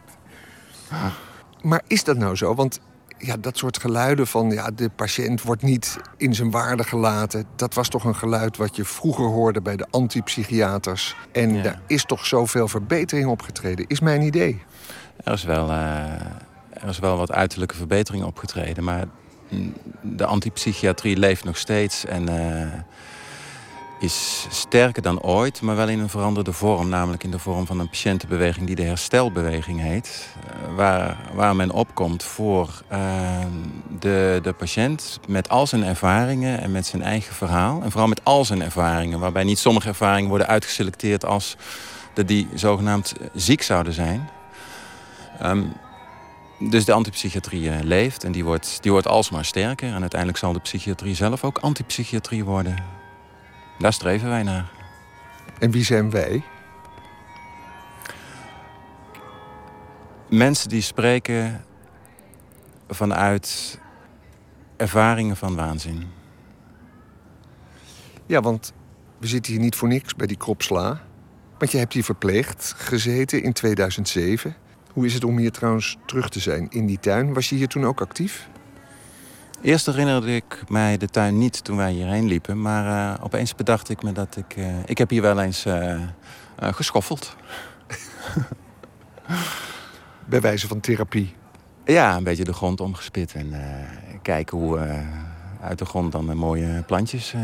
[1.62, 2.54] Maar is dat nou zo?
[2.54, 2.80] Want
[3.18, 7.44] ja, dat soort geluiden van ja, de patiënt wordt niet in zijn waarde gelaten.
[7.56, 11.16] Dat was toch een geluid wat je vroeger hoorde bij de antipsychiaters.
[11.32, 11.62] En ja.
[11.62, 14.62] daar is toch zoveel verbetering opgetreden, is mijn idee.
[15.24, 16.12] Er is wel, uh,
[16.70, 18.84] er is wel wat uiterlijke verbetering opgetreden.
[18.84, 19.04] Maar
[20.02, 22.04] de antipsychiatrie leeft nog steeds.
[22.04, 22.72] En uh,
[23.98, 26.88] is sterker dan ooit, maar wel in een veranderde vorm.
[26.88, 30.28] Namelijk in de vorm van een patiëntenbeweging die de herstelbeweging heet.
[30.36, 32.98] Uh, waar, waar men opkomt voor uh,
[33.98, 37.82] de, de patiënt met al zijn ervaringen en met zijn eigen verhaal.
[37.82, 41.56] En vooral met al zijn ervaringen, waarbij niet sommige ervaringen worden uitgeselecteerd als
[42.14, 44.28] dat die zogenaamd ziek zouden zijn.
[45.42, 45.72] Um,
[46.58, 49.88] dus de antipsychiatrie leeft en die wordt, die wordt alsmaar sterker.
[49.88, 53.04] En uiteindelijk zal de psychiatrie zelf ook antipsychiatrie worden.
[53.78, 54.70] Daar streven wij naar.
[55.58, 56.42] En wie zijn wij?
[60.28, 61.64] Mensen die spreken
[62.88, 63.78] vanuit
[64.76, 66.04] ervaringen van waanzin.
[68.26, 68.72] Ja, want
[69.18, 71.00] we zitten hier niet voor niks bij die kropsla.
[71.58, 74.56] Want je hebt hier verpleegd gezeten in 2007.
[74.92, 77.34] Hoe is het om hier trouwens terug te zijn in die tuin?
[77.34, 78.48] Was je hier toen ook actief?
[79.66, 82.62] Eerst herinnerde ik mij de tuin niet toen wij hierheen liepen.
[82.62, 84.56] Maar uh, opeens bedacht ik me dat ik...
[84.56, 86.00] Uh, ik heb hier wel eens uh,
[86.58, 87.36] geschoffeld.
[90.28, 91.34] Bij wijze van therapie?
[91.84, 93.34] Ja, een beetje de grond omgespit.
[93.34, 93.54] En
[94.22, 95.04] kijken hoe
[95.60, 97.34] uit de grond dan mooie plantjes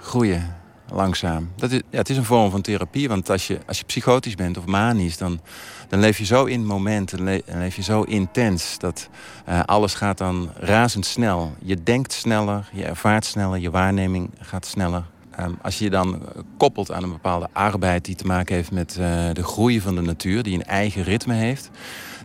[0.00, 0.56] groeien.
[0.92, 1.52] langzaam.
[1.56, 4.34] Dat is, ja, het is een vorm van therapie, want als je, als je psychotisch
[4.34, 5.40] bent of manisch, dan,
[5.88, 9.08] dan leef je zo in het moment, dan leef je zo intens dat
[9.48, 11.54] uh, alles gaat dan razendsnel.
[11.62, 15.04] Je denkt sneller, je ervaart sneller, je waarneming gaat sneller.
[15.40, 16.22] Um, als je je dan
[16.56, 20.00] koppelt aan een bepaalde arbeid die te maken heeft met uh, de groei van de
[20.00, 21.70] natuur, die een eigen ritme heeft,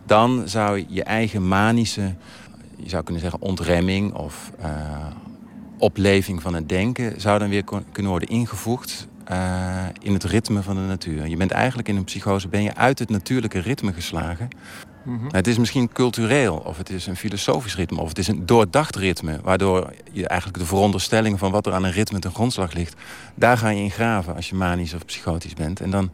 [0.06, 2.14] dan zou je eigen manische,
[2.76, 4.50] je zou kunnen zeggen ontremming of
[5.78, 10.74] opleving van het denken, zou dan weer kunnen worden ingevoegd uh, in het ritme van
[10.74, 11.26] de natuur.
[11.26, 14.48] Je bent eigenlijk in een psychose ben je uit het natuurlijke ritme geslagen.
[15.04, 15.28] Mm -hmm.
[15.30, 18.96] Het is misschien cultureel, of het is een filosofisch ritme, of het is een doordacht
[18.96, 22.94] ritme, waardoor je eigenlijk de veronderstelling van wat er aan een ritme ten grondslag ligt,
[23.34, 25.80] daar ga je in graven als je manisch of psychotisch bent.
[25.80, 26.10] En dan,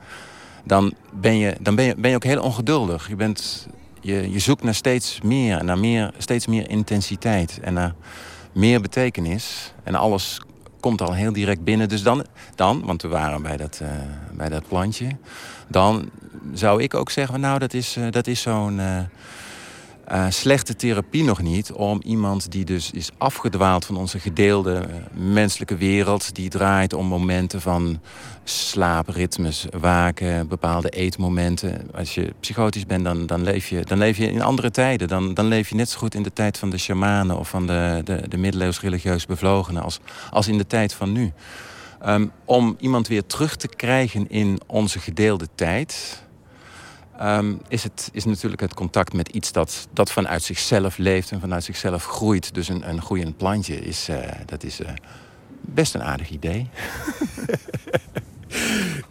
[0.65, 3.09] dan, ben, je, dan ben, je, ben je ook heel ongeduldig.
[3.09, 3.69] Je, bent,
[4.01, 7.95] je, je zoekt naar steeds meer, naar meer, steeds meer intensiteit en naar
[8.53, 9.73] meer betekenis.
[9.83, 10.41] En alles
[10.81, 11.89] komt al heel direct binnen.
[11.89, 13.89] Dus dan, dan want we waren bij dat, uh,
[14.33, 15.09] bij dat plantje...
[15.69, 16.11] dan
[16.53, 18.81] zou ik ook zeggen, nou, dat is, uh, dat is zo'n...
[20.13, 24.95] Uh, slechte therapie nog niet om iemand die dus is afgedwaald van onze gedeelde uh,
[25.33, 28.01] menselijke wereld, die draait om momenten van
[28.45, 31.91] slaapritmes, waken, bepaalde eetmomenten.
[31.95, 35.09] Als je psychotisch bent, dan, dan, leef, je, dan leef je in andere tijden.
[35.09, 37.67] Dan, dan leef je net zo goed in de tijd van de shamanen of van
[37.67, 41.33] de, de, de middeleeuws religieus bevlogenen als, als in de tijd van nu.
[42.07, 46.23] Um, om iemand weer terug te krijgen in onze gedeelde tijd
[47.23, 51.41] um, is, het, is natuurlijk het contact met iets dat, dat vanuit zichzelf leeft en
[51.41, 52.55] vanuit zichzelf groeit.
[52.55, 54.17] Dus een, een groeiend plantje is, uh,
[54.47, 54.89] dat is uh,
[55.61, 56.69] best een aardig idee.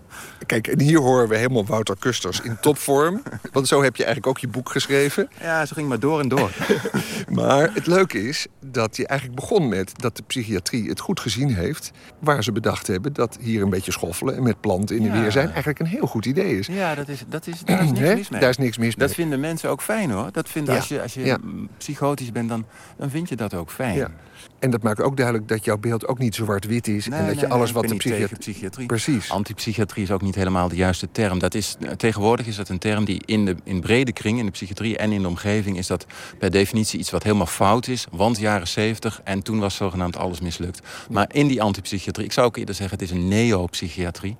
[0.47, 3.21] Kijk, en hier horen we helemaal Wouter Kusters in topvorm.
[3.51, 5.29] Want zo heb je eigenlijk ook je boek geschreven.
[5.41, 6.51] Ja, zo ging maar door en door.
[7.29, 11.55] maar het leuke is dat je eigenlijk begon met dat de psychiatrie het goed gezien
[11.55, 11.91] heeft.
[12.19, 15.21] Waar ze bedacht hebben dat hier een beetje schoffelen en met planten in de ja.
[15.21, 16.67] weer zijn eigenlijk een heel goed idee is.
[16.67, 18.39] Ja, dat is, dat is, daar is niks mis mee.
[18.39, 19.07] Daar is niks mis mee.
[19.07, 20.29] Dat vinden mensen ook fijn hoor.
[20.31, 20.79] Dat vinden, ja.
[20.79, 21.37] Als je, als je ja.
[21.77, 22.65] psychotisch bent, dan,
[22.97, 24.13] dan vind je dat ook fijn.
[24.59, 27.07] En dat maakt ook duidelijk dat jouw beeld ook niet zwart-wit is.
[27.07, 28.27] Nee, en dat nee, je alles nee, wat ik de ben niet psychiatrie...
[28.27, 28.87] tegen psychiatrie.
[28.87, 29.31] Precies.
[29.31, 31.39] Antipsychiatrie is ook niet helemaal de juiste term.
[31.39, 34.51] Dat is, tegenwoordig is dat een term die in de in brede kring, in de
[34.51, 36.05] psychiatrie en in de omgeving, is dat
[36.37, 38.05] per definitie iets wat helemaal fout is.
[38.11, 40.81] Want jaren 70 en toen was zogenaamd alles mislukt.
[41.09, 44.37] Maar in die antipsychiatrie, ik zou ook eerder zeggen, het is een neopsychiatrie.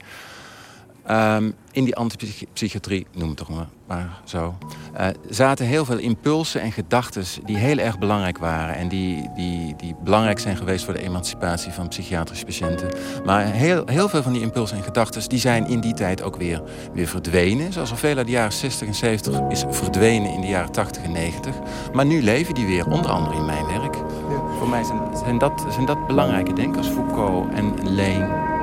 [1.12, 4.58] Um, in die antipsychiatrie, noem het toch maar, maar zo,
[5.00, 8.76] uh, zaten heel veel impulsen en gedachten die heel erg belangrijk waren.
[8.76, 12.90] En die, die, die belangrijk zijn geweest voor de emancipatie van psychiatrische patiënten.
[13.26, 16.36] Maar heel, heel veel van die impulsen en gedachten die zijn in die tijd ook
[16.36, 16.62] weer,
[16.94, 17.74] weer verdwenen.
[17.74, 21.04] Zoals al veel uit de jaren 60 en 70 is verdwenen in de jaren 80
[21.04, 21.56] en 90.
[21.94, 23.96] Maar nu leven die weer, onder andere in mijn werk.
[23.96, 24.58] Ja.
[24.58, 28.57] Voor mij zijn, zijn, dat, zijn dat belangrijke denkers, Foucault en Leen.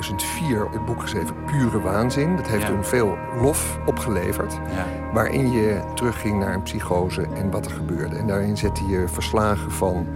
[0.00, 2.36] 2004 het boek geschreven Pure Waanzin.
[2.36, 2.68] Dat heeft Ja.
[2.68, 4.52] toen veel lof opgeleverd.
[4.52, 4.84] Ja.
[5.12, 8.16] Waarin je terugging naar een psychose en wat er gebeurde.
[8.16, 10.06] En daarin zette je verslagen van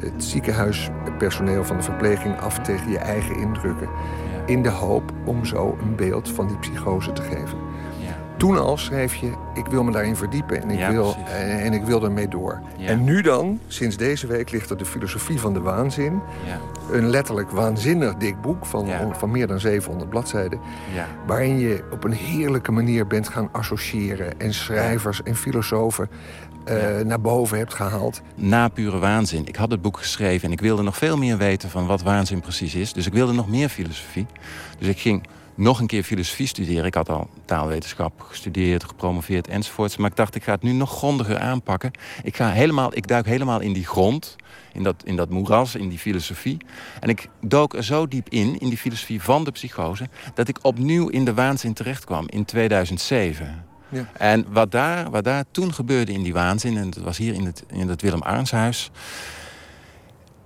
[0.00, 3.88] het ziekenhuispersoneel van de verpleging af tegen je eigen indrukken.
[4.46, 7.58] In de hoop om zo een beeld van die psychose te geven.
[8.36, 11.32] Toen al schreef je, ik wil me daarin verdiepen en ik, Ja, wil, precies.
[11.32, 12.60] en, en ik wil ermee door.
[12.76, 12.88] Ja.
[12.88, 16.20] En nu dan, sinds deze week, ligt er de filosofie van de waanzin.
[16.46, 16.58] Ja.
[16.96, 20.60] Een letterlijk waanzinnig dik boek van, van meer dan 700 bladzijden.
[20.94, 21.06] Ja.
[21.26, 24.40] Waarin je op een heerlijke manier bent gaan associëren.
[24.40, 26.08] En schrijvers en filosofen
[26.64, 28.20] eh, naar boven hebt gehaald.
[28.34, 29.46] Na pure waanzin.
[29.46, 32.40] Ik had het boek geschreven en ik wilde nog veel meer weten van wat waanzin
[32.40, 32.92] precies is.
[32.92, 34.26] Dus ik wilde nog meer filosofie.
[34.78, 35.26] Dus ik ging
[35.60, 36.84] nog een keer filosofie studeren.
[36.84, 39.96] Ik had al taalwetenschap gestudeerd, gepromoveerd enzovoorts.
[39.96, 41.90] Maar ik dacht, ik ga het nu nog grondiger aanpakken.
[42.22, 44.36] Ik, ga helemaal, ik duik helemaal in die grond,
[44.72, 46.56] in dat, in dat moeras, in die filosofie.
[47.00, 50.08] En ik dook er zo diep in, in die filosofie van de psychose...
[50.34, 53.64] dat ik opnieuw in de waanzin terechtkwam in 2007.
[53.88, 54.10] Ja.
[54.12, 56.76] En wat daar, wat daar toen gebeurde in die waanzin...
[56.76, 58.90] en dat was hier in het, in het Willem Arnshuis...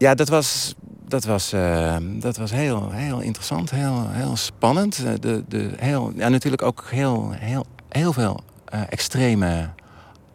[0.05, 0.75] Ja, dat was,
[1.09, 5.05] dat was, eh, dat was heel, heel interessant, heel, heel spannend.
[5.05, 9.69] Eh, De, de, heel, ja, natuurlijk ook heel, heel, heel veel eh, extreme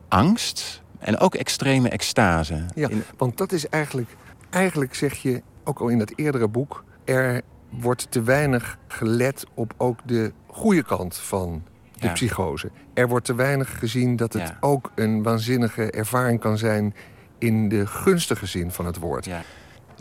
[0.07, 2.65] angst en ook extreme extase.
[2.75, 4.09] Ja, In- want dat is eigenlijk,
[4.49, 9.73] eigenlijk zeg je, ook al in dat eerdere boek, er wordt te weinig gelet op
[9.77, 11.63] ook de goede kant van
[11.99, 12.13] de Ja.
[12.13, 12.71] psychose.
[12.93, 14.57] Er wordt te weinig gezien dat het Ja.
[14.59, 16.93] ook een waanzinnige ervaring kan zijn
[17.37, 19.25] in de gunstige zin van het woord.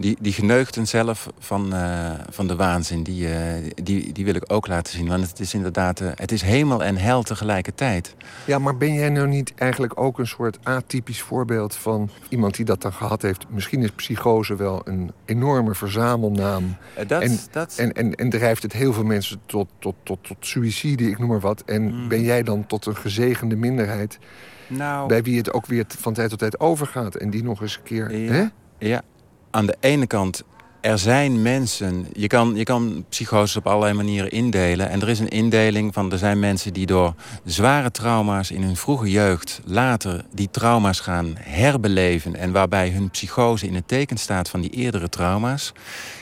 [0.01, 4.53] Die, die geneugten zelf van, eh, van de waanzin, die, eh, die, die wil ik
[4.53, 5.09] ook laten zien.
[5.09, 8.15] Want het is inderdaad, eh, het is hemel en hel tegelijkertijd.
[8.45, 12.65] Ja, maar ben jij nou niet eigenlijk ook een soort atypisch voorbeeld van iemand die
[12.65, 13.47] dat dan gehad heeft?
[13.49, 16.77] Misschien is psychose wel een enorme verzamelnaam.
[17.07, 20.37] Dat- en, dat- En, en, en drijft het heel veel mensen tot, tot, tot, tot
[20.41, 21.63] suïcide, ik noem maar wat.
[21.67, 22.09] En Mm.
[22.09, 24.19] ben jij dan tot een gezegende minderheid
[24.67, 27.77] Nou, bij wie het ook weer van tijd tot tijd overgaat en die nog eens
[27.77, 28.17] een keer.
[28.17, 28.33] Ja.
[28.33, 28.45] Hè?
[28.79, 29.03] Ja,
[29.51, 30.43] aan de ene kant,
[30.81, 32.07] er zijn mensen.
[32.13, 34.89] Je kan, je kan psychoses op allerlei manieren indelen.
[34.89, 37.15] En er is een indeling van er zijn mensen die door
[37.45, 42.37] zware trauma's in hun vroege jeugd later die trauma's gaan herbeleven.
[42.37, 45.73] En waarbij hun psychose in het teken staat van die eerdere trauma's.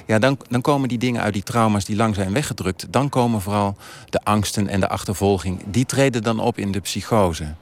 [0.07, 2.87] Ja, dan, dan komen die dingen uit die trauma's die lang zijn weggedrukt.
[2.93, 3.77] Dan komen vooral
[4.09, 5.63] de angsten en de achtervolging.
[5.67, 7.55] Die treden dan op in de psychose.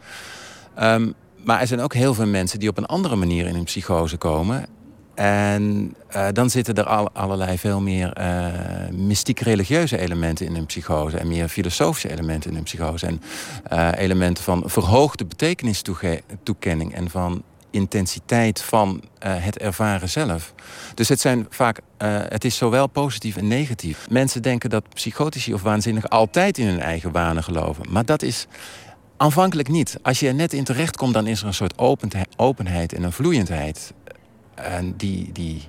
[0.74, 1.10] Ehm,
[1.44, 4.16] maar er zijn ook heel veel mensen die op een andere manier in een psychose
[4.16, 4.66] komen.
[5.14, 8.46] En eh, dan zitten er al, allerlei veel meer eh
[8.92, 11.18] mystiek-religieuze elementen in een psychose.
[11.18, 13.06] En meer filosofische elementen in een psychose.
[13.06, 13.22] En
[13.64, 20.54] eh, elementen van verhoogde betekenistoekenning en van intensiteit van het ervaren zelf.
[20.94, 21.80] Dus het zijn vaak,
[22.28, 24.06] het is zowel positief en negatief.
[24.10, 27.84] Mensen denken dat psychotici of waanzinnigen altijd in hun eigen wanen geloven.
[27.88, 28.46] Maar dat is
[29.16, 29.98] aanvankelijk niet.
[30.02, 31.78] Als je er net in terecht komt, dan is er een soort
[32.36, 33.92] openheid en een vloeiendheid.
[34.54, 35.62] En die, die,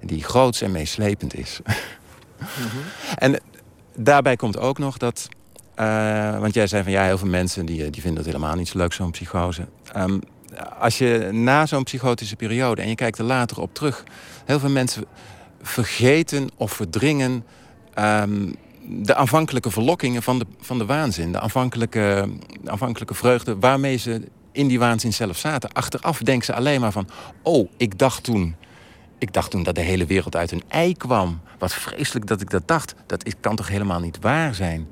[0.00, 1.60] die groots en meeslepend is.
[3.16, 3.40] En
[3.96, 5.28] daarbij komt ook nog dat.
[5.74, 8.68] eh, want jij zei van ja, heel veel mensen die, die vinden het helemaal niet
[8.68, 9.66] zo leuk, zo'n psychose.
[9.92, 10.18] Ehm,
[10.78, 14.04] als je na zo'n psychotische periode en je kijkt er later op terug,
[14.44, 15.04] heel veel mensen
[15.62, 17.44] vergeten of verdringen
[17.94, 18.52] ehm,
[18.88, 21.32] de aanvankelijke verlokkingen van de, van de waanzin.
[21.32, 22.28] De aanvankelijke,
[22.62, 24.22] de aanvankelijke vreugde waarmee ze
[24.58, 25.72] in die waanzin zelf zaten.
[25.72, 27.08] Achteraf denken ze alleen maar van,
[27.42, 28.56] oh, ik dacht toen
[29.18, 31.40] ik dacht toen dat de hele wereld uit een ei kwam.
[31.58, 32.94] Wat vreselijk dat ik dat dacht.
[33.06, 34.88] Dat kan toch helemaal niet waar zijn?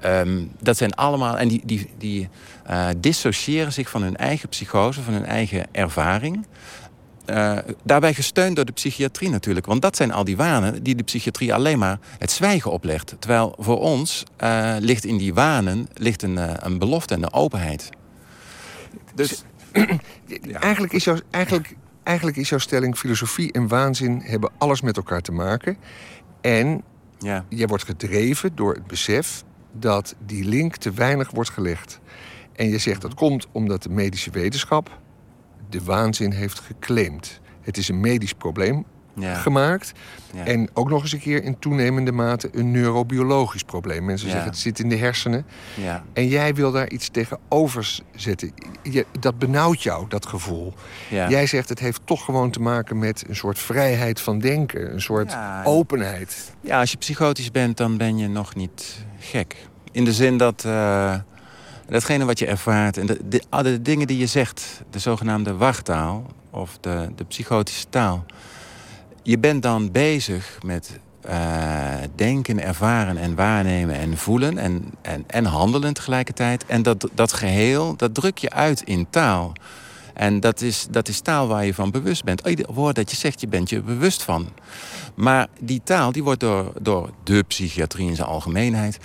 [0.00, 1.38] Ehm, dat zijn allemaal.
[1.38, 2.28] En die, die, die
[2.64, 6.46] eh, dissociëren zich van hun eigen psychose, van hun eigen ervaring.
[7.24, 9.66] Eh, daarbij gesteund door de psychiatrie natuurlijk.
[9.66, 13.16] Want dat zijn al die wanen die de psychiatrie alleen maar het zwijgen oplegt.
[13.18, 17.90] Terwijl voor ons eh, ligt in die wanen ligt een, een belofte en een openheid.
[19.18, 19.44] Dus
[20.60, 25.20] Eigenlijk, is jouw, eigenlijk, eigenlijk is jouw stelling: filosofie en waanzin hebben alles met elkaar
[25.20, 25.76] te maken.
[26.40, 26.82] En
[27.18, 27.44] ja.
[27.48, 32.00] jij wordt gedreven door het besef dat die link te weinig wordt gelegd.
[32.52, 35.00] En je zegt dat komt omdat de medische wetenschap
[35.68, 37.40] de waanzin heeft geclaimd.
[37.60, 38.84] Het is een medisch probleem
[39.20, 39.34] Ja.
[39.34, 39.92] gemaakt.
[40.34, 40.44] Ja.
[40.44, 44.04] En ook nog eens een keer in toenemende mate een neurobiologisch probleem.
[44.04, 44.32] Mensen Ja.
[44.32, 45.46] zeggen het zit in de hersenen.
[45.74, 46.02] Ja.
[46.12, 48.52] En jij wil daar iets tegenover zetten.
[48.82, 50.74] Je, dat benauwt jou, dat gevoel.
[51.08, 54.92] Jij zegt het heeft toch gewoon te maken met een soort vrijheid van denken.
[54.92, 56.52] Een soort openheid.
[56.60, 59.56] Ja, als je psychotisch bent, dan ben je nog niet gek.
[59.92, 61.14] In de zin dat eh,
[61.88, 66.26] datgene wat je ervaart en de, de, de dingen die je zegt, de zogenaamde wachttaal
[66.50, 68.24] of de, de psychotische taal,
[69.28, 75.44] je bent dan bezig met eh, denken, ervaren en waarnemen en voelen en, en, en
[75.44, 76.66] handelen tegelijkertijd.
[76.66, 79.52] En dat, dat geheel, dat druk je uit in taal.
[80.14, 82.46] En dat is, dat is taal waar je van bewust bent.
[82.46, 84.48] Ieder woord dat je zegt, je bent je bewust van.
[85.14, 88.98] Maar die taal, die wordt door, door de psychiatrie in zijn algemeenheid...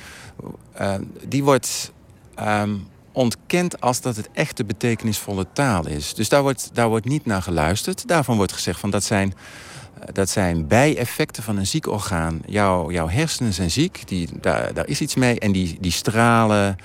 [0.74, 0.96] eh,
[1.28, 1.92] die wordt
[2.36, 2.76] ehm,
[3.12, 6.14] ontkend als dat het echte betekenisvolle taal is.
[6.14, 8.08] Dus daar wordt, daar wordt niet naar geluisterd.
[8.08, 9.34] Daarvan wordt gezegd van dat zijn,
[10.14, 12.42] dat zijn bijeffecten van een ziek orgaan.
[12.46, 15.40] Jouw, jouw hersenen zijn ziek, die, daar, daar is iets mee.
[15.40, 16.76] En die, die stralen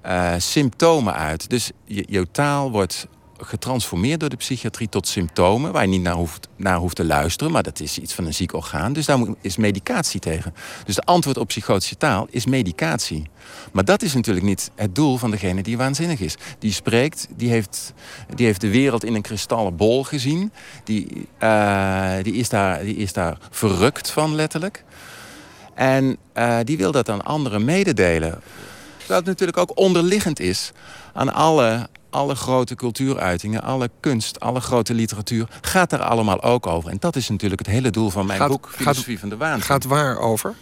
[0.00, 1.50] eh, symptomen uit.
[1.50, 3.06] Dus je, jouw taal wordt
[3.40, 5.72] getransformeerd door de psychiatrie tot symptomen...
[5.72, 8.34] waar je niet naar hoeft, naar hoeft te luisteren, maar dat is iets van een
[8.34, 8.92] ziek orgaan.
[8.92, 10.54] Dus daar is medicatie tegen.
[10.84, 13.30] Dus de antwoord op psychotische taal is medicatie.
[13.72, 16.36] Maar dat is natuurlijk niet het doel van degene die waanzinnig is.
[16.58, 17.92] Die spreekt, die heeft,
[18.34, 20.52] die heeft de wereld in een kristallen bol gezien.
[20.84, 24.84] Die, eh, die, is daar, die is daar verrukt van, letterlijk.
[25.74, 28.40] En eh, die wil dat aan anderen mededelen.
[29.06, 30.72] Terwijl het natuurlijk ook onderliggend is
[31.16, 35.48] aan alle, alle grote cultuuruitingen, alle kunst, alle grote literatuur.
[35.60, 36.90] Gaat daar allemaal ook over.
[36.90, 39.36] En dat is natuurlijk het hele doel van mijn Gaat- boek, gaat- Filosofie van de
[39.36, 39.62] Waanzin.
[39.62, 40.54] Gaat waar over?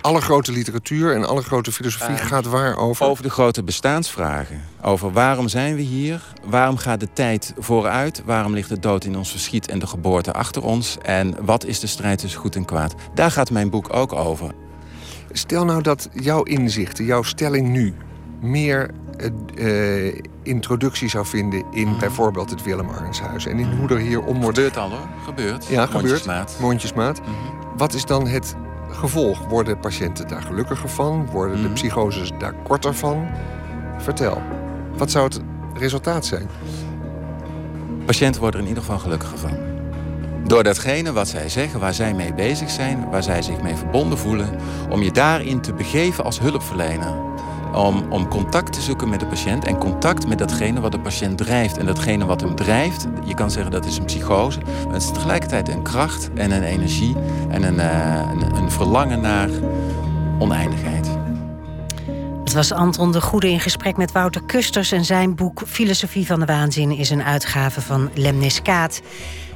[0.00, 3.06] alle grote literatuur en alle grote filosofie Uh, gaat waar over?
[3.06, 4.60] Over de grote bestaansvragen.
[4.82, 6.20] Over waarom zijn we hier?
[6.44, 8.22] Waarom gaat de tijd vooruit?
[8.24, 10.96] Waarom ligt de dood in ons verschiet en de geboorte achter ons?
[11.02, 12.94] En wat is de strijd tussen goed en kwaad?
[13.14, 14.50] Daar gaat mijn boek ook over.
[15.32, 17.94] Stel nou dat jouw inzichten, jouw stelling nu...
[18.42, 18.90] meer
[19.56, 23.46] eh, eh, introductie zou vinden in bijvoorbeeld het Willem Arnshuis...
[23.46, 24.58] en in hoe er hier om wordt...
[24.58, 25.66] Gebeurt al hoor, gebeurt.
[25.66, 26.02] Ja, gebeurt.
[26.02, 26.56] Mondjesmaat.
[26.60, 27.20] Mondjesmaat.
[27.76, 28.56] Wat is dan het
[28.90, 29.46] gevolg?
[29.46, 31.26] Worden patiënten daar gelukkiger van?
[31.26, 33.26] Worden de psychoses daar korter van?
[33.98, 34.42] Vertel.
[34.96, 35.40] Wat zou het
[35.74, 36.48] resultaat zijn?
[38.06, 39.56] Patiënten worden er in ieder geval gelukkiger van.
[40.44, 44.18] Door datgene wat zij zeggen, waar zij mee bezig zijn, waar zij zich mee verbonden
[44.18, 44.48] voelen,
[44.90, 47.14] om je daarin te begeven als hulpverlener.
[47.72, 51.38] Om, om contact te zoeken met de patiënt en contact met datgene wat de patiënt
[51.38, 51.78] drijft.
[51.78, 55.12] En datgene wat hem drijft, je kan zeggen dat is een psychose, maar het is
[55.12, 57.16] tegelijkertijd een kracht en een energie
[57.48, 58.20] en een, eh,
[58.54, 59.48] een, verlangen naar
[60.38, 61.10] oneindigheid.
[62.44, 64.92] Het was Anton de Goede in gesprek met Wouter Kusters...
[64.92, 69.02] en zijn boek Filosofie van de Waanzin is een uitgave van Lemniskaat.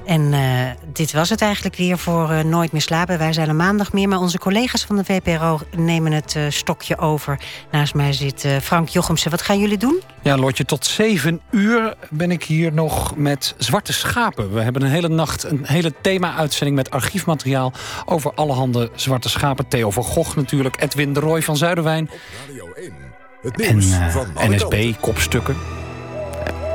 [0.06, 3.18] En uh, dit was het eigenlijk weer voor uh, Nooit meer slapen.
[3.18, 6.98] Wij zijn er maandag meer, maar onze collega's van de VPRO nemen het uh, stokje
[6.98, 7.40] over.
[7.70, 9.30] Naast mij zit Frank Jochemsen.
[9.30, 10.00] Wat gaan jullie doen?
[10.22, 14.52] Ja, Lotje, tot zeven uur ben ik hier nog met Zwarte Schapen.
[14.52, 17.72] We hebben een hele nacht een hele thema-uitzending met archiefmateriaal...
[18.04, 19.68] over allerhande Zwarte Schapen.
[19.68, 22.10] Theo van Gogh natuurlijk, Edwin de Roy van Zuiderwijn.
[22.46, 22.92] Radio 1,
[23.42, 25.56] het nieuws en van NSB, kopstukken.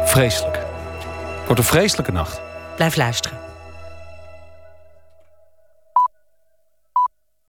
[0.05, 0.59] Vreselijk.
[1.45, 2.50] Wordt een vreselijke nacht.
[2.81, 3.50] Blijf luisteren.